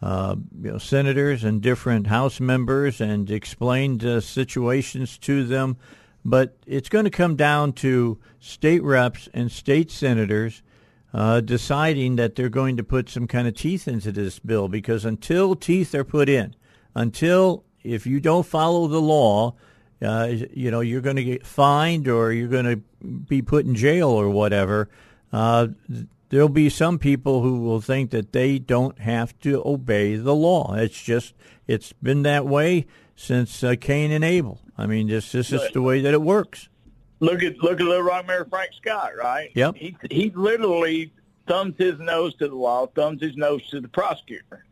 uh, 0.00 0.36
you 0.62 0.70
know, 0.70 0.78
senators 0.78 1.42
and 1.42 1.60
different 1.60 2.06
House 2.06 2.38
members 2.38 3.00
and 3.00 3.28
explained 3.28 4.04
uh, 4.04 4.20
situations 4.20 5.18
to 5.18 5.42
them. 5.42 5.76
But 6.24 6.56
it's 6.64 6.88
going 6.88 7.06
to 7.06 7.10
come 7.10 7.34
down 7.34 7.72
to 7.74 8.18
state 8.38 8.84
reps 8.84 9.28
and 9.34 9.50
state 9.50 9.90
senators 9.90 10.62
uh, 11.12 11.40
deciding 11.40 12.14
that 12.16 12.36
they're 12.36 12.48
going 12.48 12.76
to 12.76 12.84
put 12.84 13.08
some 13.08 13.26
kind 13.26 13.48
of 13.48 13.54
teeth 13.54 13.88
into 13.88 14.12
this 14.12 14.38
bill 14.38 14.68
because 14.68 15.04
until 15.04 15.56
teeth 15.56 15.96
are 15.96 16.04
put 16.04 16.28
in, 16.28 16.54
until 16.94 17.64
if 17.82 18.06
you 18.06 18.20
don't 18.20 18.46
follow 18.46 18.86
the 18.86 19.00
law, 19.00 19.54
uh, 20.00 20.28
you 20.52 20.70
know 20.70 20.78
you're 20.78 21.00
going 21.00 21.16
to 21.16 21.24
get 21.24 21.44
fined 21.44 22.06
or 22.06 22.32
you're 22.32 22.46
going 22.46 22.64
to 22.64 22.76
be 23.06 23.42
put 23.42 23.66
in 23.66 23.74
jail 23.74 24.08
or 24.08 24.28
whatever. 24.28 24.88
Uh, 25.32 25.68
there'll 26.28 26.48
be 26.48 26.68
some 26.68 26.98
people 26.98 27.42
who 27.42 27.60
will 27.60 27.80
think 27.80 28.10
that 28.10 28.32
they 28.32 28.58
don't 28.58 28.98
have 29.00 29.38
to 29.40 29.62
obey 29.64 30.16
the 30.16 30.34
law. 30.34 30.74
It's 30.74 31.02
just 31.02 31.34
it's 31.66 31.92
been 31.92 32.22
that 32.22 32.46
way 32.46 32.86
since 33.16 33.62
uh, 33.62 33.74
Cain 33.80 34.10
and 34.10 34.24
Abel. 34.24 34.60
I 34.76 34.86
mean, 34.86 35.08
this 35.08 35.32
this 35.32 35.52
is 35.52 35.70
the 35.72 35.82
way 35.82 36.00
that 36.00 36.14
it 36.14 36.22
works. 36.22 36.68
Look 37.20 37.42
at 37.42 37.58
look 37.58 37.80
at 37.80 37.86
Little 37.86 38.02
Rock 38.04 38.26
Mayor 38.26 38.46
Frank 38.48 38.70
Scott, 38.80 39.12
right? 39.16 39.50
Yep. 39.54 39.76
He 39.76 39.96
he 40.10 40.30
literally 40.30 41.12
thumbs 41.46 41.74
his 41.78 41.98
nose 41.98 42.34
to 42.36 42.48
the 42.48 42.54
law, 42.54 42.86
thumbs 42.86 43.20
his 43.20 43.36
nose 43.36 43.68
to 43.70 43.80
the 43.80 43.88
prosecutor, 43.88 44.64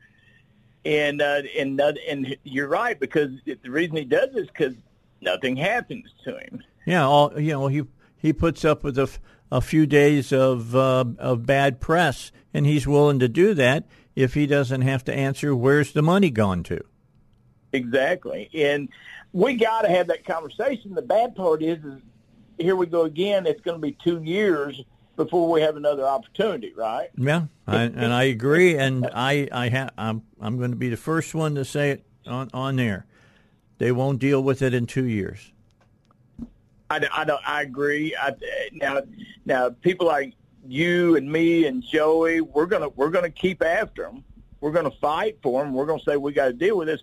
and 0.84 1.20
uh, 1.20 1.42
and 1.58 1.80
uh, 1.80 1.92
and 2.08 2.36
you're 2.44 2.68
right 2.68 2.98
because 3.00 3.32
the 3.44 3.70
reason 3.70 3.96
he 3.96 4.04
does 4.04 4.34
is 4.34 4.46
because 4.46 4.74
nothing 5.20 5.56
happens 5.56 6.06
to 6.24 6.38
him. 6.38 6.62
Yeah, 6.86 7.04
all 7.04 7.38
you 7.40 7.52
know 7.52 7.66
he 7.66 7.82
he 8.16 8.32
puts 8.32 8.64
up 8.64 8.84
with 8.84 8.96
a 8.98 9.10
a 9.50 9.60
few 9.60 9.86
days 9.86 10.32
of 10.32 10.74
uh, 10.74 11.04
of 11.18 11.46
bad 11.46 11.80
press, 11.80 12.32
and 12.52 12.66
he's 12.66 12.86
willing 12.86 13.18
to 13.20 13.28
do 13.28 13.54
that 13.54 13.86
if 14.14 14.34
he 14.34 14.46
doesn't 14.46 14.82
have 14.82 15.04
to 15.04 15.14
answer 15.14 15.54
where's 15.54 15.92
the 15.92 16.02
money 16.02 16.30
gone 16.30 16.62
to. 16.64 16.80
Exactly, 17.72 18.48
and 18.54 18.88
we 19.32 19.54
got 19.54 19.82
to 19.82 19.88
have 19.88 20.06
that 20.08 20.24
conversation. 20.24 20.94
The 20.94 21.02
bad 21.02 21.36
part 21.36 21.62
is, 21.62 21.84
is 21.84 22.00
here 22.58 22.76
we 22.76 22.86
go 22.86 23.02
again. 23.02 23.46
It's 23.46 23.60
going 23.60 23.76
to 23.76 23.82
be 23.86 23.92
two 23.92 24.22
years 24.22 24.82
before 25.16 25.50
we 25.50 25.62
have 25.62 25.76
another 25.76 26.04
opportunity, 26.04 26.72
right? 26.76 27.08
Yeah, 27.16 27.46
I, 27.66 27.82
and 27.84 28.12
I 28.12 28.24
agree. 28.24 28.76
And 28.76 29.08
I, 29.14 29.48
I 29.50 29.68
ha- 29.68 29.90
I'm, 29.96 30.22
I'm 30.40 30.58
going 30.58 30.70
to 30.70 30.76
be 30.76 30.90
the 30.90 30.96
first 30.96 31.34
one 31.34 31.54
to 31.56 31.64
say 31.64 31.90
it 31.90 32.04
on, 32.26 32.50
on 32.52 32.76
there. 32.76 33.06
They 33.78 33.92
won't 33.92 34.18
deal 34.18 34.42
with 34.42 34.62
it 34.62 34.74
in 34.74 34.86
two 34.86 35.04
years. 35.04 35.52
I, 36.90 37.06
I 37.12 37.24
don't. 37.24 37.40
I 37.46 37.62
agree. 37.62 38.14
I, 38.16 38.34
now, 38.72 39.02
now, 39.44 39.70
people 39.70 40.06
like 40.06 40.34
you 40.66 41.16
and 41.16 41.30
me 41.30 41.66
and 41.66 41.82
Joey, 41.82 42.40
we're 42.40 42.66
gonna 42.66 42.88
we're 42.90 43.10
gonna 43.10 43.30
keep 43.30 43.62
after 43.62 44.02
them. 44.02 44.24
We're 44.60 44.72
gonna 44.72 44.90
fight 44.90 45.38
for 45.42 45.64
them. 45.64 45.74
We're 45.74 45.86
gonna 45.86 46.02
say 46.02 46.16
we 46.16 46.32
got 46.32 46.46
to 46.46 46.52
deal 46.52 46.76
with 46.76 46.88
this. 46.88 47.02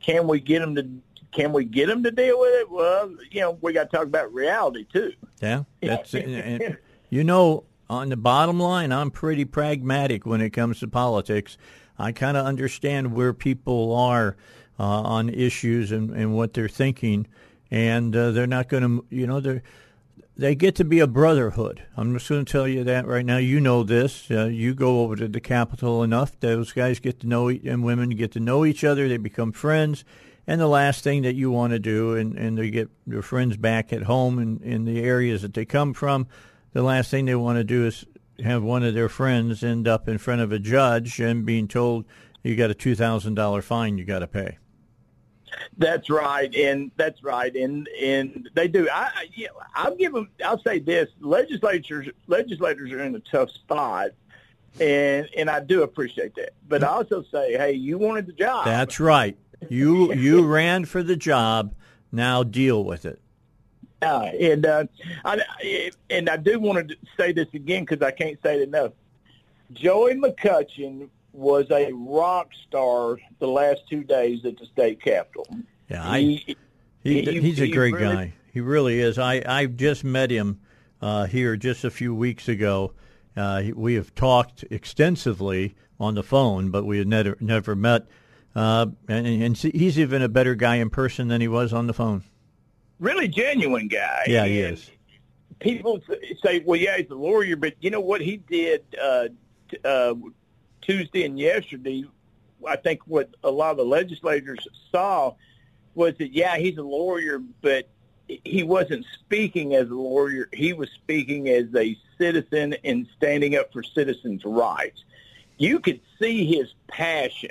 Can 0.00 0.26
we 0.26 0.40
get 0.40 0.60
them 0.60 0.74
to? 0.74 0.88
Can 1.32 1.52
we 1.52 1.64
get 1.64 1.86
them 1.86 2.02
to 2.02 2.10
deal 2.10 2.40
with 2.40 2.52
it? 2.54 2.70
Well, 2.70 3.14
you 3.30 3.40
know, 3.40 3.58
we 3.60 3.72
got 3.72 3.90
to 3.90 3.96
talk 3.96 4.06
about 4.06 4.32
reality 4.34 4.84
too. 4.92 5.12
Yeah, 5.40 5.64
that's 5.80 6.12
you 6.12 7.24
know. 7.24 7.64
On 7.88 8.08
the 8.08 8.16
bottom 8.16 8.60
line, 8.60 8.92
I'm 8.92 9.10
pretty 9.10 9.44
pragmatic 9.44 10.24
when 10.24 10.40
it 10.40 10.50
comes 10.50 10.78
to 10.78 10.86
politics. 10.86 11.58
I 11.98 12.12
kind 12.12 12.36
of 12.36 12.46
understand 12.46 13.14
where 13.14 13.34
people 13.34 13.92
are 13.96 14.36
uh, 14.78 14.84
on 14.84 15.28
issues 15.28 15.90
and, 15.90 16.10
and 16.10 16.36
what 16.36 16.54
they're 16.54 16.68
thinking 16.68 17.26
and 17.70 18.14
uh, 18.16 18.30
they're 18.30 18.46
not 18.46 18.68
going 18.68 18.82
to, 18.82 19.04
you 19.10 19.26
know, 19.26 19.40
they're 19.40 19.62
they 20.40 20.54
get 20.54 20.74
to 20.76 20.84
be 20.84 21.00
a 21.00 21.06
brotherhood. 21.06 21.82
I'm 21.98 22.14
just 22.14 22.30
going 22.30 22.46
to 22.46 22.50
tell 22.50 22.66
you 22.66 22.82
that 22.84 23.06
right 23.06 23.26
now. 23.26 23.36
You 23.36 23.60
know 23.60 23.82
this. 23.82 24.30
Uh, 24.30 24.46
you 24.46 24.74
go 24.74 25.00
over 25.00 25.14
to 25.16 25.28
the 25.28 25.40
Capitol 25.40 26.02
enough; 26.02 26.40
those 26.40 26.72
guys 26.72 26.98
get 26.98 27.20
to 27.20 27.26
know 27.26 27.50
and 27.50 27.84
women 27.84 28.10
get 28.10 28.32
to 28.32 28.40
know 28.40 28.64
each 28.64 28.82
other. 28.82 29.06
They 29.06 29.18
become 29.18 29.52
friends, 29.52 30.02
and 30.46 30.58
the 30.58 30.66
last 30.66 31.04
thing 31.04 31.22
that 31.22 31.34
you 31.34 31.50
want 31.50 31.72
to 31.72 31.78
do, 31.78 32.14
and, 32.14 32.38
and 32.38 32.56
they 32.56 32.70
get 32.70 32.88
their 33.06 33.20
friends 33.20 33.58
back 33.58 33.92
at 33.92 34.04
home 34.04 34.38
in, 34.38 34.62
in 34.62 34.86
the 34.86 35.02
areas 35.02 35.42
that 35.42 35.52
they 35.52 35.66
come 35.66 35.92
from. 35.92 36.26
The 36.72 36.82
last 36.82 37.10
thing 37.10 37.26
they 37.26 37.34
want 37.34 37.58
to 37.58 37.64
do 37.64 37.86
is 37.86 38.06
have 38.42 38.62
one 38.62 38.82
of 38.82 38.94
their 38.94 39.10
friends 39.10 39.62
end 39.62 39.86
up 39.86 40.08
in 40.08 40.16
front 40.16 40.40
of 40.40 40.52
a 40.52 40.58
judge 40.58 41.20
and 41.20 41.44
being 41.44 41.68
told 41.68 42.06
you 42.42 42.56
got 42.56 42.70
a 42.70 42.74
two 42.74 42.94
thousand 42.94 43.34
dollar 43.34 43.60
fine 43.60 43.98
you 43.98 44.04
got 44.04 44.20
to 44.20 44.26
pay. 44.26 44.56
That's 45.78 46.10
right, 46.10 46.54
and 46.54 46.90
that's 46.96 47.22
right, 47.22 47.54
and 47.54 47.88
and 48.00 48.48
they 48.54 48.68
do. 48.68 48.88
I, 48.90 49.10
you 49.34 49.46
know, 49.46 49.52
I'll 49.74 49.96
give 49.96 50.12
them. 50.12 50.28
I'll 50.44 50.62
say 50.62 50.78
this: 50.78 51.08
legislators 51.20 52.08
legislators 52.26 52.92
are 52.92 53.02
in 53.02 53.14
a 53.14 53.20
tough 53.20 53.50
spot, 53.50 54.10
and 54.78 55.28
and 55.36 55.50
I 55.50 55.60
do 55.60 55.82
appreciate 55.82 56.34
that. 56.36 56.50
But 56.68 56.84
I 56.84 56.88
also 56.88 57.24
say, 57.30 57.56
hey, 57.56 57.72
you 57.72 57.98
wanted 57.98 58.26
the 58.26 58.32
job. 58.32 58.64
That's 58.64 59.00
right. 59.00 59.36
You 59.68 60.12
you 60.12 60.46
ran 60.46 60.84
for 60.84 61.02
the 61.02 61.16
job. 61.16 61.74
Now 62.12 62.42
deal 62.42 62.84
with 62.84 63.04
it. 63.04 63.20
Uh, 64.02 64.30
and 64.40 64.66
uh, 64.66 64.84
I 65.24 65.90
and 66.08 66.28
I 66.28 66.36
do 66.36 66.58
want 66.58 66.88
to 66.88 66.96
say 67.18 67.32
this 67.32 67.48
again 67.52 67.84
because 67.84 68.02
I 68.02 68.10
can't 68.10 68.38
say 68.42 68.56
it 68.56 68.62
enough. 68.62 68.92
Joey 69.72 70.14
McCutchen 70.14 71.08
was 71.32 71.66
a 71.70 71.92
rock 71.92 72.48
star 72.66 73.18
the 73.38 73.46
last 73.46 73.80
two 73.88 74.02
days 74.02 74.44
at 74.44 74.58
the 74.58 74.66
state 74.66 75.02
capitol. 75.02 75.46
Yeah, 75.88 76.08
I, 76.08 76.20
he, 76.20 76.56
he, 77.02 77.22
he 77.22 77.40
he's 77.40 77.60
a 77.60 77.68
great 77.68 77.94
really, 77.94 78.14
guy. 78.14 78.32
He 78.52 78.60
really 78.60 79.00
is. 79.00 79.18
I 79.18 79.42
I 79.46 79.66
just 79.66 80.04
met 80.04 80.30
him 80.30 80.60
uh, 81.00 81.26
here 81.26 81.56
just 81.56 81.84
a 81.84 81.90
few 81.90 82.14
weeks 82.14 82.48
ago. 82.48 82.92
Uh, 83.36 83.64
we 83.74 83.94
have 83.94 84.14
talked 84.14 84.64
extensively 84.70 85.74
on 85.98 86.14
the 86.14 86.22
phone, 86.22 86.70
but 86.70 86.84
we 86.84 86.98
had 86.98 87.08
never 87.08 87.36
never 87.40 87.74
met. 87.74 88.06
Uh, 88.54 88.86
and, 89.08 89.26
and 89.26 89.56
he's 89.56 89.98
even 89.98 90.22
a 90.22 90.28
better 90.28 90.54
guy 90.54 90.76
in 90.76 90.90
person 90.90 91.28
than 91.28 91.40
he 91.40 91.46
was 91.46 91.72
on 91.72 91.86
the 91.86 91.92
phone. 91.92 92.24
Really 92.98 93.28
genuine 93.28 93.88
guy. 93.88 94.24
Yeah, 94.26 94.44
he 94.46 94.62
and 94.62 94.74
is. 94.74 94.90
People 95.60 96.00
say, 96.42 96.60
"Well, 96.64 96.80
yeah, 96.80 96.96
he's 96.96 97.10
a 97.10 97.14
lawyer," 97.14 97.56
but 97.56 97.74
you 97.80 97.90
know 97.90 98.00
what 98.00 98.20
he 98.20 98.38
did 98.38 98.84
uh, 99.00 99.28
uh, 99.84 100.14
Tuesday 100.90 101.24
and 101.24 101.38
yesterday, 101.38 102.04
I 102.66 102.74
think 102.74 103.02
what 103.06 103.30
a 103.44 103.50
lot 103.50 103.70
of 103.70 103.76
the 103.76 103.84
legislators 103.84 104.66
saw 104.90 105.34
was 105.94 106.16
that 106.18 106.32
yeah, 106.32 106.56
he's 106.56 106.78
a 106.78 106.82
lawyer, 106.82 107.40
but 107.62 107.88
he 108.26 108.64
wasn't 108.64 109.06
speaking 109.14 109.76
as 109.76 109.88
a 109.88 109.94
lawyer. 109.94 110.48
He 110.52 110.72
was 110.72 110.90
speaking 110.90 111.48
as 111.48 111.72
a 111.76 111.96
citizen 112.18 112.74
and 112.82 113.06
standing 113.16 113.54
up 113.54 113.72
for 113.72 113.84
citizens' 113.84 114.44
rights. 114.44 115.04
You 115.58 115.78
could 115.78 116.00
see 116.18 116.44
his 116.44 116.74
passion. 116.88 117.50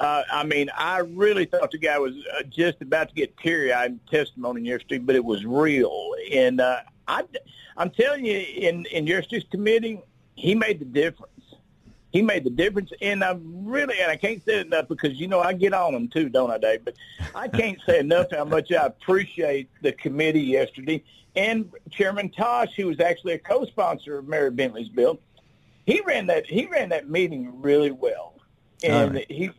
Uh, 0.00 0.22
I 0.32 0.44
mean, 0.44 0.70
I 0.74 1.00
really 1.00 1.44
thought 1.44 1.70
the 1.70 1.76
guy 1.78 1.98
was 1.98 2.14
uh, 2.38 2.44
just 2.44 2.80
about 2.80 3.10
to 3.10 3.14
get 3.14 3.36
teary-eyed 3.36 3.90
in 3.90 4.00
testimony 4.10 4.62
yesterday, 4.62 4.98
but 4.98 5.16
it 5.16 5.24
was 5.24 5.44
real. 5.44 6.14
And 6.32 6.62
uh, 6.62 6.80
I, 7.06 7.24
I'm 7.76 7.90
telling 7.90 8.24
you, 8.24 8.38
in 8.38 8.86
in 8.86 9.06
yesterday's 9.06 9.44
committee, 9.50 10.00
he 10.34 10.54
made 10.54 10.78
the 10.78 10.86
difference 10.86 11.32
he 12.10 12.22
made 12.22 12.44
the 12.44 12.50
difference. 12.50 12.90
And 13.00 13.22
I 13.22 13.36
really, 13.42 14.00
and 14.00 14.10
I 14.10 14.16
can't 14.16 14.44
say 14.44 14.60
enough 14.60 14.88
because 14.88 15.20
you 15.20 15.28
know 15.28 15.40
I 15.40 15.52
get 15.52 15.72
on 15.72 15.94
him 15.94 16.08
too, 16.08 16.28
don't 16.28 16.50
I, 16.50 16.58
Dave? 16.58 16.84
But 16.84 16.94
I 17.34 17.48
can't 17.60 17.78
say 17.86 17.98
enough 17.98 18.26
how 18.30 18.44
much 18.44 18.72
I 18.72 18.86
appreciate 18.86 19.68
the 19.82 19.92
committee 19.92 20.40
yesterday 20.40 21.02
and 21.38 21.70
Chairman 21.90 22.30
Tosh, 22.30 22.74
who 22.76 22.86
was 22.86 23.00
actually 23.00 23.34
a 23.34 23.38
co-sponsor 23.38 24.18
of 24.18 24.28
Mary 24.28 24.50
Bentley's 24.50 24.88
bill. 24.88 25.20
He 25.86 26.00
ran 26.00 26.26
that. 26.26 26.46
He 26.46 26.66
ran 26.66 26.88
that 26.90 27.08
meeting 27.08 27.62
really 27.62 27.92
well, 27.92 28.34
and 28.82 29.14
right. 29.14 29.30
he, 29.30 29.50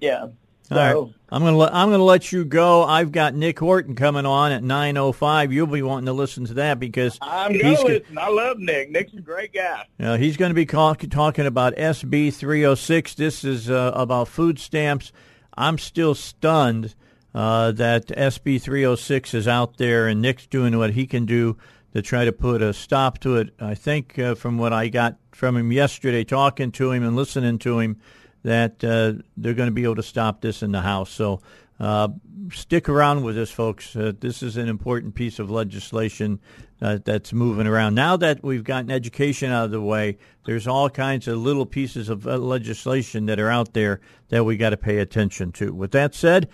yeah. 0.00 0.28
So, 0.68 0.74
right. 0.76 1.14
I'm 1.28 1.42
gonna 1.42 1.56
let, 1.56 1.74
I'm 1.74 1.90
gonna 1.90 2.02
let 2.02 2.32
you 2.32 2.44
go. 2.44 2.82
I've 2.84 3.12
got 3.12 3.34
Nick 3.34 3.58
Horton 3.58 3.94
coming 3.94 4.26
on 4.26 4.50
at 4.50 4.62
9:05. 4.62 5.52
You'll 5.52 5.66
be 5.68 5.82
wanting 5.82 6.06
to 6.06 6.12
listen 6.12 6.44
to 6.46 6.54
that 6.54 6.80
because 6.80 7.18
I'm 7.20 7.56
gonna 7.56 7.82
listen. 7.82 8.18
I 8.18 8.28
love 8.28 8.58
Nick. 8.58 8.90
Nick's 8.90 9.12
a 9.14 9.20
great 9.20 9.52
guy. 9.52 9.86
Uh, 10.00 10.16
he's 10.16 10.36
going 10.36 10.50
to 10.50 10.54
be 10.54 10.66
call, 10.66 10.94
talking 10.94 11.46
about 11.46 11.76
SB 11.76 12.34
306. 12.34 13.14
This 13.14 13.44
is 13.44 13.70
uh, 13.70 13.92
about 13.94 14.26
food 14.28 14.58
stamps. 14.58 15.12
I'm 15.56 15.78
still 15.78 16.14
stunned 16.14 16.94
uh, 17.34 17.72
that 17.72 18.06
SB 18.06 18.60
306 18.60 19.34
is 19.34 19.46
out 19.46 19.76
there, 19.76 20.08
and 20.08 20.20
Nick's 20.20 20.46
doing 20.46 20.76
what 20.78 20.90
he 20.90 21.06
can 21.06 21.26
do 21.26 21.56
to 21.92 22.02
try 22.02 22.24
to 22.24 22.32
put 22.32 22.60
a 22.60 22.72
stop 22.72 23.18
to 23.20 23.36
it. 23.36 23.54
I 23.60 23.74
think 23.74 24.18
uh, 24.18 24.34
from 24.34 24.58
what 24.58 24.72
I 24.72 24.88
got 24.88 25.16
from 25.32 25.56
him 25.56 25.70
yesterday, 25.70 26.24
talking 26.24 26.72
to 26.72 26.90
him 26.90 27.02
and 27.02 27.14
listening 27.14 27.58
to 27.60 27.78
him 27.78 28.00
that 28.46 28.84
uh, 28.84 29.20
they're 29.36 29.54
going 29.54 29.68
to 29.68 29.74
be 29.74 29.82
able 29.82 29.96
to 29.96 30.04
stop 30.04 30.40
this 30.40 30.62
in 30.62 30.70
the 30.70 30.80
House. 30.80 31.10
So 31.10 31.40
uh, 31.80 32.08
stick 32.52 32.88
around 32.88 33.24
with 33.24 33.36
us, 33.36 33.50
folks. 33.50 33.96
Uh, 33.96 34.12
this 34.20 34.40
is 34.40 34.56
an 34.56 34.68
important 34.68 35.16
piece 35.16 35.40
of 35.40 35.50
legislation 35.50 36.38
uh, 36.80 36.98
that's 37.04 37.32
moving 37.32 37.66
around. 37.66 37.96
Now 37.96 38.16
that 38.18 38.44
we've 38.44 38.62
gotten 38.62 38.92
education 38.92 39.50
out 39.50 39.64
of 39.64 39.70
the 39.72 39.80
way, 39.80 40.18
there's 40.44 40.68
all 40.68 40.88
kinds 40.88 41.26
of 41.26 41.38
little 41.38 41.66
pieces 41.66 42.08
of 42.08 42.24
uh, 42.28 42.38
legislation 42.38 43.26
that 43.26 43.40
are 43.40 43.50
out 43.50 43.72
there 43.72 44.00
that 44.28 44.44
we 44.44 44.56
got 44.56 44.70
to 44.70 44.76
pay 44.76 44.98
attention 44.98 45.50
to. 45.52 45.74
With 45.74 45.90
that 45.90 46.14
said, 46.14 46.48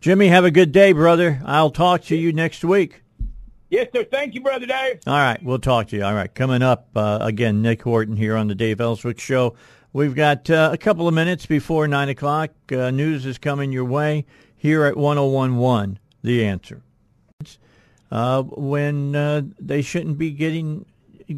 Jimmy, 0.00 0.28
have 0.28 0.46
a 0.46 0.50
good 0.50 0.72
day, 0.72 0.92
brother. 0.92 1.42
I'll 1.44 1.70
talk 1.70 2.04
to 2.04 2.16
you 2.16 2.32
next 2.32 2.64
week. 2.64 3.02
Yes, 3.68 3.88
sir. 3.92 4.04
Thank 4.04 4.34
you, 4.34 4.40
Brother 4.40 4.66
Dave. 4.66 5.00
All 5.06 5.12
right. 5.12 5.42
We'll 5.42 5.58
talk 5.58 5.88
to 5.88 5.96
you. 5.96 6.04
All 6.04 6.14
right. 6.14 6.32
Coming 6.32 6.62
up, 6.62 6.88
uh, 6.94 7.18
again, 7.20 7.60
Nick 7.60 7.82
Horton 7.82 8.16
here 8.16 8.36
on 8.36 8.46
the 8.46 8.54
Dave 8.54 8.80
Elswick 8.80 9.18
Show. 9.18 9.56
We've 9.94 10.16
got 10.16 10.50
uh, 10.50 10.70
a 10.72 10.76
couple 10.76 11.06
of 11.06 11.14
minutes 11.14 11.46
before 11.46 11.86
9 11.86 12.08
o'clock. 12.08 12.50
Uh, 12.68 12.90
news 12.90 13.24
is 13.24 13.38
coming 13.38 13.70
your 13.70 13.84
way 13.84 14.26
here 14.56 14.84
at 14.86 14.96
1011, 14.96 16.00
The 16.20 16.44
Answer. 16.44 16.82
Uh, 18.10 18.42
when 18.42 19.14
uh, 19.14 19.42
they 19.60 19.82
shouldn't 19.82 20.18
be 20.18 20.32
getting 20.32 20.84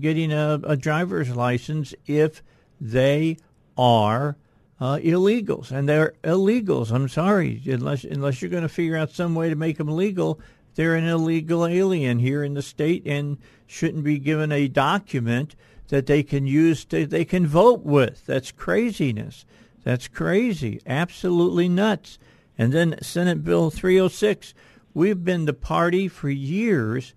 getting 0.01 0.33
a, 0.33 0.59
a, 0.65 0.75
driver's 0.75 1.37
license 1.37 1.95
if 2.07 2.43
they 2.81 3.37
are 3.77 4.39
uh, 4.81 4.97
illegals, 4.97 5.71
and 5.71 5.87
they're 5.87 6.15
illegals. 6.25 6.91
I'm 6.91 7.09
sorry, 7.09 7.61
unless 7.67 8.05
unless 8.05 8.41
you're 8.41 8.51
going 8.51 8.63
to 8.63 8.71
figure 8.71 8.97
out 8.97 9.11
some 9.11 9.35
way 9.35 9.51
to 9.51 9.55
make 9.55 9.77
them 9.77 9.89
legal, 9.89 10.41
they're 10.77 10.95
an 10.95 11.05
illegal 11.07 11.67
alien 11.67 12.21
here 12.21 12.43
in 12.43 12.55
the 12.55 12.63
state 12.63 13.07
and 13.07 13.37
shouldn't 13.67 14.03
be 14.03 14.19
given 14.19 14.51
a 14.51 14.67
document 14.67 15.57
that 15.89 16.07
they 16.07 16.23
can 16.23 16.47
use 16.47 16.85
to, 16.87 17.07
they 17.07 17.25
can 17.25 17.47
vote 17.47 17.83
with. 17.83 18.27
That's 18.27 18.53
craziness. 18.53 19.45
That's 19.85 20.09
crazy. 20.09 20.81
Absolutely 20.87 21.69
nuts. 21.69 22.19
And 22.59 22.73
then 22.73 22.99
Senate 23.03 23.45
Bill 23.45 23.71
306. 23.71 24.55
We've 24.95 25.23
been 25.23 25.45
the 25.45 25.53
party 25.53 26.09
for 26.09 26.31
years 26.31 27.15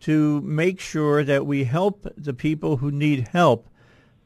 to 0.00 0.40
make 0.42 0.80
sure 0.80 1.24
that 1.24 1.46
we 1.46 1.64
help 1.64 2.06
the 2.16 2.32
people 2.32 2.78
who 2.78 2.90
need 2.90 3.28
help, 3.28 3.68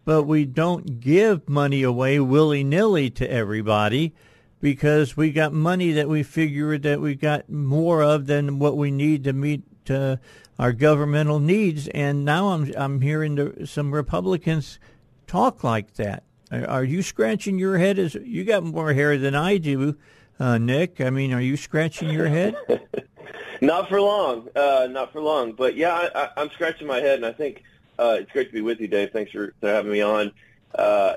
but 0.04 0.24
we 0.24 0.44
don't 0.44 1.00
give 1.00 1.48
money 1.48 1.82
away 1.82 2.20
willy 2.20 2.62
nilly 2.62 3.10
to 3.10 3.30
everybody 3.30 4.14
because 4.60 5.16
we 5.16 5.32
got 5.32 5.52
money 5.52 5.92
that 5.92 6.08
we 6.08 6.22
figure 6.22 6.78
that 6.78 7.00
we 7.00 7.14
got 7.14 7.50
more 7.50 8.02
of 8.02 8.26
than 8.26 8.58
what 8.58 8.76
we 8.76 8.90
need 8.90 9.24
to 9.24 9.32
meet 9.32 9.64
uh, 9.90 10.16
our 10.62 10.72
governmental 10.72 11.40
needs. 11.40 11.88
And 11.88 12.24
now 12.24 12.50
I'm 12.50 12.72
I'm 12.76 13.00
hearing 13.00 13.34
the, 13.34 13.66
some 13.66 13.92
Republicans 13.92 14.78
talk 15.26 15.64
like 15.64 15.94
that. 15.94 16.22
Are, 16.52 16.84
you 16.84 17.02
scratching 17.02 17.58
your 17.58 17.78
head? 17.78 17.98
As 17.98 18.14
you 18.14 18.44
got 18.44 18.62
more 18.62 18.92
hair 18.92 19.16
than 19.18 19.34
I 19.34 19.56
do, 19.56 19.96
uh, 20.38 20.58
Nick? 20.58 21.00
I 21.00 21.08
mean, 21.08 21.32
are 21.32 21.40
you 21.40 21.56
scratching 21.56 22.10
your 22.10 22.28
head? 22.28 22.54
not 23.62 23.88
for 23.88 24.00
long, 24.00 24.48
uh, 24.54 24.86
not 24.90 25.12
for 25.12 25.22
long. 25.22 25.52
But 25.52 25.76
yeah, 25.76 25.94
I, 26.14 26.28
I, 26.36 26.42
am 26.42 26.50
scratching 26.50 26.86
my 26.86 27.00
head, 27.00 27.16
and 27.16 27.26
I 27.26 27.32
think 27.32 27.62
uh, 27.98 28.18
it's 28.20 28.30
great 28.32 28.48
to 28.48 28.52
be 28.52 28.60
with 28.60 28.80
you, 28.80 28.86
Dave. 28.86 29.12
Thanks 29.12 29.32
for, 29.32 29.54
for 29.60 29.68
having 29.68 29.90
me 29.90 30.02
on. 30.02 30.30
Uh, 30.74 31.14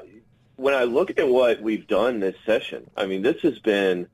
when 0.55 0.73
I 0.73 0.85
look 0.85 1.19
at 1.19 1.27
what 1.27 1.61
we've 1.61 1.85
done 1.85 2.21
this 2.21 2.37
session, 2.45 2.89
I 2.95 3.05
mean, 3.05 3.21
this 3.21 3.41
has 3.41 3.59
been 3.59 4.07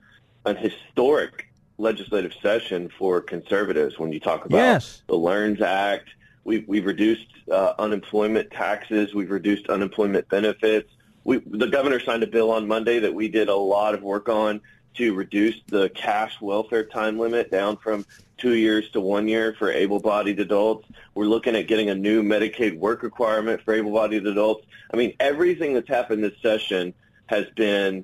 an 0.47 0.57
historic 0.57 1.50
legislative 1.81 2.33
session 2.41 2.89
for 2.97 3.19
conservatives 3.21 3.97
when 3.99 4.13
you 4.13 4.19
talk 4.19 4.45
about 4.45 4.57
yes. 4.57 5.01
the 5.07 5.17
LEARNS 5.17 5.61
Act. 5.61 6.09
We've, 6.43 6.67
we've 6.67 6.85
reduced 6.85 7.27
uh, 7.51 7.73
unemployment 7.77 8.51
taxes. 8.51 9.13
We've 9.13 9.31
reduced 9.31 9.67
unemployment 9.67 10.29
benefits. 10.29 10.89
We, 11.23 11.37
the 11.37 11.67
governor 11.67 11.99
signed 11.99 12.23
a 12.23 12.27
bill 12.27 12.51
on 12.51 12.67
Monday 12.67 12.99
that 12.99 13.13
we 13.13 13.27
did 13.27 13.49
a 13.49 13.55
lot 13.55 13.93
of 13.93 14.01
work 14.01 14.29
on 14.29 14.61
to 14.95 15.13
reduce 15.13 15.55
the 15.67 15.89
cash 15.89 16.39
welfare 16.41 16.85
time 16.85 17.17
limit 17.17 17.51
down 17.51 17.77
from 17.77 18.05
two 18.37 18.55
years 18.55 18.89
to 18.91 18.99
one 18.99 19.27
year 19.27 19.53
for 19.57 19.71
able-bodied 19.71 20.39
adults. 20.39 20.87
We're 21.13 21.25
looking 21.25 21.55
at 21.55 21.67
getting 21.67 21.89
a 21.89 21.95
new 21.95 22.23
Medicaid 22.23 22.77
work 22.77 23.03
requirement 23.03 23.61
for 23.61 23.73
able-bodied 23.73 24.25
adults. 24.25 24.65
I 24.93 24.97
mean, 24.97 25.13
everything 25.19 25.73
that's 25.73 25.87
happened 25.87 26.23
this 26.23 26.33
session 26.41 26.93
has 27.27 27.45
been 27.55 28.03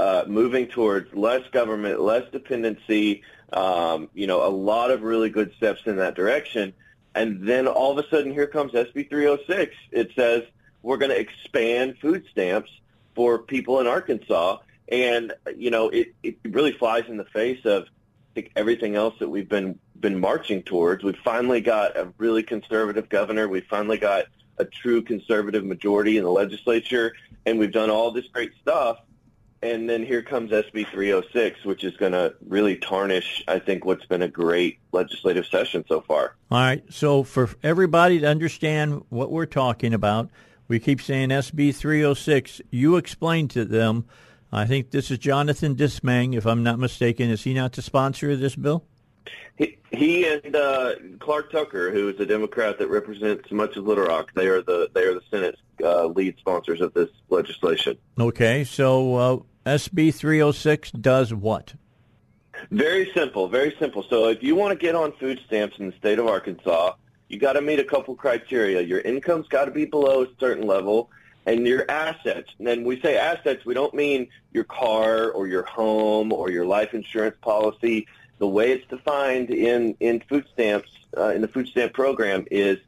uh, 0.00 0.24
moving 0.26 0.66
towards 0.66 1.12
less 1.14 1.46
government, 1.50 2.00
less 2.00 2.24
dependency, 2.32 3.22
um, 3.52 4.08
you 4.14 4.26
know, 4.26 4.46
a 4.46 4.48
lot 4.48 4.90
of 4.90 5.02
really 5.02 5.28
good 5.28 5.52
steps 5.58 5.82
in 5.84 5.96
that 5.96 6.14
direction. 6.14 6.72
And 7.14 7.46
then 7.46 7.66
all 7.66 7.98
of 7.98 8.02
a 8.02 8.08
sudden, 8.08 8.32
here 8.32 8.46
comes 8.46 8.72
SB 8.72 9.10
306. 9.10 9.76
It 9.90 10.12
says 10.16 10.44
we're 10.80 10.96
going 10.96 11.10
to 11.10 11.20
expand 11.20 11.98
food 12.00 12.24
stamps 12.30 12.70
for 13.14 13.40
people 13.40 13.78
in 13.80 13.86
Arkansas. 13.86 14.60
And, 14.88 15.34
you 15.54 15.70
know, 15.70 15.90
it, 15.90 16.14
it 16.22 16.38
really 16.44 16.72
flies 16.72 17.04
in 17.08 17.18
the 17.18 17.26
face 17.26 17.66
of 17.66 17.82
I 17.82 18.32
think 18.34 18.52
everything 18.56 18.94
else 18.96 19.16
that 19.18 19.28
we've 19.28 19.50
been 19.50 19.78
been 19.98 20.18
marching 20.18 20.62
towards. 20.62 21.04
We've 21.04 21.14
finally 21.22 21.60
got 21.60 21.98
a 21.98 22.10
really 22.16 22.42
conservative 22.42 23.10
governor. 23.10 23.48
We've 23.48 23.66
finally 23.66 23.98
got 23.98 24.24
a 24.56 24.64
true 24.64 25.02
conservative 25.02 25.62
majority 25.62 26.16
in 26.16 26.24
the 26.24 26.30
legislature, 26.30 27.14
and 27.44 27.58
we've 27.58 27.72
done 27.72 27.90
all 27.90 28.12
this 28.12 28.28
great 28.28 28.52
stuff. 28.62 29.00
And 29.62 29.88
then 29.88 30.04
here 30.04 30.22
comes 30.22 30.52
SB 30.52 30.88
306, 30.88 31.64
which 31.66 31.84
is 31.84 31.94
going 31.98 32.12
to 32.12 32.34
really 32.48 32.76
tarnish, 32.76 33.44
I 33.46 33.58
think, 33.58 33.84
what's 33.84 34.06
been 34.06 34.22
a 34.22 34.28
great 34.28 34.78
legislative 34.92 35.44
session 35.46 35.84
so 35.86 36.00
far. 36.00 36.36
All 36.50 36.60
right. 36.60 36.82
So 36.90 37.22
for 37.24 37.50
everybody 37.62 38.20
to 38.20 38.26
understand 38.26 39.04
what 39.10 39.30
we're 39.30 39.44
talking 39.44 39.92
about, 39.92 40.30
we 40.66 40.78
keep 40.78 41.02
saying 41.02 41.28
SB 41.28 41.74
306. 41.74 42.62
You 42.70 42.96
explain 42.96 43.48
to 43.48 43.66
them. 43.66 44.06
I 44.50 44.66
think 44.66 44.92
this 44.92 45.10
is 45.10 45.18
Jonathan 45.18 45.76
Dismang, 45.76 46.34
if 46.34 46.46
I'm 46.46 46.62
not 46.62 46.78
mistaken. 46.78 47.28
Is 47.28 47.44
he 47.44 47.52
not 47.52 47.72
the 47.72 47.82
sponsor 47.82 48.30
of 48.30 48.40
this 48.40 48.56
bill? 48.56 48.84
He, 49.56 49.76
he 49.90 50.26
and 50.26 50.56
uh, 50.56 50.94
Clark 51.18 51.52
Tucker, 51.52 51.90
who 51.90 52.08
is 52.08 52.18
a 52.18 52.26
Democrat 52.26 52.78
that 52.78 52.88
represents 52.88 53.50
much 53.50 53.76
of 53.76 53.86
Little 53.86 54.06
Rock, 54.06 54.32
they 54.34 54.48
are 54.48 54.62
the 54.62 54.90
they 54.94 55.02
are 55.02 55.14
the 55.14 55.22
Senate 55.30 55.58
uh, 55.82 56.06
lead 56.06 56.38
sponsors 56.38 56.80
of 56.80 56.94
this 56.94 57.10
legislation. 57.28 57.98
Okay, 58.18 58.64
so 58.64 59.14
uh, 59.16 59.38
SB 59.66 60.14
306 60.14 60.92
does 60.92 61.34
what? 61.34 61.74
Very 62.70 63.10
simple, 63.14 63.48
very 63.48 63.74
simple. 63.78 64.02
So 64.08 64.28
if 64.28 64.42
you 64.42 64.54
want 64.54 64.78
to 64.78 64.82
get 64.82 64.94
on 64.94 65.12
food 65.12 65.40
stamps 65.46 65.78
in 65.78 65.90
the 65.90 65.96
state 65.96 66.18
of 66.18 66.26
Arkansas, 66.26 66.94
you 67.28 67.38
got 67.38 67.54
to 67.54 67.60
meet 67.60 67.78
a 67.78 67.84
couple 67.84 68.14
criteria. 68.14 68.80
Your 68.80 69.00
income's 69.00 69.48
got 69.48 69.66
to 69.66 69.70
be 69.70 69.84
below 69.84 70.24
a 70.24 70.26
certain 70.38 70.66
level, 70.66 71.10
and 71.46 71.66
your 71.66 71.90
assets. 71.90 72.50
And 72.58 72.66
then 72.66 72.84
we 72.84 73.00
say 73.00 73.16
assets, 73.16 73.64
we 73.64 73.74
don't 73.74 73.94
mean 73.94 74.28
your 74.52 74.64
car 74.64 75.30
or 75.30 75.46
your 75.46 75.64
home 75.64 76.32
or 76.32 76.50
your 76.50 76.66
life 76.66 76.92
insurance 76.92 77.36
policy. 77.40 78.06
The 78.40 78.48
way 78.48 78.72
it's 78.72 78.86
defined 78.88 79.50
in 79.50 79.96
in 80.00 80.20
food 80.20 80.46
stamps 80.52 80.90
uh, 81.16 81.28
in 81.28 81.42
the 81.42 81.48
food 81.48 81.68
stamp 81.68 81.92
program 81.92 82.46
is 82.50 82.78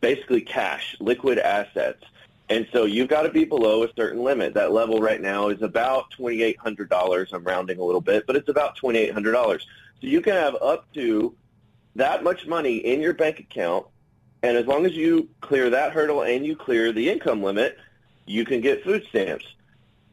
basically 0.00 0.40
cash, 0.40 0.96
liquid 1.00 1.38
assets. 1.38 2.02
And 2.48 2.66
so 2.72 2.84
you've 2.84 3.08
got 3.08 3.22
to 3.22 3.28
be 3.28 3.44
below 3.44 3.84
a 3.84 3.88
certain 3.94 4.24
limit. 4.24 4.54
That 4.54 4.72
level 4.72 5.00
right 5.00 5.20
now 5.20 5.48
is 5.48 5.62
about 5.62 6.10
$2,800. 6.18 7.32
I'm 7.32 7.44
rounding 7.44 7.78
a 7.78 7.84
little 7.84 8.00
bit, 8.00 8.26
but 8.26 8.34
it's 8.34 8.48
about 8.48 8.76
$2,800. 8.78 9.60
So 9.60 9.62
you 10.00 10.20
can 10.20 10.32
have 10.32 10.56
up 10.60 10.92
to 10.94 11.34
that 11.96 12.24
much 12.24 12.46
money 12.46 12.78
in 12.78 13.00
your 13.00 13.14
bank 13.14 13.40
account, 13.40 13.86
and 14.42 14.56
as 14.56 14.66
long 14.66 14.86
as 14.86 14.94
you 14.94 15.28
clear 15.40 15.70
that 15.70 15.92
hurdle 15.92 16.22
and 16.22 16.46
you 16.46 16.56
clear 16.56 16.92
the 16.92 17.10
income 17.10 17.42
limit, 17.42 17.78
you 18.26 18.44
can 18.44 18.60
get 18.60 18.82
food 18.84 19.04
stamps. 19.08 19.44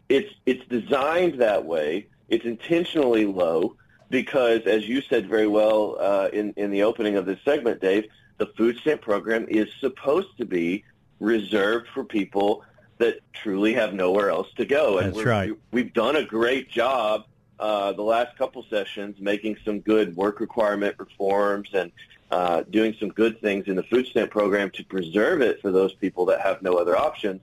It's 0.09 0.33
it's 0.45 0.65
designed 0.67 1.39
that 1.39 1.65
way. 1.65 2.07
It's 2.29 2.45
intentionally 2.45 3.25
low 3.25 3.75
because, 4.09 4.61
as 4.65 4.87
you 4.87 5.01
said 5.01 5.27
very 5.27 5.47
well 5.47 5.97
uh, 5.99 6.29
in 6.33 6.53
in 6.57 6.71
the 6.71 6.83
opening 6.83 7.15
of 7.15 7.25
this 7.25 7.39
segment, 7.43 7.81
Dave, 7.81 8.05
the 8.37 8.47
food 8.57 8.77
stamp 8.77 9.01
program 9.01 9.45
is 9.49 9.67
supposed 9.79 10.37
to 10.37 10.45
be 10.45 10.83
reserved 11.19 11.87
for 11.93 12.03
people 12.03 12.63
that 12.99 13.19
truly 13.33 13.73
have 13.73 13.93
nowhere 13.93 14.29
else 14.29 14.47
to 14.57 14.65
go. 14.65 14.97
And 14.97 15.13
That's 15.13 15.25
right. 15.25 15.51
We've 15.71 15.93
done 15.93 16.15
a 16.15 16.23
great 16.23 16.69
job 16.69 17.25
uh, 17.59 17.91
the 17.93 18.03
last 18.03 18.37
couple 18.37 18.63
sessions 18.69 19.19
making 19.19 19.57
some 19.65 19.79
good 19.79 20.15
work 20.15 20.39
requirement 20.39 20.95
reforms 20.99 21.69
and 21.73 21.91
uh, 22.29 22.63
doing 22.69 22.95
some 22.99 23.09
good 23.09 23.39
things 23.41 23.67
in 23.67 23.75
the 23.75 23.83
food 23.83 24.05
stamp 24.05 24.29
program 24.29 24.69
to 24.71 24.83
preserve 24.83 25.41
it 25.41 25.61
for 25.61 25.71
those 25.71 25.93
people 25.93 26.25
that 26.25 26.41
have 26.41 26.61
no 26.61 26.73
other 26.73 26.95
options. 26.95 27.41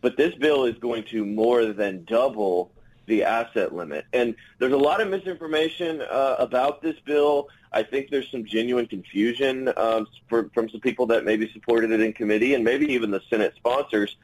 But 0.00 0.16
this 0.16 0.34
bill 0.34 0.64
is 0.64 0.76
going 0.78 1.04
to 1.04 1.24
more 1.24 1.66
than 1.66 2.04
double 2.04 2.72
the 3.06 3.24
asset 3.24 3.74
limit. 3.74 4.06
And 4.12 4.34
there's 4.58 4.72
a 4.72 4.78
lot 4.78 5.00
of 5.00 5.08
misinformation 5.08 6.02
uh, 6.02 6.36
about 6.38 6.82
this 6.82 6.98
bill. 7.00 7.48
I 7.72 7.82
think 7.82 8.10
there's 8.10 8.30
some 8.30 8.44
genuine 8.44 8.86
confusion 8.86 9.72
um, 9.76 10.06
for, 10.28 10.50
from 10.54 10.68
some 10.68 10.80
people 10.80 11.06
that 11.06 11.24
maybe 11.24 11.50
supported 11.52 11.90
it 11.90 12.00
in 12.00 12.12
committee 12.12 12.54
and 12.54 12.64
maybe 12.64 12.86
even 12.92 13.10
the 13.10 13.22
Senate 13.28 13.54
sponsors. 13.56 14.16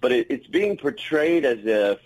But 0.00 0.12
it, 0.12 0.26
it's 0.30 0.46
being 0.46 0.76
portrayed 0.76 1.44
as 1.44 1.58
if 1.64 1.98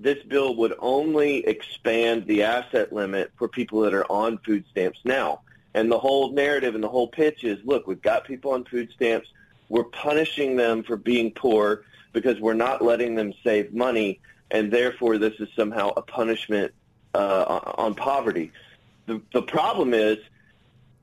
this 0.00 0.22
bill 0.24 0.56
would 0.56 0.74
only 0.80 1.46
expand 1.46 2.26
the 2.26 2.42
asset 2.42 2.92
limit 2.92 3.30
for 3.36 3.48
people 3.48 3.80
that 3.82 3.94
are 3.94 4.04
on 4.10 4.38
food 4.38 4.64
stamps 4.70 4.98
now. 5.04 5.40
And 5.74 5.90
the 5.90 5.98
whole 5.98 6.32
narrative 6.32 6.74
and 6.74 6.84
the 6.84 6.88
whole 6.88 7.08
pitch 7.08 7.44
is, 7.44 7.58
look, 7.64 7.86
we've 7.86 8.02
got 8.02 8.24
people 8.24 8.52
on 8.52 8.64
food 8.64 8.90
stamps. 8.94 9.28
We're 9.68 9.84
punishing 9.84 10.56
them 10.56 10.82
for 10.82 10.96
being 10.96 11.30
poor 11.30 11.84
because 12.12 12.38
we're 12.40 12.52
not 12.52 12.82
letting 12.82 13.14
them 13.14 13.32
save 13.42 13.72
money, 13.72 14.20
and 14.52 14.70
therefore 14.70 15.18
this 15.18 15.34
is 15.40 15.48
somehow 15.56 15.90
a 15.96 16.02
punishment 16.02 16.72
uh, 17.14 17.60
on 17.76 17.94
poverty. 17.94 18.52
The, 19.06 19.20
the 19.32 19.42
problem 19.42 19.94
is 19.94 20.18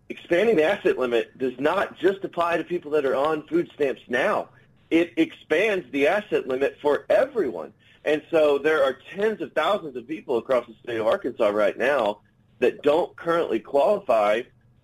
expanding 0.07 0.55
the 0.55 0.63
asset 0.63 0.97
limit 0.97 1.37
does 1.37 1.59
not 1.59 1.97
just 1.97 2.23
apply 2.23 2.57
to 2.57 2.63
people 2.63 2.91
that 2.91 3.05
are 3.05 3.15
on 3.15 3.45
food 3.47 3.69
stamps 3.73 4.01
now. 4.07 4.49
It 4.89 5.13
expands 5.17 5.91
the 5.91 6.07
asset 6.07 6.47
limit 6.47 6.77
for 6.81 7.05
everyone. 7.09 7.73
And 8.05 8.21
so 8.31 8.57
there 8.57 8.83
are 8.83 8.97
tens 9.13 9.41
of 9.41 9.51
thousands 9.53 9.95
of 9.97 10.07
people 10.07 10.37
across 10.37 10.65
the 10.67 10.75
state 10.83 10.99
of 10.99 11.07
Arkansas 11.07 11.49
right 11.49 11.77
now 11.77 12.19
that 12.59 12.81
don't 12.81 13.15
currently 13.15 13.59
qualify 13.59 14.43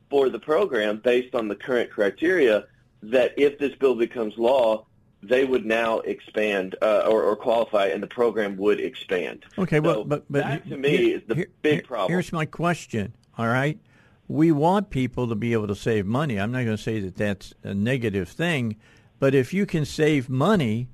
for 0.10 0.30
the 0.30 0.40
program 0.40 0.98
based 0.98 1.34
on 1.34 1.48
the 1.48 1.56
current 1.56 1.90
criteria 1.90 2.66
that 3.02 3.34
if 3.38 3.58
this 3.58 3.74
bill 3.76 3.96
becomes 3.96 4.38
law, 4.38 4.86
they 5.28 5.46
would 5.46 5.66
now 5.66 6.00
expand 6.00 6.76
uh, 6.82 7.04
or, 7.08 7.24
or, 7.24 7.36
qualify, 7.36 7.88
and 7.88 8.02
the 8.02 8.08
program 8.08 8.58
would 8.58 8.80
expand. 8.80 9.46
Okay, 9.58 9.80
well, 9.80 10.04
but, 10.04 10.26
but 10.30 10.44
that 10.44 10.70
to 10.70 10.78
me 10.78 10.98
here, 10.98 11.18
is 11.18 11.24
the 11.28 11.36
here, 11.36 11.48
big 11.62 11.86
problem. 11.86 12.12
Here's 12.12 12.32
my 12.32 12.46
question. 12.46 13.16
All 13.38 13.48
right, 13.48 13.80
we 14.28 14.52
want 14.52 14.90
people 14.90 15.28
to 15.28 15.36
be 15.36 15.54
able 15.54 15.68
to 15.68 15.76
save 15.76 16.06
money. 16.06 16.40
I'm 16.40 16.52
not 16.52 16.64
going 16.64 16.78
to 16.78 16.82
say 16.82 17.00
that 17.00 17.16
that's 17.16 17.54
a 17.64 17.74
negative 17.74 18.30
thing, 18.30 18.78
but 19.20 19.36
if 19.36 19.54
you 19.54 19.66
can 19.66 19.86
save 19.86 20.30
money, 20.30 20.88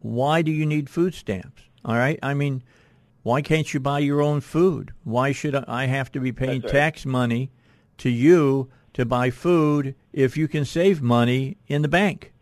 why 0.00 0.42
do 0.42 0.50
you 0.50 0.66
need 0.66 0.88
food 0.88 1.14
stamps? 1.14 1.62
All 1.84 1.96
right, 1.96 2.18
I 2.22 2.34
mean, 2.34 2.62
why 3.22 3.42
can't 3.42 3.72
you 3.72 3.80
buy 3.80 3.98
your 3.98 4.22
own 4.22 4.40
food? 4.40 4.92
Why 5.04 5.32
should 5.32 5.54
I 5.54 5.86
have 5.86 6.10
to 6.12 6.20
be 6.20 6.32
paying 6.32 6.62
right. 6.62 6.70
tax 6.70 7.04
money 7.04 7.50
to 7.98 8.10
you 8.10 8.70
to 8.94 9.04
buy 9.04 9.30
food 9.30 9.94
if 10.12 10.36
you 10.36 10.48
can 10.48 10.64
save 10.64 11.02
money 11.02 11.56
in 11.66 11.82
the 11.82 11.88
bank? 11.88 12.32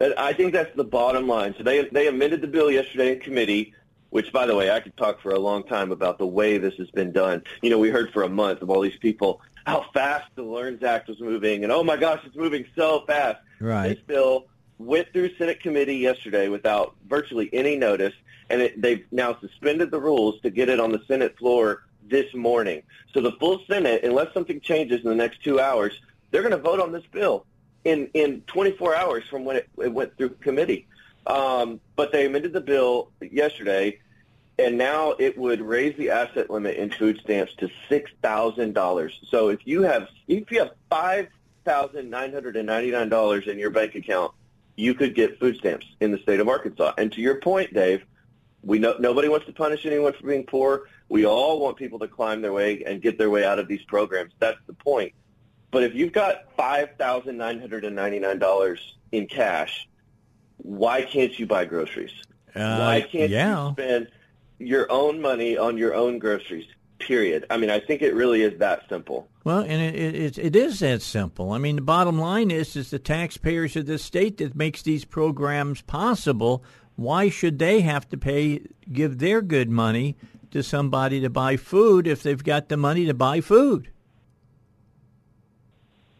I 0.00 0.32
think 0.32 0.52
that's 0.52 0.74
the 0.76 0.84
bottom 0.84 1.28
line. 1.28 1.54
So 1.56 1.62
they 1.62 1.88
they 1.88 2.08
amended 2.08 2.40
the 2.40 2.48
bill 2.48 2.70
yesterday 2.70 3.12
in 3.12 3.20
committee 3.20 3.74
which, 4.14 4.32
by 4.32 4.46
the 4.46 4.54
way, 4.54 4.70
I 4.70 4.78
could 4.78 4.96
talk 4.96 5.20
for 5.20 5.32
a 5.32 5.40
long 5.40 5.64
time 5.64 5.90
about 5.90 6.18
the 6.18 6.26
way 6.26 6.56
this 6.56 6.74
has 6.74 6.88
been 6.92 7.10
done. 7.10 7.42
You 7.62 7.70
know, 7.70 7.80
we 7.80 7.90
heard 7.90 8.12
for 8.12 8.22
a 8.22 8.28
month 8.28 8.62
of 8.62 8.70
all 8.70 8.80
these 8.80 8.96
people 8.96 9.40
how 9.66 9.86
fast 9.92 10.30
the 10.36 10.44
LEARNS 10.44 10.84
Act 10.84 11.08
was 11.08 11.20
moving, 11.20 11.64
and 11.64 11.72
oh 11.72 11.82
my 11.82 11.96
gosh, 11.96 12.20
it's 12.24 12.36
moving 12.36 12.64
so 12.76 13.02
fast. 13.08 13.40
Right. 13.58 13.88
This 13.88 13.98
bill 14.06 14.46
went 14.78 15.12
through 15.12 15.34
Senate 15.34 15.58
committee 15.58 15.96
yesterday 15.96 16.48
without 16.48 16.94
virtually 17.08 17.50
any 17.52 17.74
notice, 17.74 18.14
and 18.50 18.62
it, 18.62 18.80
they've 18.80 19.04
now 19.10 19.36
suspended 19.40 19.90
the 19.90 19.98
rules 19.98 20.40
to 20.42 20.50
get 20.50 20.68
it 20.68 20.78
on 20.78 20.92
the 20.92 21.02
Senate 21.08 21.36
floor 21.36 21.82
this 22.08 22.32
morning. 22.34 22.84
So 23.12 23.20
the 23.20 23.32
full 23.32 23.62
Senate, 23.66 24.04
unless 24.04 24.32
something 24.32 24.60
changes 24.60 25.02
in 25.02 25.08
the 25.08 25.16
next 25.16 25.42
two 25.42 25.58
hours, 25.58 26.00
they're 26.30 26.42
going 26.42 26.52
to 26.52 26.58
vote 26.58 26.78
on 26.78 26.92
this 26.92 27.06
bill 27.10 27.46
in 27.84 28.08
in 28.14 28.42
24 28.42 28.96
hours 28.96 29.24
from 29.28 29.44
when 29.44 29.56
it, 29.56 29.68
it 29.78 29.92
went 29.92 30.16
through 30.16 30.30
committee. 30.30 30.86
Um, 31.26 31.80
but 31.96 32.12
they 32.12 32.26
amended 32.26 32.52
the 32.52 32.60
bill 32.60 33.10
yesterday 33.20 33.98
and 34.58 34.78
now 34.78 35.14
it 35.18 35.36
would 35.36 35.60
raise 35.60 35.96
the 35.96 36.10
asset 36.10 36.50
limit 36.50 36.76
in 36.76 36.90
food 36.90 37.18
stamps 37.20 37.54
to 37.56 37.68
six 37.88 38.10
thousand 38.22 38.74
dollars. 38.74 39.18
So 39.28 39.48
if 39.48 39.66
you 39.66 39.82
have 39.82 40.08
if 40.28 40.50
you 40.50 40.60
have 40.60 40.72
five 40.88 41.28
thousand 41.64 42.10
nine 42.10 42.32
hundred 42.32 42.56
and 42.56 42.66
ninety 42.66 42.90
nine 42.90 43.08
dollars 43.08 43.46
in 43.46 43.58
your 43.58 43.70
bank 43.70 43.94
account, 43.94 44.32
you 44.76 44.94
could 44.94 45.14
get 45.14 45.38
food 45.40 45.56
stamps 45.56 45.86
in 46.00 46.12
the 46.12 46.18
state 46.18 46.40
of 46.40 46.48
Arkansas. 46.48 46.92
And 46.98 47.12
to 47.12 47.20
your 47.20 47.40
point, 47.40 47.74
Dave, 47.74 48.04
we 48.62 48.78
know 48.78 48.94
nobody 48.98 49.28
wants 49.28 49.46
to 49.46 49.52
punish 49.52 49.84
anyone 49.86 50.12
for 50.12 50.26
being 50.26 50.44
poor. 50.44 50.88
We 51.08 51.26
all 51.26 51.60
want 51.60 51.76
people 51.76 51.98
to 51.98 52.08
climb 52.08 52.40
their 52.40 52.52
way 52.52 52.84
and 52.84 53.02
get 53.02 53.18
their 53.18 53.30
way 53.30 53.44
out 53.44 53.58
of 53.58 53.66
these 53.66 53.82
programs. 53.82 54.32
That's 54.38 54.58
the 54.66 54.72
point. 54.72 55.14
But 55.74 55.82
if 55.82 55.94
you've 55.96 56.12
got 56.12 56.44
five 56.56 56.90
thousand 56.96 57.36
nine 57.36 57.58
hundred 57.58 57.84
and 57.84 57.96
ninety 57.96 58.20
nine 58.20 58.38
dollars 58.38 58.78
in 59.10 59.26
cash, 59.26 59.88
why 60.58 61.02
can't 61.02 61.36
you 61.36 61.46
buy 61.46 61.64
groceries? 61.64 62.12
Uh, 62.54 62.78
why 62.78 63.00
can't 63.00 63.28
yeah. 63.28 63.66
you 63.66 63.72
spend 63.72 64.08
your 64.60 64.86
own 64.90 65.20
money 65.20 65.58
on 65.58 65.76
your 65.76 65.92
own 65.92 66.20
groceries. 66.20 66.66
Period. 67.00 67.44
I 67.50 67.56
mean, 67.56 67.70
I 67.70 67.80
think 67.80 68.02
it 68.02 68.14
really 68.14 68.42
is 68.42 68.56
that 68.60 68.88
simple. 68.88 69.28
Well, 69.42 69.62
and 69.62 69.82
it, 69.82 70.14
it, 70.14 70.38
it 70.38 70.54
is 70.54 70.78
that 70.78 71.02
simple. 71.02 71.50
I 71.50 71.58
mean, 71.58 71.74
the 71.74 71.82
bottom 71.82 72.20
line 72.20 72.52
is, 72.52 72.76
is 72.76 72.90
the 72.90 73.00
taxpayers 73.00 73.74
of 73.74 73.86
this 73.86 74.04
state 74.04 74.36
that 74.36 74.54
makes 74.54 74.80
these 74.82 75.04
programs 75.04 75.82
possible. 75.82 76.62
Why 76.94 77.28
should 77.30 77.58
they 77.58 77.80
have 77.80 78.08
to 78.10 78.16
pay, 78.16 78.62
give 78.92 79.18
their 79.18 79.42
good 79.42 79.68
money 79.68 80.16
to 80.52 80.62
somebody 80.62 81.20
to 81.20 81.30
buy 81.30 81.56
food 81.56 82.06
if 82.06 82.22
they've 82.22 82.44
got 82.44 82.68
the 82.68 82.76
money 82.76 83.06
to 83.06 83.12
buy 83.12 83.40
food? 83.40 83.90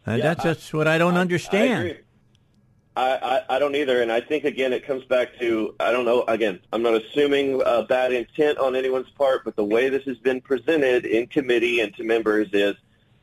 Uh, 0.06 0.12
yeah, 0.12 0.22
that's 0.22 0.44
that's 0.44 0.72
what 0.72 0.86
I 0.86 0.98
don't 0.98 1.16
I, 1.16 1.20
understand. 1.20 1.96
I, 2.96 3.16
I, 3.48 3.56
I, 3.56 3.58
don't 3.58 3.74
either, 3.74 4.02
and 4.02 4.12
I 4.12 4.20
think 4.20 4.44
again 4.44 4.72
it 4.72 4.86
comes 4.86 5.04
back 5.04 5.38
to 5.40 5.74
I 5.80 5.90
don't 5.90 6.04
know. 6.04 6.22
Again, 6.22 6.60
I'm 6.72 6.82
not 6.82 6.94
assuming 6.94 7.60
uh, 7.64 7.82
bad 7.82 8.12
intent 8.12 8.58
on 8.58 8.76
anyone's 8.76 9.10
part, 9.10 9.44
but 9.44 9.56
the 9.56 9.64
way 9.64 9.88
this 9.88 10.04
has 10.04 10.18
been 10.18 10.40
presented 10.40 11.06
in 11.06 11.26
committee 11.26 11.80
and 11.80 11.94
to 11.96 12.04
members 12.04 12.48
is 12.52 12.74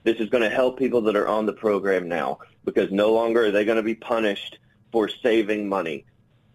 this 0.04 0.18
is 0.18 0.30
going 0.30 0.44
to 0.44 0.50
help 0.50 0.78
people 0.80 1.02
that 1.02 1.16
are 1.16 1.28
on 1.28 1.46
the 1.46 1.54
program 1.54 2.10
now 2.10 2.40
because 2.66 2.92
no 2.92 3.14
longer 3.14 3.46
are 3.46 3.52
they 3.52 3.64
going 3.64 3.78
to 3.78 3.84
be 3.84 3.96
punished 3.96 4.58
for 4.92 5.08
saving 5.08 5.70
money. 5.70 6.06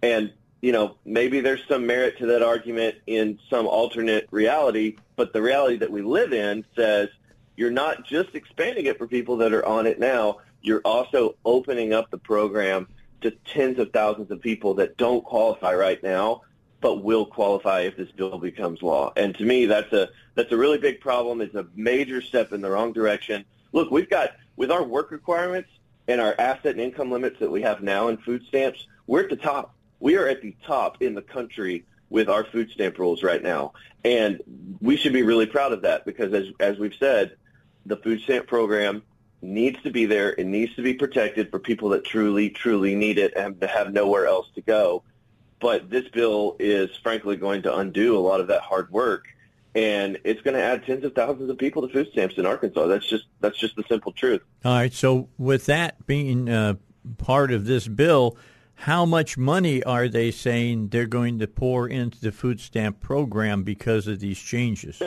And 0.03 0.33
you 0.61 0.73
know 0.73 0.97
maybe 1.05 1.41
there's 1.41 1.63
some 1.69 1.87
merit 1.87 2.19
to 2.19 2.27
that 2.27 2.43
argument 2.43 2.97
in 3.07 3.39
some 3.49 3.67
alternate 3.67 4.27
reality, 4.33 4.97
but 5.15 5.33
the 5.33 5.41
reality 5.41 5.77
that 5.77 5.91
we 5.91 6.03
live 6.03 6.33
in 6.33 6.65
says 6.75 7.09
you're 7.57 7.71
not 7.71 8.05
just 8.05 8.35
expanding 8.35 8.87
it 8.87 8.99
for 8.99 9.07
people 9.07 9.37
that 9.39 9.53
are 9.53 9.65
on 9.65 9.87
it 9.87 9.99
now. 9.99 10.39
You're 10.63 10.83
also 10.85 11.37
opening 11.45 11.93
up 11.93 12.11
the 12.11 12.19
program 12.19 12.89
to 13.23 13.31
tens 13.31 13.79
of 13.79 13.93
thousands 13.93 14.31
of 14.31 14.41
people 14.41 14.75
that 14.75 14.97
don't 14.97 15.25
qualify 15.25 15.75
right 15.75 16.03
now, 16.03 16.43
but 16.81 17.03
will 17.03 17.27
qualify 17.27 17.81
if 17.81 17.97
this 17.97 18.11
bill 18.13 18.39
becomes 18.39 18.83
law. 18.83 19.13
And 19.17 19.35
to 19.37 19.45
me, 19.45 19.67
that's 19.67 19.93
a 19.93 20.11
that's 20.35 20.53
a 20.53 20.57
really 20.57 20.79
big 20.79 21.01
problem. 21.01 21.41
It's 21.41 21.55
a 21.55 21.67
major 21.75 22.21
step 22.21 22.53
in 22.53 22.61
the 22.61 22.71
wrong 22.71 22.93
direction. 22.93 23.45
Look, 23.73 23.91
we've 23.91 24.11
got 24.11 24.37
with 24.57 24.71
our 24.71 24.83
work 24.83 25.11
requirements 25.11 25.71
and 26.09 26.21
our 26.21 26.35
asset 26.39 26.73
and 26.73 26.81
income 26.81 27.11
limits 27.11 27.39
that 27.41 27.51
we 27.51 27.63
have 27.63 27.83
now 27.83 28.09
in 28.09 28.17
food 28.19 28.45
stamps, 28.47 28.87
we're 29.07 29.25
at 29.25 29.31
the 29.31 29.37
top. 29.37 29.75
We 29.99 30.17
are 30.17 30.29
at 30.29 30.43
the 30.43 30.55
top 30.65 31.03
in 31.03 31.15
the 31.15 31.23
country 31.23 31.85
with 32.11 32.29
our 32.29 32.45
food 32.45 32.71
stamp 32.71 32.99
rules 32.99 33.23
right 33.23 33.43
now. 33.43 33.73
And 34.05 34.41
we 34.81 34.97
should 34.97 35.13
be 35.13 35.23
really 35.23 35.47
proud 35.47 35.73
of 35.73 35.83
that 35.83 36.05
because 36.05 36.33
as 36.33 36.47
as 36.61 36.79
we've 36.79 36.95
said, 36.95 37.37
the 37.87 37.97
food 37.97 38.21
stamp 38.21 38.47
program 38.47 39.03
needs 39.43 39.81
to 39.83 39.91
be 39.91 40.07
there. 40.07 40.33
It 40.33 40.47
needs 40.47 40.75
to 40.77 40.83
be 40.83 40.95
protected 40.95 41.51
for 41.51 41.59
people 41.59 41.89
that 41.91 42.05
truly, 42.05 42.51
truly 42.51 42.95
need 42.95 43.19
it 43.19 43.35
and 43.37 43.63
have 43.63 43.93
nowhere 43.93 44.27
else 44.27 44.49
to 44.55 44.61
go. 44.61 45.03
But 45.61 45.89
this 45.89 46.09
bill 46.09 46.57
is 46.59 46.91
frankly 47.03 47.37
going 47.37 47.63
to 47.63 47.77
undo 47.77 48.17
a 48.17 48.21
lot 48.21 48.41
of 48.41 48.49
that 48.49 48.61
hard 48.61 48.91
work, 48.91 49.25
and 49.75 50.19
it's 50.25 50.43
going 50.43 50.55
to 50.55 50.63
add 50.63 50.85
tens 50.85 51.05
of 51.05 51.15
thousands 51.15 51.49
of 51.49 51.57
people 51.57 51.87
to 51.87 51.93
food 51.93 52.09
stamps 52.13 52.37
in 52.37 52.45
Arkansas. 52.45 52.87
That's 52.87 53.09
just 53.09 53.25
that's 53.41 53.59
just 53.59 53.75
the 53.77 53.85
simple 53.89 54.13
truth. 54.13 54.43
All 54.65 54.73
right. 54.73 54.93
So 54.93 55.29
with 55.39 55.67
that 55.67 56.07
being 56.07 56.51
uh, 56.51 56.75
part 57.17 57.53
of 57.53 57.65
this 57.65 57.89
bill, 57.89 58.37
how 58.75 59.07
much 59.07 59.39
money 59.39 59.83
are 59.85 60.09
they 60.09 60.31
saying 60.31 60.89
they're 60.89 61.07
going 61.07 61.39
to 61.39 61.47
pour 61.47 61.89
into 61.89 62.21
the 62.21 62.33
food 62.33 62.61
stamp 62.61 63.01
program 63.01 63.63
because 63.63 64.07
of 64.07 64.21
these 64.21 64.39
changes? 64.39 65.01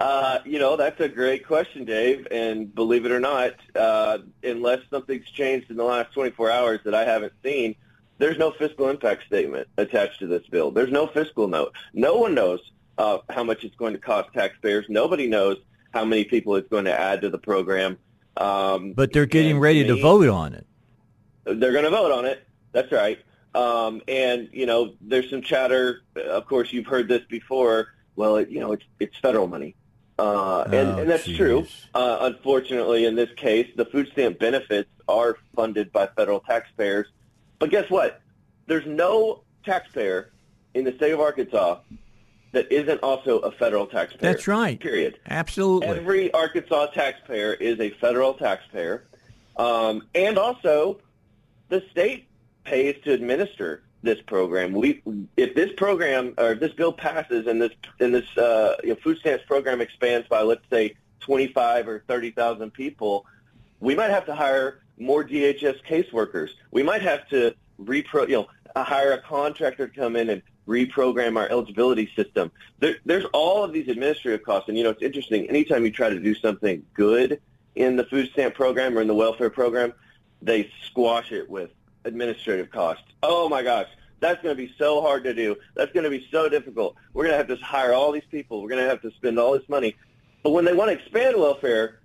Uh, 0.00 0.38
you 0.44 0.58
know, 0.58 0.76
that's 0.76 1.00
a 1.00 1.08
great 1.08 1.46
question, 1.46 1.84
Dave. 1.84 2.26
And 2.30 2.74
believe 2.74 3.06
it 3.06 3.12
or 3.12 3.20
not, 3.20 3.52
uh, 3.74 4.18
unless 4.42 4.80
something's 4.90 5.28
changed 5.30 5.70
in 5.70 5.76
the 5.76 5.84
last 5.84 6.12
24 6.12 6.50
hours 6.50 6.80
that 6.84 6.94
I 6.94 7.04
haven't 7.04 7.32
seen, 7.42 7.76
there's 8.18 8.38
no 8.38 8.52
fiscal 8.52 8.88
impact 8.88 9.26
statement 9.26 9.68
attached 9.76 10.20
to 10.20 10.26
this 10.26 10.46
bill. 10.46 10.70
There's 10.70 10.90
no 10.90 11.06
fiscal 11.06 11.48
note. 11.48 11.74
No 11.92 12.16
one 12.16 12.34
knows 12.34 12.60
uh, 12.98 13.18
how 13.30 13.44
much 13.44 13.64
it's 13.64 13.76
going 13.76 13.92
to 13.92 13.98
cost 13.98 14.32
taxpayers. 14.32 14.86
Nobody 14.88 15.26
knows 15.26 15.58
how 15.92 16.04
many 16.04 16.24
people 16.24 16.56
it's 16.56 16.68
going 16.68 16.84
to 16.84 16.98
add 16.98 17.22
to 17.22 17.30
the 17.30 17.38
program. 17.38 17.98
Um, 18.36 18.92
but 18.92 19.12
they're 19.12 19.26
getting 19.26 19.58
ready 19.58 19.84
to, 19.84 19.94
me, 19.94 19.96
to 19.98 20.02
vote 20.02 20.28
on 20.28 20.54
it. 20.54 20.66
They're 21.44 21.72
going 21.72 21.84
to 21.84 21.90
vote 21.90 22.12
on 22.12 22.24
it. 22.24 22.46
That's 22.72 22.90
right. 22.90 23.18
Um, 23.54 24.02
and 24.08 24.48
you 24.52 24.66
know, 24.66 24.94
there's 25.00 25.30
some 25.30 25.42
chatter. 25.42 26.02
Of 26.16 26.46
course, 26.46 26.72
you've 26.72 26.86
heard 26.86 27.08
this 27.08 27.22
before. 27.28 27.93
Well, 28.16 28.36
it, 28.36 28.48
you 28.48 28.60
know, 28.60 28.72
it's 28.72 28.84
it's 29.00 29.16
federal 29.18 29.46
money. 29.46 29.74
Uh, 30.18 30.62
and, 30.66 30.74
oh, 30.74 30.98
and 30.98 31.10
that's 31.10 31.24
geez. 31.24 31.36
true. 31.36 31.66
Uh, 31.94 32.18
unfortunately, 32.20 33.04
in 33.04 33.16
this 33.16 33.30
case, 33.36 33.68
the 33.74 33.84
food 33.84 34.08
stamp 34.12 34.38
benefits 34.38 34.88
are 35.08 35.36
funded 35.56 35.92
by 35.92 36.06
federal 36.06 36.40
taxpayers. 36.40 37.08
But 37.58 37.70
guess 37.70 37.90
what? 37.90 38.20
There's 38.66 38.86
no 38.86 39.42
taxpayer 39.64 40.30
in 40.74 40.84
the 40.84 40.92
state 40.92 41.12
of 41.12 41.20
Arkansas 41.20 41.78
that 42.52 42.70
isn't 42.70 43.00
also 43.02 43.38
a 43.40 43.50
federal 43.50 43.86
taxpayer. 43.86 44.32
That's 44.32 44.46
right. 44.46 44.78
Period. 44.78 45.18
Absolutely. 45.28 45.88
Every 45.88 46.32
Arkansas 46.32 46.86
taxpayer 46.86 47.54
is 47.54 47.80
a 47.80 47.90
federal 47.90 48.34
taxpayer. 48.34 49.04
Um, 49.56 50.06
and 50.14 50.38
also, 50.38 51.00
the 51.68 51.82
state 51.90 52.26
pays 52.64 52.96
to 53.04 53.12
administer 53.12 53.82
this 54.04 54.20
program. 54.22 54.72
We, 54.72 55.02
if 55.36 55.54
this 55.54 55.70
program 55.76 56.34
or 56.38 56.52
if 56.52 56.60
this 56.60 56.72
bill 56.72 56.92
passes 56.92 57.46
and 57.46 57.60
this 57.60 57.72
and 58.00 58.14
this 58.14 58.36
uh, 58.36 58.76
you 58.82 58.90
know, 58.90 58.96
food 58.96 59.18
stamps 59.18 59.44
program 59.46 59.80
expands 59.80 60.28
by 60.28 60.42
let's 60.42 60.68
say 60.70 60.94
25 61.20 61.88
or 61.88 62.04
30 62.06 62.30
thousand 62.32 62.72
people, 62.72 63.26
we 63.80 63.94
might 63.94 64.10
have 64.10 64.26
to 64.26 64.34
hire 64.34 64.80
more 64.98 65.24
DHS 65.24 65.84
caseworkers. 65.88 66.50
We 66.70 66.82
might 66.82 67.02
have 67.02 67.28
to 67.30 67.54
repro, 67.80 68.28
you 68.28 68.36
know, 68.36 68.82
hire 68.82 69.12
a 69.12 69.20
contractor 69.20 69.88
to 69.88 69.94
come 69.94 70.16
in 70.16 70.30
and 70.30 70.42
reprogram 70.68 71.36
our 71.36 71.48
eligibility 71.48 72.10
system. 72.16 72.50
There, 72.78 72.96
there's 73.04 73.24
all 73.32 73.64
of 73.64 73.72
these 73.72 73.88
administrative 73.88 74.44
costs, 74.44 74.68
and 74.68 74.78
you 74.78 74.84
know 74.84 74.90
it's 74.90 75.02
interesting. 75.02 75.48
Anytime 75.48 75.84
you 75.84 75.90
try 75.90 76.10
to 76.10 76.20
do 76.20 76.34
something 76.34 76.84
good 76.94 77.40
in 77.74 77.96
the 77.96 78.04
food 78.04 78.30
stamp 78.32 78.54
program 78.54 78.96
or 78.96 79.00
in 79.00 79.08
the 79.08 79.14
welfare 79.14 79.50
program, 79.50 79.92
they 80.42 80.70
squash 80.86 81.32
it 81.32 81.48
with 81.48 81.70
administrative 82.04 82.70
costs. 82.70 83.04
Oh 83.22 83.48
my 83.48 83.62
gosh, 83.62 83.88
that's 84.20 84.42
going 84.42 84.56
to 84.56 84.62
be 84.62 84.72
so 84.78 85.00
hard 85.00 85.24
to 85.24 85.34
do. 85.34 85.56
That's 85.74 85.92
going 85.92 86.04
to 86.04 86.10
be 86.10 86.26
so 86.30 86.48
difficult. 86.48 86.96
We're 87.12 87.24
going 87.24 87.32
to 87.32 87.38
have 87.38 87.58
to 87.58 87.64
hire 87.64 87.92
all 87.92 88.12
these 88.12 88.24
people. 88.30 88.62
We're 88.62 88.70
going 88.70 88.82
to 88.82 88.88
have 88.88 89.02
to 89.02 89.10
spend 89.12 89.38
all 89.38 89.52
this 89.52 89.68
money. 89.68 89.96
But 90.42 90.50
when 90.50 90.64
they 90.64 90.74
want 90.74 90.90
to 90.90 90.98
expand 90.98 91.36
welfare, 91.36 92.00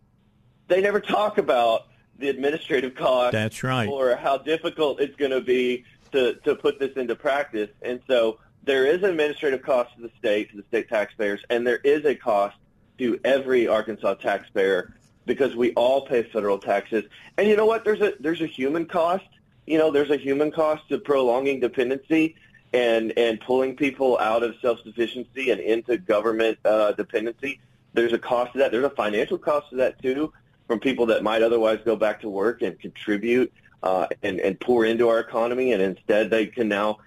they 0.67 0.81
never 0.81 0.99
talk 0.99 1.37
about 1.37 1.87
the 2.17 2.29
administrative 2.29 2.95
costs. 2.95 3.33
That's 3.33 3.63
right. 3.63 3.87
Or 3.87 4.15
how 4.15 4.37
difficult 4.37 4.99
it's 4.99 5.15
going 5.15 5.31
to 5.31 5.41
be 5.41 5.85
to, 6.11 6.35
to 6.43 6.55
put 6.55 6.79
this 6.79 6.95
into 6.95 7.15
practice. 7.15 7.69
And 7.81 8.01
so 8.07 8.39
there 8.63 8.85
is 8.85 8.97
an 9.03 9.09
administrative 9.09 9.61
cost 9.61 9.95
to 9.95 10.01
the 10.01 10.11
state, 10.17 10.51
to 10.51 10.57
the 10.57 10.63
state 10.63 10.89
taxpayers, 10.89 11.41
and 11.49 11.65
there 11.65 11.77
is 11.77 12.05
a 12.05 12.15
cost 12.15 12.57
to 12.97 13.19
every 13.23 13.67
Arkansas 13.67 14.15
taxpayer 14.15 14.93
because 15.25 15.55
we 15.55 15.71
all 15.73 16.01
pay 16.01 16.23
federal 16.23 16.57
taxes. 16.57 17.05
And 17.37 17.47
you 17.47 17.55
know 17.55 17.65
what? 17.65 17.85
There's 17.85 18.01
a 18.01 18.13
there's 18.19 18.41
a 18.41 18.45
human 18.45 18.85
cost 18.85 19.25
you 19.69 19.77
know, 19.77 19.91
there's 19.91 20.09
a 20.09 20.17
human 20.17 20.49
cost 20.51 20.89
to 20.89 20.97
prolonging 20.97 21.59
dependency 21.59 22.35
and 22.73 23.13
and 23.17 23.39
pulling 23.39 23.75
people 23.75 24.17
out 24.17 24.41
of 24.41 24.55
self-sufficiency 24.61 25.51
and 25.51 25.61
into 25.61 25.97
government 25.97 26.57
uh, 26.65 26.91
dependency. 26.93 27.59
There's 27.93 28.13
a 28.13 28.17
cost 28.17 28.53
to 28.53 28.59
that. 28.59 28.71
There's 28.71 28.85
a 28.85 28.89
financial 28.89 29.37
cost 29.37 29.69
to 29.69 29.75
that 29.77 30.01
too, 30.01 30.33
from 30.67 30.79
people 30.79 31.05
that 31.07 31.21
might 31.23 31.43
otherwise 31.43 31.79
go 31.85 31.95
back 31.95 32.21
to 32.21 32.29
work 32.29 32.63
and 32.63 32.79
contribute 32.79 33.53
uh, 33.83 34.07
and 34.23 34.39
and 34.39 34.59
pour 34.59 34.85
into 34.85 35.07
our 35.07 35.19
economy, 35.19 35.71
and 35.73 35.81
instead 35.83 36.31
they 36.31 36.47
can 36.47 36.67
now 36.67 36.97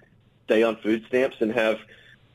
stay 0.45 0.63
on 0.63 0.77
food 0.77 1.03
stamps 1.07 1.37
and 1.41 1.51
have 1.51 1.79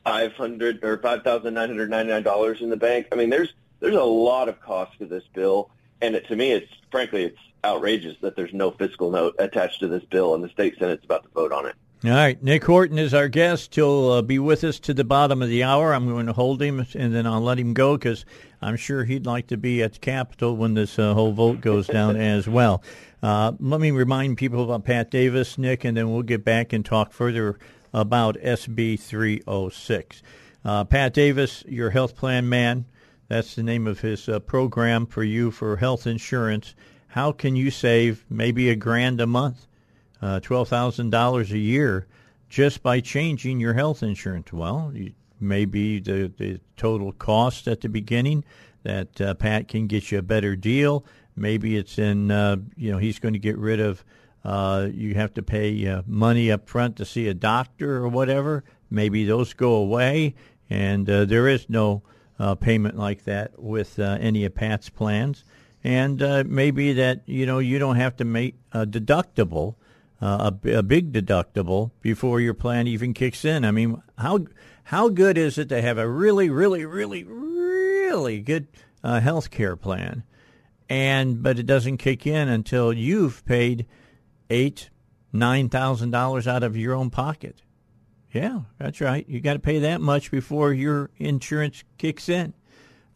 five 0.03 0.33
hundred 0.33 0.83
or 0.83 0.99
five 0.99 1.23
thousand 1.23 1.55
nine 1.55 1.69
hundred 1.69 1.89
ninety 1.89 2.11
nine 2.11 2.23
dollars 2.23 2.61
in 2.61 2.69
the 2.69 2.77
bank. 2.77 3.07
I 3.11 3.15
mean, 3.15 3.31
there's 3.31 3.53
there's 3.79 3.95
a 3.95 4.03
lot 4.03 4.47
of 4.47 4.61
cost 4.61 4.97
to 4.99 5.07
this 5.07 5.23
bill, 5.33 5.71
and 6.01 6.15
it, 6.15 6.27
to 6.27 6.35
me, 6.35 6.51
it's 6.51 6.71
frankly, 6.91 7.23
it's 7.23 7.39
outrageous 7.63 8.17
that 8.21 8.35
there's 8.35 8.53
no 8.53 8.71
fiscal 8.71 9.11
note 9.11 9.35
attached 9.39 9.79
to 9.81 9.87
this 9.87 10.03
bill, 10.05 10.35
and 10.35 10.43
the 10.43 10.49
state 10.49 10.77
senate's 10.79 11.05
about 11.05 11.23
to 11.23 11.29
vote 11.29 11.51
on 11.51 11.65
it. 11.65 11.75
All 12.05 12.11
right, 12.11 12.41
Nick 12.41 12.63
Horton 12.63 12.97
is 12.97 13.13
our 13.13 13.27
guest. 13.27 13.75
He'll 13.75 14.11
uh, 14.11 14.21
be 14.21 14.39
with 14.39 14.63
us 14.63 14.79
to 14.79 14.93
the 14.93 15.03
bottom 15.03 15.41
of 15.41 15.49
the 15.49 15.63
hour. 15.63 15.93
I'm 15.93 16.07
going 16.07 16.27
to 16.27 16.33
hold 16.33 16.61
him, 16.61 16.85
and 16.95 17.13
then 17.13 17.27
I'll 17.27 17.41
let 17.41 17.59
him 17.59 17.73
go 17.73 17.97
because 17.97 18.23
I'm 18.61 18.77
sure 18.77 19.03
he'd 19.03 19.25
like 19.25 19.47
to 19.47 19.57
be 19.57 19.83
at 19.83 19.93
the 19.93 19.99
Capitol 19.99 20.55
when 20.55 20.75
this 20.75 20.97
uh, 20.97 21.13
whole 21.13 21.33
vote 21.33 21.59
goes 21.59 21.87
down 21.89 22.15
as 22.15 22.47
well. 22.47 22.81
Uh, 23.21 23.51
let 23.59 23.81
me 23.81 23.91
remind 23.91 24.37
people 24.37 24.63
about 24.63 24.85
Pat 24.85 25.11
Davis, 25.11 25.57
Nick, 25.57 25.83
and 25.83 25.97
then 25.97 26.09
we'll 26.09 26.21
get 26.21 26.45
back 26.45 26.71
and 26.71 26.85
talk 26.85 27.11
further 27.11 27.59
about 27.93 28.37
SB 28.37 28.97
306. 28.97 30.23
Uh, 30.63 30.85
Pat 30.85 31.13
Davis, 31.13 31.65
your 31.67 31.89
health 31.89 32.15
plan 32.15 32.47
man. 32.47 32.85
That's 33.27 33.55
the 33.55 33.63
name 33.63 33.87
of 33.87 33.99
his 33.99 34.29
uh, 34.29 34.39
program 34.39 35.05
for 35.05 35.23
you 35.23 35.51
for 35.51 35.75
health 35.75 36.07
insurance 36.07 36.75
how 37.09 37.31
can 37.31 37.55
you 37.55 37.71
save 37.71 38.23
maybe 38.29 38.69
a 38.69 38.75
grand 38.75 39.19
a 39.19 39.27
month, 39.27 39.67
uh, 40.21 40.39
$12,000 40.41 41.51
a 41.51 41.57
year 41.57 42.07
just 42.49 42.83
by 42.83 42.99
changing 42.99 43.59
your 43.59 43.73
health 43.73 44.03
insurance? 44.03 44.53
Well, 44.53 44.93
maybe 45.39 45.99
the, 45.99 46.31
the 46.37 46.59
total 46.77 47.11
cost 47.13 47.67
at 47.67 47.81
the 47.81 47.89
beginning 47.89 48.43
that 48.83 49.19
uh, 49.19 49.33
Pat 49.33 49.67
can 49.67 49.87
get 49.87 50.11
you 50.11 50.19
a 50.19 50.21
better 50.21 50.55
deal. 50.55 51.03
Maybe 51.35 51.77
it's 51.77 51.97
in, 51.97 52.29
uh, 52.29 52.57
you 52.77 52.91
know, 52.91 52.99
he's 52.99 53.17
going 53.17 53.33
to 53.33 53.39
get 53.39 53.57
rid 53.57 53.79
of, 53.79 54.03
uh, 54.43 54.89
you 54.91 55.15
have 55.15 55.33
to 55.33 55.41
pay 55.41 55.87
uh, 55.87 56.03
money 56.05 56.51
up 56.51 56.69
front 56.69 56.95
to 56.97 57.05
see 57.05 57.27
a 57.27 57.33
doctor 57.33 57.97
or 57.97 58.07
whatever. 58.07 58.63
Maybe 58.91 59.25
those 59.25 59.53
go 59.53 59.73
away, 59.73 60.35
and 60.69 61.09
uh, 61.09 61.25
there 61.25 61.47
is 61.47 61.69
no 61.69 62.03
uh, 62.39 62.53
payment 62.53 62.97
like 62.97 63.23
that 63.23 63.59
with 63.59 63.97
uh, 63.97 64.17
any 64.19 64.45
of 64.45 64.53
Pat's 64.53 64.89
plans 64.89 65.43
and 65.83 66.21
uh, 66.21 66.43
maybe 66.45 66.93
that 66.93 67.21
you 67.25 67.45
know 67.45 67.59
you 67.59 67.79
don't 67.79 67.95
have 67.95 68.15
to 68.17 68.25
make 68.25 68.55
a 68.71 68.85
deductible, 68.85 69.75
uh, 70.21 70.51
a, 70.63 70.69
a, 70.69 70.83
big 70.83 71.11
deductible 71.13 71.91
before 72.01 72.39
your 72.39 72.53
plan 72.53 72.87
even 72.87 73.13
kicks 73.13 73.45
in. 73.45 73.65
I 73.65 73.71
mean, 73.71 74.01
how 74.17 74.45
how 74.85 75.09
good 75.09 75.37
is 75.37 75.57
it 75.57 75.69
to 75.69 75.81
have 75.81 75.97
a 75.97 76.09
really, 76.09 76.49
really, 76.49 76.85
really, 76.85 77.23
really 77.23 78.41
good 78.41 78.67
uh, 79.03 79.19
health 79.19 79.51
care 79.51 79.75
plan? 79.75 80.23
and 80.89 81.43
but 81.43 81.59
it 81.59 81.65
doesn't 81.65 81.97
kick 81.97 82.25
in 82.25 82.49
until 82.49 82.91
you've 82.91 83.45
paid 83.45 83.85
eight, 84.49 84.89
nine 85.31 85.69
thousand 85.69 86.11
dollars 86.11 86.47
out 86.47 86.63
of 86.63 86.75
your 86.75 86.95
own 86.95 87.09
pocket. 87.09 87.61
Yeah, 88.33 88.61
that's 88.77 88.99
right. 88.99 89.27
You 89.29 89.39
got 89.39 89.53
to 89.53 89.59
pay 89.59 89.79
that 89.79 90.01
much 90.01 90.31
before 90.31 90.73
your 90.73 91.09
insurance 91.17 91.83
kicks 91.97 92.29
in. 92.29 92.53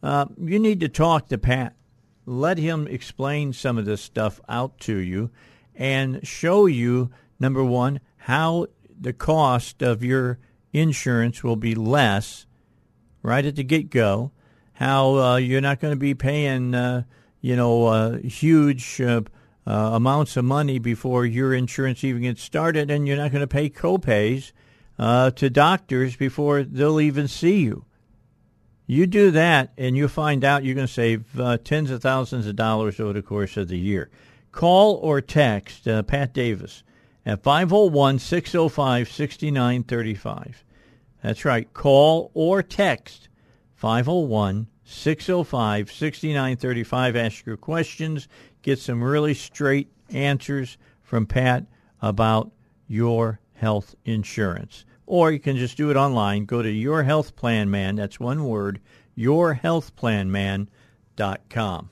Uh, 0.01 0.25
you 0.39 0.59
need 0.59 0.79
to 0.79 0.89
talk 0.89 1.27
to 1.27 1.37
Pat. 1.37 1.75
Let 2.25 2.57
him 2.57 2.87
explain 2.87 3.53
some 3.53 3.77
of 3.77 3.85
this 3.85 4.01
stuff 4.01 4.39
out 4.47 4.79
to 4.81 4.97
you 4.97 5.29
and 5.75 6.25
show 6.25 6.65
you, 6.65 7.11
number 7.39 7.63
one, 7.63 7.99
how 8.17 8.67
the 8.99 9.13
cost 9.13 9.81
of 9.81 10.03
your 10.03 10.39
insurance 10.71 11.43
will 11.43 11.55
be 11.55 11.75
less 11.75 12.45
right 13.21 13.45
at 13.45 13.55
the 13.55 13.63
get 13.63 13.89
go, 13.89 14.31
how 14.73 15.15
uh, 15.15 15.35
you're 15.37 15.61
not 15.61 15.79
going 15.79 15.93
to 15.93 15.99
be 15.99 16.13
paying, 16.13 16.73
uh, 16.73 17.03
you 17.41 17.55
know, 17.55 17.87
uh, 17.87 18.17
huge 18.17 18.99
uh, 19.01 19.21
uh, 19.65 19.71
amounts 19.93 20.35
of 20.37 20.45
money 20.45 20.79
before 20.79 21.25
your 21.25 21.53
insurance 21.53 22.03
even 22.03 22.23
gets 22.23 22.41
started, 22.41 22.91
and 22.91 23.07
you're 23.07 23.17
not 23.17 23.31
going 23.31 23.41
to 23.41 23.47
pay 23.47 23.69
copays 23.69 24.51
uh, 24.99 25.31
to 25.31 25.49
doctors 25.49 26.15
before 26.15 26.63
they'll 26.63 26.99
even 26.99 27.27
see 27.27 27.61
you. 27.61 27.85
You 28.85 29.07
do 29.07 29.31
that, 29.31 29.71
and 29.77 29.95
you'll 29.95 30.09
find 30.09 30.43
out 30.43 30.63
you're 30.63 30.75
going 30.75 30.87
to 30.87 30.93
save 30.93 31.39
uh, 31.39 31.57
tens 31.57 31.89
of 31.89 32.01
thousands 32.01 32.47
of 32.47 32.55
dollars 32.55 32.99
over 32.99 33.13
the 33.13 33.21
course 33.21 33.55
of 33.55 33.69
the 33.69 33.79
year. 33.79 34.09
Call 34.51 34.95
or 34.95 35.21
text 35.21 35.87
uh, 35.87 36.03
Pat 36.03 36.33
Davis 36.33 36.83
at 37.25 37.41
501 37.43 38.19
605 38.19 39.09
6935. 39.09 40.63
That's 41.23 41.45
right. 41.45 41.73
Call 41.73 42.31
or 42.33 42.61
text 42.61 43.29
501 43.75 44.67
605 44.83 45.91
6935. 45.91 47.15
Ask 47.15 47.45
your 47.45 47.57
questions. 47.57 48.27
Get 48.61 48.79
some 48.79 49.01
really 49.01 49.33
straight 49.33 49.89
answers 50.09 50.77
from 51.01 51.25
Pat 51.25 51.65
about 52.01 52.51
your 52.87 53.39
health 53.53 53.95
insurance. 54.03 54.83
Or 55.05 55.31
you 55.31 55.39
can 55.39 55.57
just 55.57 55.77
do 55.77 55.91
it 55.91 55.97
online. 55.97 56.45
Go 56.45 56.61
to 56.61 56.71
Your 56.71 57.03
Health 57.03 57.35
Plan 57.35 57.69
Man. 57.69 57.95
That's 57.95 58.19
one 58.19 58.45
word. 58.45 58.79
YourHealthPlanMan.com. 59.17 61.89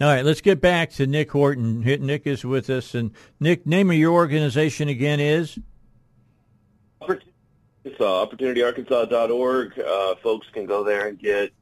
All 0.00 0.08
right, 0.08 0.24
let's 0.24 0.40
get 0.40 0.60
back 0.60 0.90
to 0.92 1.06
Nick 1.06 1.30
Horton. 1.30 1.80
Nick 1.80 2.26
is 2.26 2.44
with 2.44 2.68
us, 2.70 2.94
and 2.94 3.12
Nick, 3.38 3.66
name 3.66 3.90
of 3.90 3.96
your 3.96 4.12
organization 4.12 4.88
again 4.88 5.20
is 5.20 5.58
it's 7.84 8.00
uh, 8.00 8.26
OpportunityArkansas.org. 8.26 9.78
Uh, 9.78 10.14
folks 10.22 10.46
can 10.52 10.66
go 10.66 10.84
there 10.84 11.08
and 11.08 11.18
get 11.18 11.52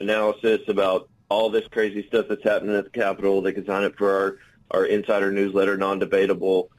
analysis 0.00 0.60
about 0.68 1.08
all 1.28 1.50
this 1.50 1.66
crazy 1.68 2.06
stuff 2.06 2.26
that's 2.28 2.44
happening 2.44 2.74
at 2.74 2.84
the 2.84 2.90
Capitol. 2.90 3.42
They 3.42 3.52
can 3.52 3.66
sign 3.66 3.84
up 3.84 3.94
for 3.96 4.10
our, 4.10 4.38
our 4.70 4.86
insider 4.86 5.30
newsletter, 5.30 5.76
non-debatable 5.76 6.70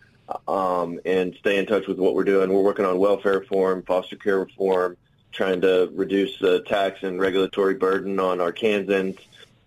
um, 0.48 1.00
and 1.06 1.36
stay 1.40 1.58
in 1.58 1.66
touch 1.66 1.88
with 1.88 1.98
what 1.98 2.16
we're 2.16 2.24
doing. 2.24 2.52
We're 2.52 2.62
working 2.62 2.86
on 2.86 2.98
welfare 2.98 3.40
reform, 3.40 3.84
foster 3.84 4.16
care 4.16 4.40
reform, 4.40 4.98
trying 5.32 5.62
to 5.62 5.90
reduce 5.94 6.38
the 6.40 6.62
tax 6.62 7.04
and 7.04 7.20
regulatory 7.20 7.76
burden 7.76 8.20
on 8.20 8.40
Arkansans, 8.40 9.18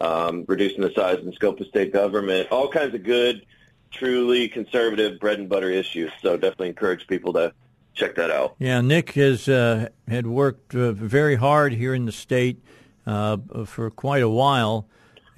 um, 0.00 0.44
reducing 0.48 0.82
the 0.82 0.92
size 0.92 1.18
and 1.18 1.32
scope 1.34 1.61
of 1.61 1.66
state 1.66 1.92
government, 1.92 2.48
all 2.50 2.68
kinds 2.68 2.94
of 2.94 3.02
good, 3.02 3.46
truly 3.90 4.48
conservative 4.48 5.20
bread 5.20 5.38
and 5.38 5.48
butter 5.48 5.70
issues. 5.70 6.11
So 6.22 6.36
definitely 6.36 6.68
encourage 6.68 7.06
people 7.06 7.32
to 7.34 7.52
check 7.94 8.14
that 8.16 8.30
out. 8.30 8.56
Yeah, 8.58 8.80
Nick 8.80 9.12
has 9.12 9.48
uh, 9.48 9.88
had 10.08 10.26
worked 10.26 10.74
uh, 10.74 10.92
very 10.92 11.36
hard 11.36 11.72
here 11.72 11.94
in 11.94 12.06
the 12.06 12.12
state 12.12 12.62
uh, 13.06 13.38
for 13.64 13.90
quite 13.90 14.22
a 14.22 14.28
while 14.28 14.86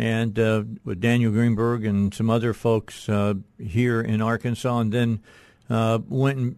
and 0.02 0.36
uh, 0.36 0.64
with 0.84 1.00
Daniel 1.00 1.30
Greenberg 1.30 1.84
and 1.84 2.12
some 2.12 2.28
other 2.28 2.52
folks 2.52 3.08
uh, 3.08 3.34
here 3.56 4.00
in 4.00 4.20
Arkansas, 4.20 4.80
and 4.80 4.92
then 4.92 5.20
uh, 5.70 6.00
went 6.08 6.38
and 6.38 6.56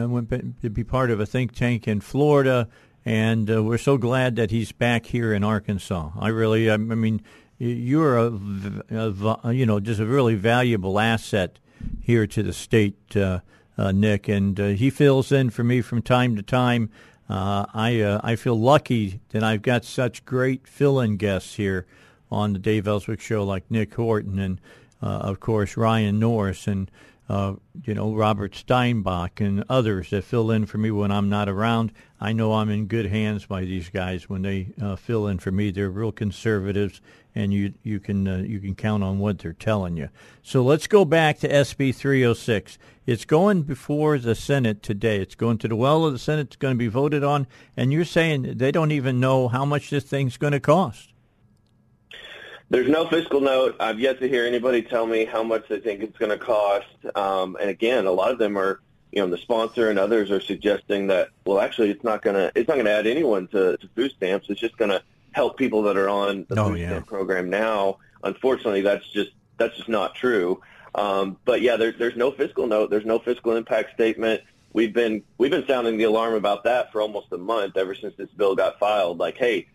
uh, 0.00 0.08
went 0.08 0.30
to 0.62 0.70
be 0.70 0.82
part 0.82 1.10
of 1.10 1.20
a 1.20 1.26
think 1.26 1.54
tank 1.54 1.86
in 1.86 2.00
Florida. 2.00 2.66
And 3.04 3.50
uh, 3.50 3.62
we're 3.62 3.76
so 3.76 3.98
glad 3.98 4.36
that 4.36 4.50
he's 4.50 4.72
back 4.72 5.04
here 5.04 5.34
in 5.34 5.44
Arkansas. 5.44 6.12
I 6.18 6.28
really, 6.28 6.70
I, 6.70 6.78
mean, 6.78 7.20
you're 7.58 8.16
a, 8.16 8.32
a, 8.90 9.52
you 9.52 9.66
know 9.66 9.78
just 9.78 10.00
a 10.00 10.06
really 10.06 10.34
valuable 10.34 10.98
asset 10.98 11.58
here 12.00 12.26
to 12.26 12.42
the 12.42 12.54
state, 12.54 13.14
uh, 13.14 13.40
Nick, 13.76 14.28
and 14.28 14.56
he 14.56 14.88
fills 14.88 15.30
in 15.30 15.50
for 15.50 15.62
me 15.62 15.82
from 15.82 16.00
time 16.00 16.36
to 16.36 16.42
time. 16.42 16.88
I 17.28 18.18
I 18.24 18.36
feel 18.36 18.58
lucky 18.58 19.20
that 19.28 19.42
I've 19.42 19.62
got 19.62 19.84
such 19.84 20.24
great 20.24 20.66
fill-in 20.66 21.18
guests 21.18 21.56
here 21.56 21.86
on 22.30 22.52
the 22.52 22.58
Dave 22.58 22.86
Elswick 22.86 23.20
show, 23.20 23.44
like 23.44 23.70
Nick 23.70 23.94
Horton 23.94 24.38
and, 24.38 24.60
uh, 25.02 25.06
of 25.06 25.40
course, 25.40 25.76
Ryan 25.76 26.18
Norris 26.18 26.66
and, 26.66 26.90
uh, 27.30 27.54
you 27.84 27.94
know, 27.94 28.12
Robert 28.12 28.52
Steinbuch 28.52 29.44
and 29.44 29.64
others 29.68 30.10
that 30.10 30.24
fill 30.24 30.50
in 30.50 30.66
for 30.66 30.78
me 30.78 30.90
when 30.90 31.12
I'm 31.12 31.28
not 31.28 31.48
around. 31.48 31.92
I 32.20 32.32
know 32.32 32.54
I'm 32.54 32.70
in 32.70 32.86
good 32.86 33.06
hands 33.06 33.46
by 33.46 33.64
these 33.64 33.88
guys 33.88 34.28
when 34.28 34.42
they 34.42 34.72
uh, 34.82 34.96
fill 34.96 35.28
in 35.28 35.38
for 35.38 35.52
me. 35.52 35.70
They're 35.70 35.90
real 35.90 36.10
conservatives, 36.10 37.00
and 37.34 37.52
you 37.52 37.74
you 37.84 38.00
can 38.00 38.26
uh, 38.26 38.38
you 38.38 38.58
can 38.58 38.74
count 38.74 39.04
on 39.04 39.20
what 39.20 39.38
they're 39.38 39.52
telling 39.52 39.96
you. 39.96 40.08
So 40.42 40.64
let's 40.64 40.88
go 40.88 41.04
back 41.04 41.38
to 41.38 41.48
SB 41.48 41.94
306. 41.94 42.78
It's 43.06 43.24
going 43.24 43.62
before 43.62 44.18
the 44.18 44.34
Senate 44.34 44.82
today. 44.82 45.20
It's 45.20 45.36
going 45.36 45.58
to 45.58 45.68
the 45.68 45.76
well 45.76 46.04
of 46.04 46.12
the 46.12 46.18
Senate. 46.18 46.48
It's 46.48 46.56
going 46.56 46.74
to 46.74 46.78
be 46.78 46.88
voted 46.88 47.22
on, 47.22 47.46
and 47.76 47.92
you're 47.92 48.04
saying 48.04 48.58
they 48.58 48.72
don't 48.72 48.92
even 48.92 49.20
know 49.20 49.46
how 49.46 49.64
much 49.64 49.90
this 49.90 50.04
thing's 50.04 50.36
going 50.36 50.52
to 50.52 50.60
cost. 50.60 51.09
There's 52.70 52.88
no 52.88 53.06
fiscal 53.08 53.40
note. 53.40 53.76
I've 53.80 53.98
yet 53.98 54.20
to 54.20 54.28
hear 54.28 54.46
anybody 54.46 54.82
tell 54.82 55.04
me 55.04 55.24
how 55.24 55.42
much 55.42 55.68
they 55.68 55.80
think 55.80 56.02
it's 56.02 56.16
going 56.16 56.30
to 56.30 56.38
cost. 56.38 56.86
Um, 57.16 57.56
and 57.60 57.68
again, 57.68 58.06
a 58.06 58.12
lot 58.12 58.30
of 58.30 58.38
them 58.38 58.56
are, 58.56 58.80
you 59.10 59.20
know, 59.20 59.28
the 59.28 59.38
sponsor 59.38 59.90
and 59.90 59.98
others 59.98 60.30
are 60.30 60.40
suggesting 60.40 61.08
that, 61.08 61.30
well, 61.44 61.60
actually, 61.60 61.90
it's 61.90 62.04
not 62.04 62.22
going 62.22 62.36
to, 62.36 62.52
it's 62.54 62.68
not 62.68 62.74
going 62.74 62.86
to 62.86 62.92
add 62.92 63.08
anyone 63.08 63.48
to, 63.48 63.76
to 63.76 63.88
food 63.96 64.12
stamps. 64.12 64.48
It's 64.48 64.60
just 64.60 64.76
going 64.76 64.92
to 64.92 65.02
help 65.32 65.56
people 65.56 65.82
that 65.82 65.96
are 65.96 66.08
on 66.08 66.46
the 66.48 66.60
oh, 66.60 66.68
food 66.68 66.78
yeah. 66.78 66.90
stamp 66.90 67.06
program 67.06 67.50
now. 67.50 67.98
Unfortunately, 68.22 68.82
that's 68.82 69.08
just 69.08 69.32
that's 69.58 69.76
just 69.76 69.88
not 69.88 70.14
true. 70.14 70.60
Um, 70.94 71.36
but 71.44 71.62
yeah, 71.62 71.76
there's 71.76 71.98
there's 71.98 72.16
no 72.16 72.30
fiscal 72.30 72.66
note. 72.66 72.90
There's 72.90 73.06
no 73.06 73.18
fiscal 73.18 73.56
impact 73.56 73.94
statement. 73.94 74.42
We've 74.72 74.92
been 74.92 75.22
we've 75.38 75.50
been 75.50 75.66
sounding 75.66 75.98
the 75.98 76.04
alarm 76.04 76.34
about 76.34 76.64
that 76.64 76.92
for 76.92 77.02
almost 77.02 77.32
a 77.32 77.38
month 77.38 77.76
ever 77.76 77.94
since 77.94 78.14
this 78.16 78.30
bill 78.30 78.54
got 78.54 78.78
filed. 78.78 79.18
Like, 79.18 79.36
hey, 79.36 79.68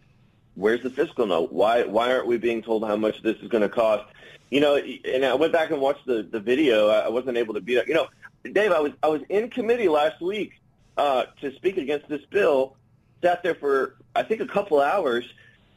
where's 0.56 0.82
the 0.82 0.90
fiscal 0.90 1.26
note? 1.26 1.52
Why 1.52 1.84
why 1.84 2.12
aren't 2.12 2.28
we 2.28 2.38
being 2.38 2.62
told 2.62 2.86
how 2.86 2.96
much 2.96 3.22
this 3.22 3.38
is 3.38 3.48
going 3.50 3.62
to 3.62 3.70
cost? 3.70 4.06
You 4.50 4.62
know, 4.62 4.76
and 4.76 5.26
I 5.26 5.34
went 5.36 5.54
back 5.54 5.72
and 5.72 5.80
watched 5.80 6.06
the 6.06 6.24
the 6.24 6.40
video. 6.40 6.90
I 6.90 7.10
wasn't 7.10 7.38
able 7.38 7.54
to 7.54 7.62
be 7.62 7.76
there. 7.76 7.88
You 7.88 7.94
know, 7.94 8.08
Dave, 8.44 8.72
I 8.72 8.80
was 8.80 8.94
I 9.04 9.08
was 9.08 9.22
in 9.30 9.50
committee 9.50 9.90
last 9.90 10.22
week 10.22 10.54
uh, 10.98 11.26
to 11.42 11.54
speak 11.56 11.78
against 11.78 12.08
this 12.08 12.26
bill. 12.26 12.76
Sat 13.22 13.44
there 13.44 13.56
for 13.56 13.96
I 14.16 14.24
think 14.24 14.42
a 14.42 14.48
couple 14.48 14.82
hours, 14.82 15.26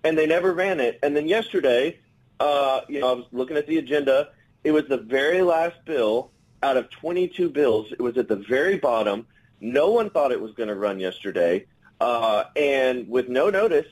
and 0.05 0.17
they 0.17 0.27
never 0.27 0.53
ran 0.53 0.81
it. 0.81 0.99
And 1.03 1.17
then 1.17 1.29
yesterday, 1.29 1.99
uh, 2.41 2.83
you 2.89 3.01
know, 3.01 3.11
I 3.11 3.13
was 3.15 3.27
looking 3.33 3.57
at 3.57 3.67
the 3.67 3.79
agenda. 3.79 4.31
It 4.65 4.73
was 4.73 4.87
the 4.89 4.99
very 4.99 5.43
last 5.43 5.77
bill 5.85 6.31
out 6.63 6.77
of 6.77 6.91
22 6.91 7.51
bills. 7.51 7.93
It 7.93 8.01
was 8.01 8.17
at 8.19 8.29
the 8.29 8.37
very 8.37 8.77
bottom. 8.77 9.27
No 9.61 9.91
one 9.91 10.11
thought 10.11 10.33
it 10.33 10.41
was 10.41 10.53
going 10.53 10.69
to 10.69 10.75
run 10.75 11.01
yesterday, 11.01 11.67
uh, 12.01 12.45
and 12.55 13.09
with 13.09 13.29
no 13.29 13.51
notice, 13.51 13.87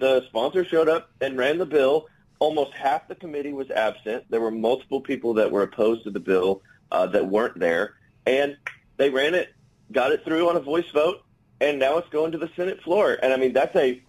the 0.00 0.24
sponsor 0.26 0.64
showed 0.64 0.88
up 0.88 1.10
and 1.20 1.38
ran 1.38 1.58
the 1.58 1.66
bill. 1.66 2.08
Almost 2.38 2.72
half 2.72 3.06
the 3.06 3.14
committee 3.14 3.52
was 3.52 3.70
absent. 3.70 4.24
There 4.30 4.40
were 4.40 4.50
multiple 4.50 5.00
people 5.00 5.34
that 5.34 5.50
were 5.52 5.62
opposed 5.62 6.04
to 6.04 6.10
the 6.10 6.20
bill 6.20 6.62
uh, 6.90 7.06
that 7.08 7.28
weren't 7.28 7.58
there, 7.58 7.94
and 8.26 8.56
they 8.96 9.10
ran 9.10 9.34
it, 9.34 9.54
got 9.92 10.12
it 10.12 10.24
through 10.24 10.48
on 10.48 10.56
a 10.56 10.60
voice 10.60 10.90
vote, 10.92 11.22
and 11.60 11.78
now 11.78 11.98
it's 11.98 12.08
going 12.08 12.32
to 12.32 12.38
the 12.38 12.50
Senate 12.56 12.82
floor. 12.82 13.18
And 13.22 13.32
I 13.32 13.36
mean, 13.36 13.52
that's 13.52 13.76
a 13.76 14.02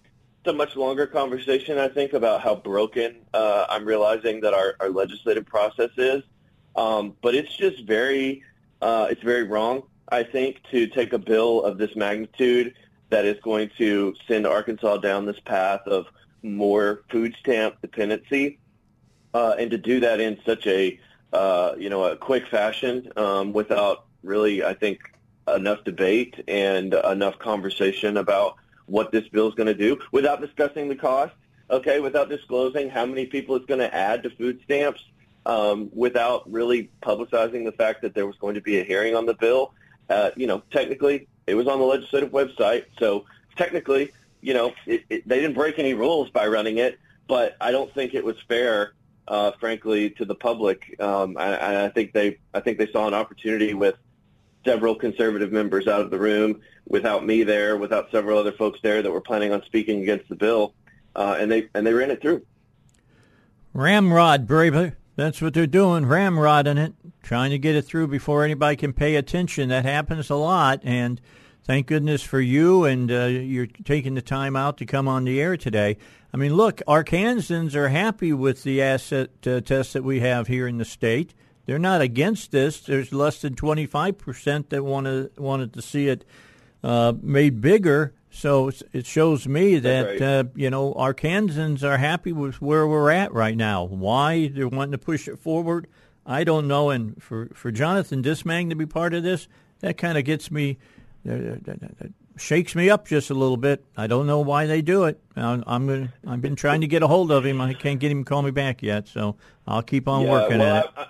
it's 0.44 0.48
a 0.48 0.54
much 0.54 0.76
longer 0.76 1.06
conversation, 1.06 1.78
I 1.78 1.88
think, 1.88 2.14
about 2.14 2.42
how 2.42 2.56
broken 2.56 3.18
uh, 3.32 3.68
I'm 3.70 3.86
realizing 3.86 4.42
that 4.42 4.56
our, 4.56 4.76
our 4.80 4.89
legislative 4.89 5.46
process 5.46 5.92
is. 5.98 6.24
Um, 6.76 7.16
but 7.22 7.36
it's 7.36 7.56
just 7.56 7.84
very, 7.84 8.44
uh, 8.82 9.08
it's 9.12 9.22
very 9.22 9.44
wrong, 9.44 9.84
I 10.10 10.24
think, 10.24 10.64
to 10.72 10.88
take 10.88 11.14
a 11.14 11.20
bill 11.20 11.64
of 11.64 11.78
this 11.78 11.96
magnitude 11.96 12.74
that 13.12 13.26
is 13.26 13.39
going 13.41 13.70
to 13.78 14.16
send 14.28 14.47
Arkansas 14.47 14.97
down 14.97 15.26
this 15.26 15.39
path 15.41 15.82
of 15.86 16.07
more 16.41 17.03
food 17.12 17.36
stamp 17.39 17.80
dependency, 17.82 18.57
uh, 19.34 19.55
and 19.59 19.70
to 19.70 19.78
do 19.78 19.99
that 19.99 20.20
in 20.20 20.39
such 20.45 20.66
a 20.66 20.99
uh, 21.32 21.74
you 21.78 21.89
know 21.89 22.03
a 22.05 22.16
quick 22.16 22.47
fashion 22.47 23.12
um, 23.16 23.53
without 23.53 24.05
really, 24.24 24.64
I 24.64 24.74
think, 24.74 24.99
enough 25.47 25.84
debate 25.84 26.43
and 26.47 26.93
enough 26.93 27.38
conversation 27.39 28.18
about 28.18 28.55
what 28.88 29.12
this 29.12 29.28
bill 29.30 29.47
is 29.47 29.55
going 29.55 29.68
to 29.68 29.74
do, 29.74 29.99
without 30.12 30.41
discussing 30.41 30.89
the 30.89 30.95
cost. 30.95 31.34
Okay, 31.70 32.01
without 32.01 32.28
disclosing 32.28 32.89
how 32.89 33.05
many 33.05 33.26
people 33.26 33.55
it's 33.55 33.66
going 33.66 33.80
to 33.80 33.93
add 33.95 34.24
to 34.24 34.30
food 34.32 34.59
stamps, 34.66 35.01
um, 35.45 35.89
without 35.93 36.51
really 36.51 36.89
publicizing 37.01 37.64
the 37.64 37.72
fact 37.72 38.01
that 38.01 38.14
there 38.14 38.28
was 38.28 38.36
going 38.38 38.55
to 38.55 38.62
be 38.62 38.80
a 38.80 38.84
hearing 38.84 39.16
on 39.16 39.26
the 39.26 39.34
bill. 39.36 39.74
Uh, 40.09 40.32
you 40.36 40.47
know, 40.47 40.62
technically, 40.72 41.28
it 41.48 41.56
was 41.56 41.68
on 41.68 41.80
the 41.80 41.86
legislative 41.86 42.32
website, 42.32 42.86
so 43.00 43.26
technically, 43.56 44.12
you 44.42 44.54
know, 44.54 44.74
it, 44.86 45.04
it, 45.10 45.28
they 45.28 45.39
didn't 45.39 45.56
break 45.56 45.80
any 45.80 45.94
rules 45.94 46.30
by 46.30 46.48
running 46.48 46.78
it. 46.78 47.00
But 47.28 47.56
I 47.62 47.72
don't 47.72 47.94
think 47.94 48.14
it 48.14 48.26
was 48.26 48.36
fair 48.48 48.94
uh, 49.28 49.52
frankly, 49.60 50.10
to 50.12 50.26
the 50.26 50.36
public. 50.36 50.96
Um, 51.00 51.38
I, 51.38 51.86
I 51.86 51.89
think 51.89 52.12
they 52.12 52.38
I 52.54 52.60
think 52.60 52.78
they 52.78 52.92
saw 52.92 53.08
an 53.08 53.14
opportunity 53.14 53.74
with 53.74 53.96
several 54.66 54.94
conservative 54.94 55.52
members 55.52 55.88
out 55.88 56.02
of 56.02 56.12
the 56.12 56.20
room, 56.20 56.62
without 56.88 57.26
me 57.26 57.44
there, 57.44 57.78
without 57.78 58.12
several 58.12 58.38
other 58.38 58.52
folks 58.52 58.80
there 58.84 59.02
that 59.02 59.12
were 59.12 59.22
planning 59.22 59.54
on 59.54 59.64
speaking 59.64 60.02
against 60.02 60.28
the 60.30 60.36
bill, 60.36 60.74
uh, 61.16 61.38
and 61.39 61.52
they 61.52 61.70
and 61.74 61.88
they 61.88 61.94
ran 61.94 62.12
it 62.12 62.22
through. 62.22 62.46
Ramrod, 63.74 64.48
Braver. 64.48 64.98
That's 65.22 65.40
what 65.40 65.54
they're 65.54 65.68
doing, 65.68 66.06
ramrodding 66.06 66.84
it, 66.84 66.94
trying 67.22 67.52
to 67.52 67.60
get 67.60 67.76
it 67.76 67.84
through 67.84 68.08
before 68.08 68.44
anybody 68.44 68.76
can 68.76 68.92
pay 68.92 69.16
attention. 69.16 69.70
That 69.70 69.86
happens 69.86 70.32
a 70.32 70.36
lot, 70.36 70.80
and 70.84 71.22
thank 71.64 71.86
goodness 71.86 72.24
for 72.24 72.42
you, 72.42 72.86
and 72.86 73.12
uh, 73.12 73.26
you're 73.26 73.68
taking 73.68 74.16
the 74.16 74.24
time 74.24 74.56
out 74.56 74.80
to 74.80 74.86
come 74.88 75.08
on 75.08 75.26
the 75.26 75.40
air 75.40 75.58
today. 75.58 75.98
I 76.34 76.38
mean, 76.38 76.56
look, 76.56 76.82
Arkansans 76.88 77.76
are 77.76 77.90
happy 77.90 78.34
with 78.34 78.64
the 78.64 78.82
asset 78.82 79.30
uh, 79.46 79.62
test 79.62 79.94
that 79.94 80.04
we 80.04 80.22
have 80.22 80.48
here 80.48 80.68
in 80.68 80.80
the 80.80 80.86
state. 80.86 81.36
They're 81.68 81.78
not 81.78 82.02
against 82.02 82.52
this. 82.52 82.80
There's 82.80 83.14
less 83.14 83.42
than 83.42 83.54
25% 83.54 84.70
that 84.70 84.84
wanted, 84.84 85.38
wanted 85.38 85.74
to 85.74 85.84
see 85.84 86.08
it 86.08 86.26
uh, 86.84 87.14
made 87.22 87.62
bigger. 87.62 88.16
So 88.34 88.72
it 88.94 89.06
shows 89.06 89.46
me 89.46 89.78
that 89.80 90.06
right. 90.06 90.22
uh, 90.22 90.44
you 90.56 90.70
know 90.70 90.94
Arkansans 90.94 91.84
are 91.84 91.98
happy 91.98 92.32
with 92.32 92.62
where 92.62 92.88
we're 92.88 93.12
at 93.12 93.34
right 93.34 93.58
now. 93.58 93.84
Why 93.84 94.48
they're 94.48 94.70
wanting 94.70 94.94
to 94.94 94.98
push 94.98 95.28
it 95.28 95.38
forward, 95.38 95.88
I 96.26 96.44
don't 96.46 96.68
know. 96.68 96.90
And 96.90 97.22
for 97.22 97.50
for 97.54 97.72
Jonathan 97.72 98.24
Dismang 98.24 98.70
to 98.70 98.76
be 98.76 98.86
part 98.86 99.14
of 99.14 99.24
this, 99.24 99.48
that 99.82 99.98
kind 99.98 100.18
of 100.18 100.24
gets 100.24 100.50
me, 100.50 100.78
uh, 101.30 101.60
that 101.66 102.14
shakes 102.38 102.74
me 102.74 102.90
up 102.90 103.06
just 103.06 103.30
a 103.30 103.34
little 103.34 103.58
bit. 103.58 103.84
I 103.98 104.08
don't 104.08 104.28
know 104.28 104.40
why 104.40 104.66
they 104.66 104.82
do 104.82 105.04
it. 105.04 105.20
I'm, 105.36 105.64
I'm 105.68 105.88
gonna, 105.88 106.14
I've 106.26 106.42
been 106.42 106.56
trying 106.56 106.82
to 106.82 106.88
get 106.88 107.04
a 107.04 107.08
hold 107.08 107.32
of 107.32 107.46
him. 107.46 107.60
I 107.60 107.74
can't 107.74 108.00
get 108.00 108.12
him 108.12 108.24
to 108.24 108.28
call 108.28 108.42
me 108.42 108.52
back 108.52 108.82
yet, 108.82 109.10
so 109.10 109.36
I'll 109.68 109.84
keep 109.84 110.08
on 110.08 110.24
Yeah, 110.24 110.32
working 110.32 110.60
well, 110.60 110.76
at 110.78 110.86
it. 110.86 110.92
I, 110.96 111.02
I, 111.02 111.08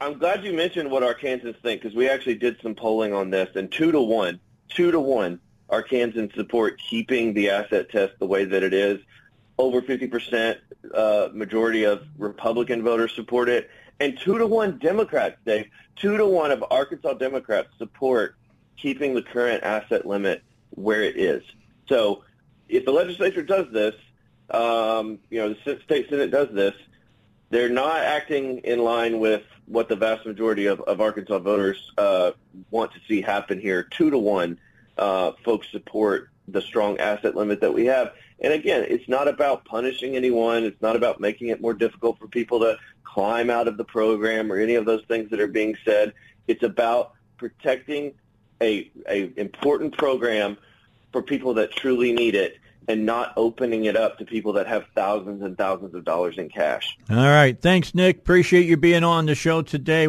I'm 0.00 0.18
glad 0.18 0.44
you 0.44 0.52
mentioned 0.52 0.90
what 0.90 1.02
Arkansans 1.02 1.56
think 1.62 1.80
because 1.80 1.96
we 1.96 2.08
actually 2.08 2.34
did 2.34 2.60
some 2.60 2.74
polling 2.74 3.14
on 3.14 3.30
this, 3.30 3.48
and 3.54 3.70
two 3.70 3.92
to 3.92 4.00
one, 4.00 4.40
two 4.68 4.90
to 4.90 5.00
one, 5.00 5.40
Arkansans 5.70 6.34
support 6.34 6.78
keeping 6.78 7.34
the 7.34 7.50
asset 7.50 7.90
test 7.90 8.14
the 8.18 8.26
way 8.26 8.44
that 8.44 8.62
it 8.62 8.74
is. 8.74 9.00
Over 9.58 9.80
50% 9.82 10.58
uh, 10.92 11.28
majority 11.32 11.84
of 11.84 12.02
Republican 12.18 12.82
voters 12.82 13.14
support 13.14 13.48
it, 13.48 13.70
and 14.00 14.18
two 14.18 14.38
to 14.38 14.46
one 14.46 14.78
Democrats, 14.78 15.36
Dave. 15.46 15.66
Two 15.96 16.16
to 16.16 16.26
one 16.26 16.50
of 16.50 16.64
Arkansas 16.70 17.14
Democrats 17.14 17.68
support 17.78 18.36
keeping 18.76 19.14
the 19.14 19.22
current 19.22 19.62
asset 19.62 20.06
limit 20.06 20.42
where 20.70 21.02
it 21.02 21.16
is. 21.16 21.42
So, 21.88 22.24
if 22.68 22.84
the 22.84 22.90
legislature 22.90 23.42
does 23.42 23.66
this, 23.72 23.94
um, 24.50 25.18
you 25.30 25.40
know, 25.40 25.54
the 25.64 25.80
state 25.84 26.08
senate 26.08 26.30
does 26.30 26.48
this, 26.52 26.74
they're 27.50 27.68
not 27.68 28.00
acting 28.00 28.58
in 28.58 28.80
line 28.80 29.20
with 29.20 29.42
what 29.66 29.88
the 29.88 29.96
vast 29.96 30.26
majority 30.26 30.66
of, 30.66 30.80
of 30.82 31.00
Arkansas 31.00 31.38
voters 31.38 31.92
uh, 31.96 32.32
want 32.70 32.92
to 32.92 33.00
see 33.06 33.20
happen 33.22 33.60
here. 33.60 33.84
Two 33.84 34.10
to 34.10 34.18
one, 34.18 34.58
uh, 34.98 35.32
folks 35.44 35.68
support 35.70 36.30
the 36.48 36.60
strong 36.60 36.98
asset 36.98 37.34
limit 37.34 37.60
that 37.60 37.72
we 37.72 37.86
have. 37.86 38.12
And 38.40 38.52
again, 38.52 38.84
it's 38.88 39.08
not 39.08 39.28
about 39.28 39.64
punishing 39.64 40.16
anyone. 40.16 40.64
It's 40.64 40.80
not 40.82 40.96
about 40.96 41.20
making 41.20 41.48
it 41.48 41.60
more 41.60 41.74
difficult 41.74 42.18
for 42.18 42.28
people 42.28 42.60
to 42.60 42.76
climb 43.04 43.48
out 43.48 43.68
of 43.68 43.76
the 43.76 43.84
program 43.84 44.52
or 44.52 44.58
any 44.58 44.74
of 44.74 44.84
those 44.84 45.02
things 45.06 45.30
that 45.30 45.40
are 45.40 45.46
being 45.46 45.76
said. 45.84 46.12
It's 46.46 46.62
about 46.62 47.14
protecting 47.38 48.12
a, 48.60 48.90
a 49.08 49.32
important 49.38 49.96
program 49.96 50.58
for 51.12 51.22
people 51.22 51.54
that 51.54 51.70
truly 51.72 52.12
need 52.12 52.34
it 52.34 52.58
and 52.88 53.06
not 53.06 53.32
opening 53.36 53.84
it 53.86 53.96
up 53.96 54.18
to 54.18 54.24
people 54.24 54.52
that 54.54 54.66
have 54.66 54.84
thousands 54.94 55.42
and 55.42 55.56
thousands 55.56 55.94
of 55.94 56.04
dollars 56.04 56.36
in 56.36 56.48
cash. 56.48 56.98
All 57.08 57.16
right, 57.16 57.58
thanks, 57.58 57.94
Nick. 57.94 58.18
Appreciate 58.18 58.66
you 58.66 58.76
being 58.76 59.04
on 59.04 59.26
the 59.26 59.34
show 59.34 59.62
today. 59.62 60.08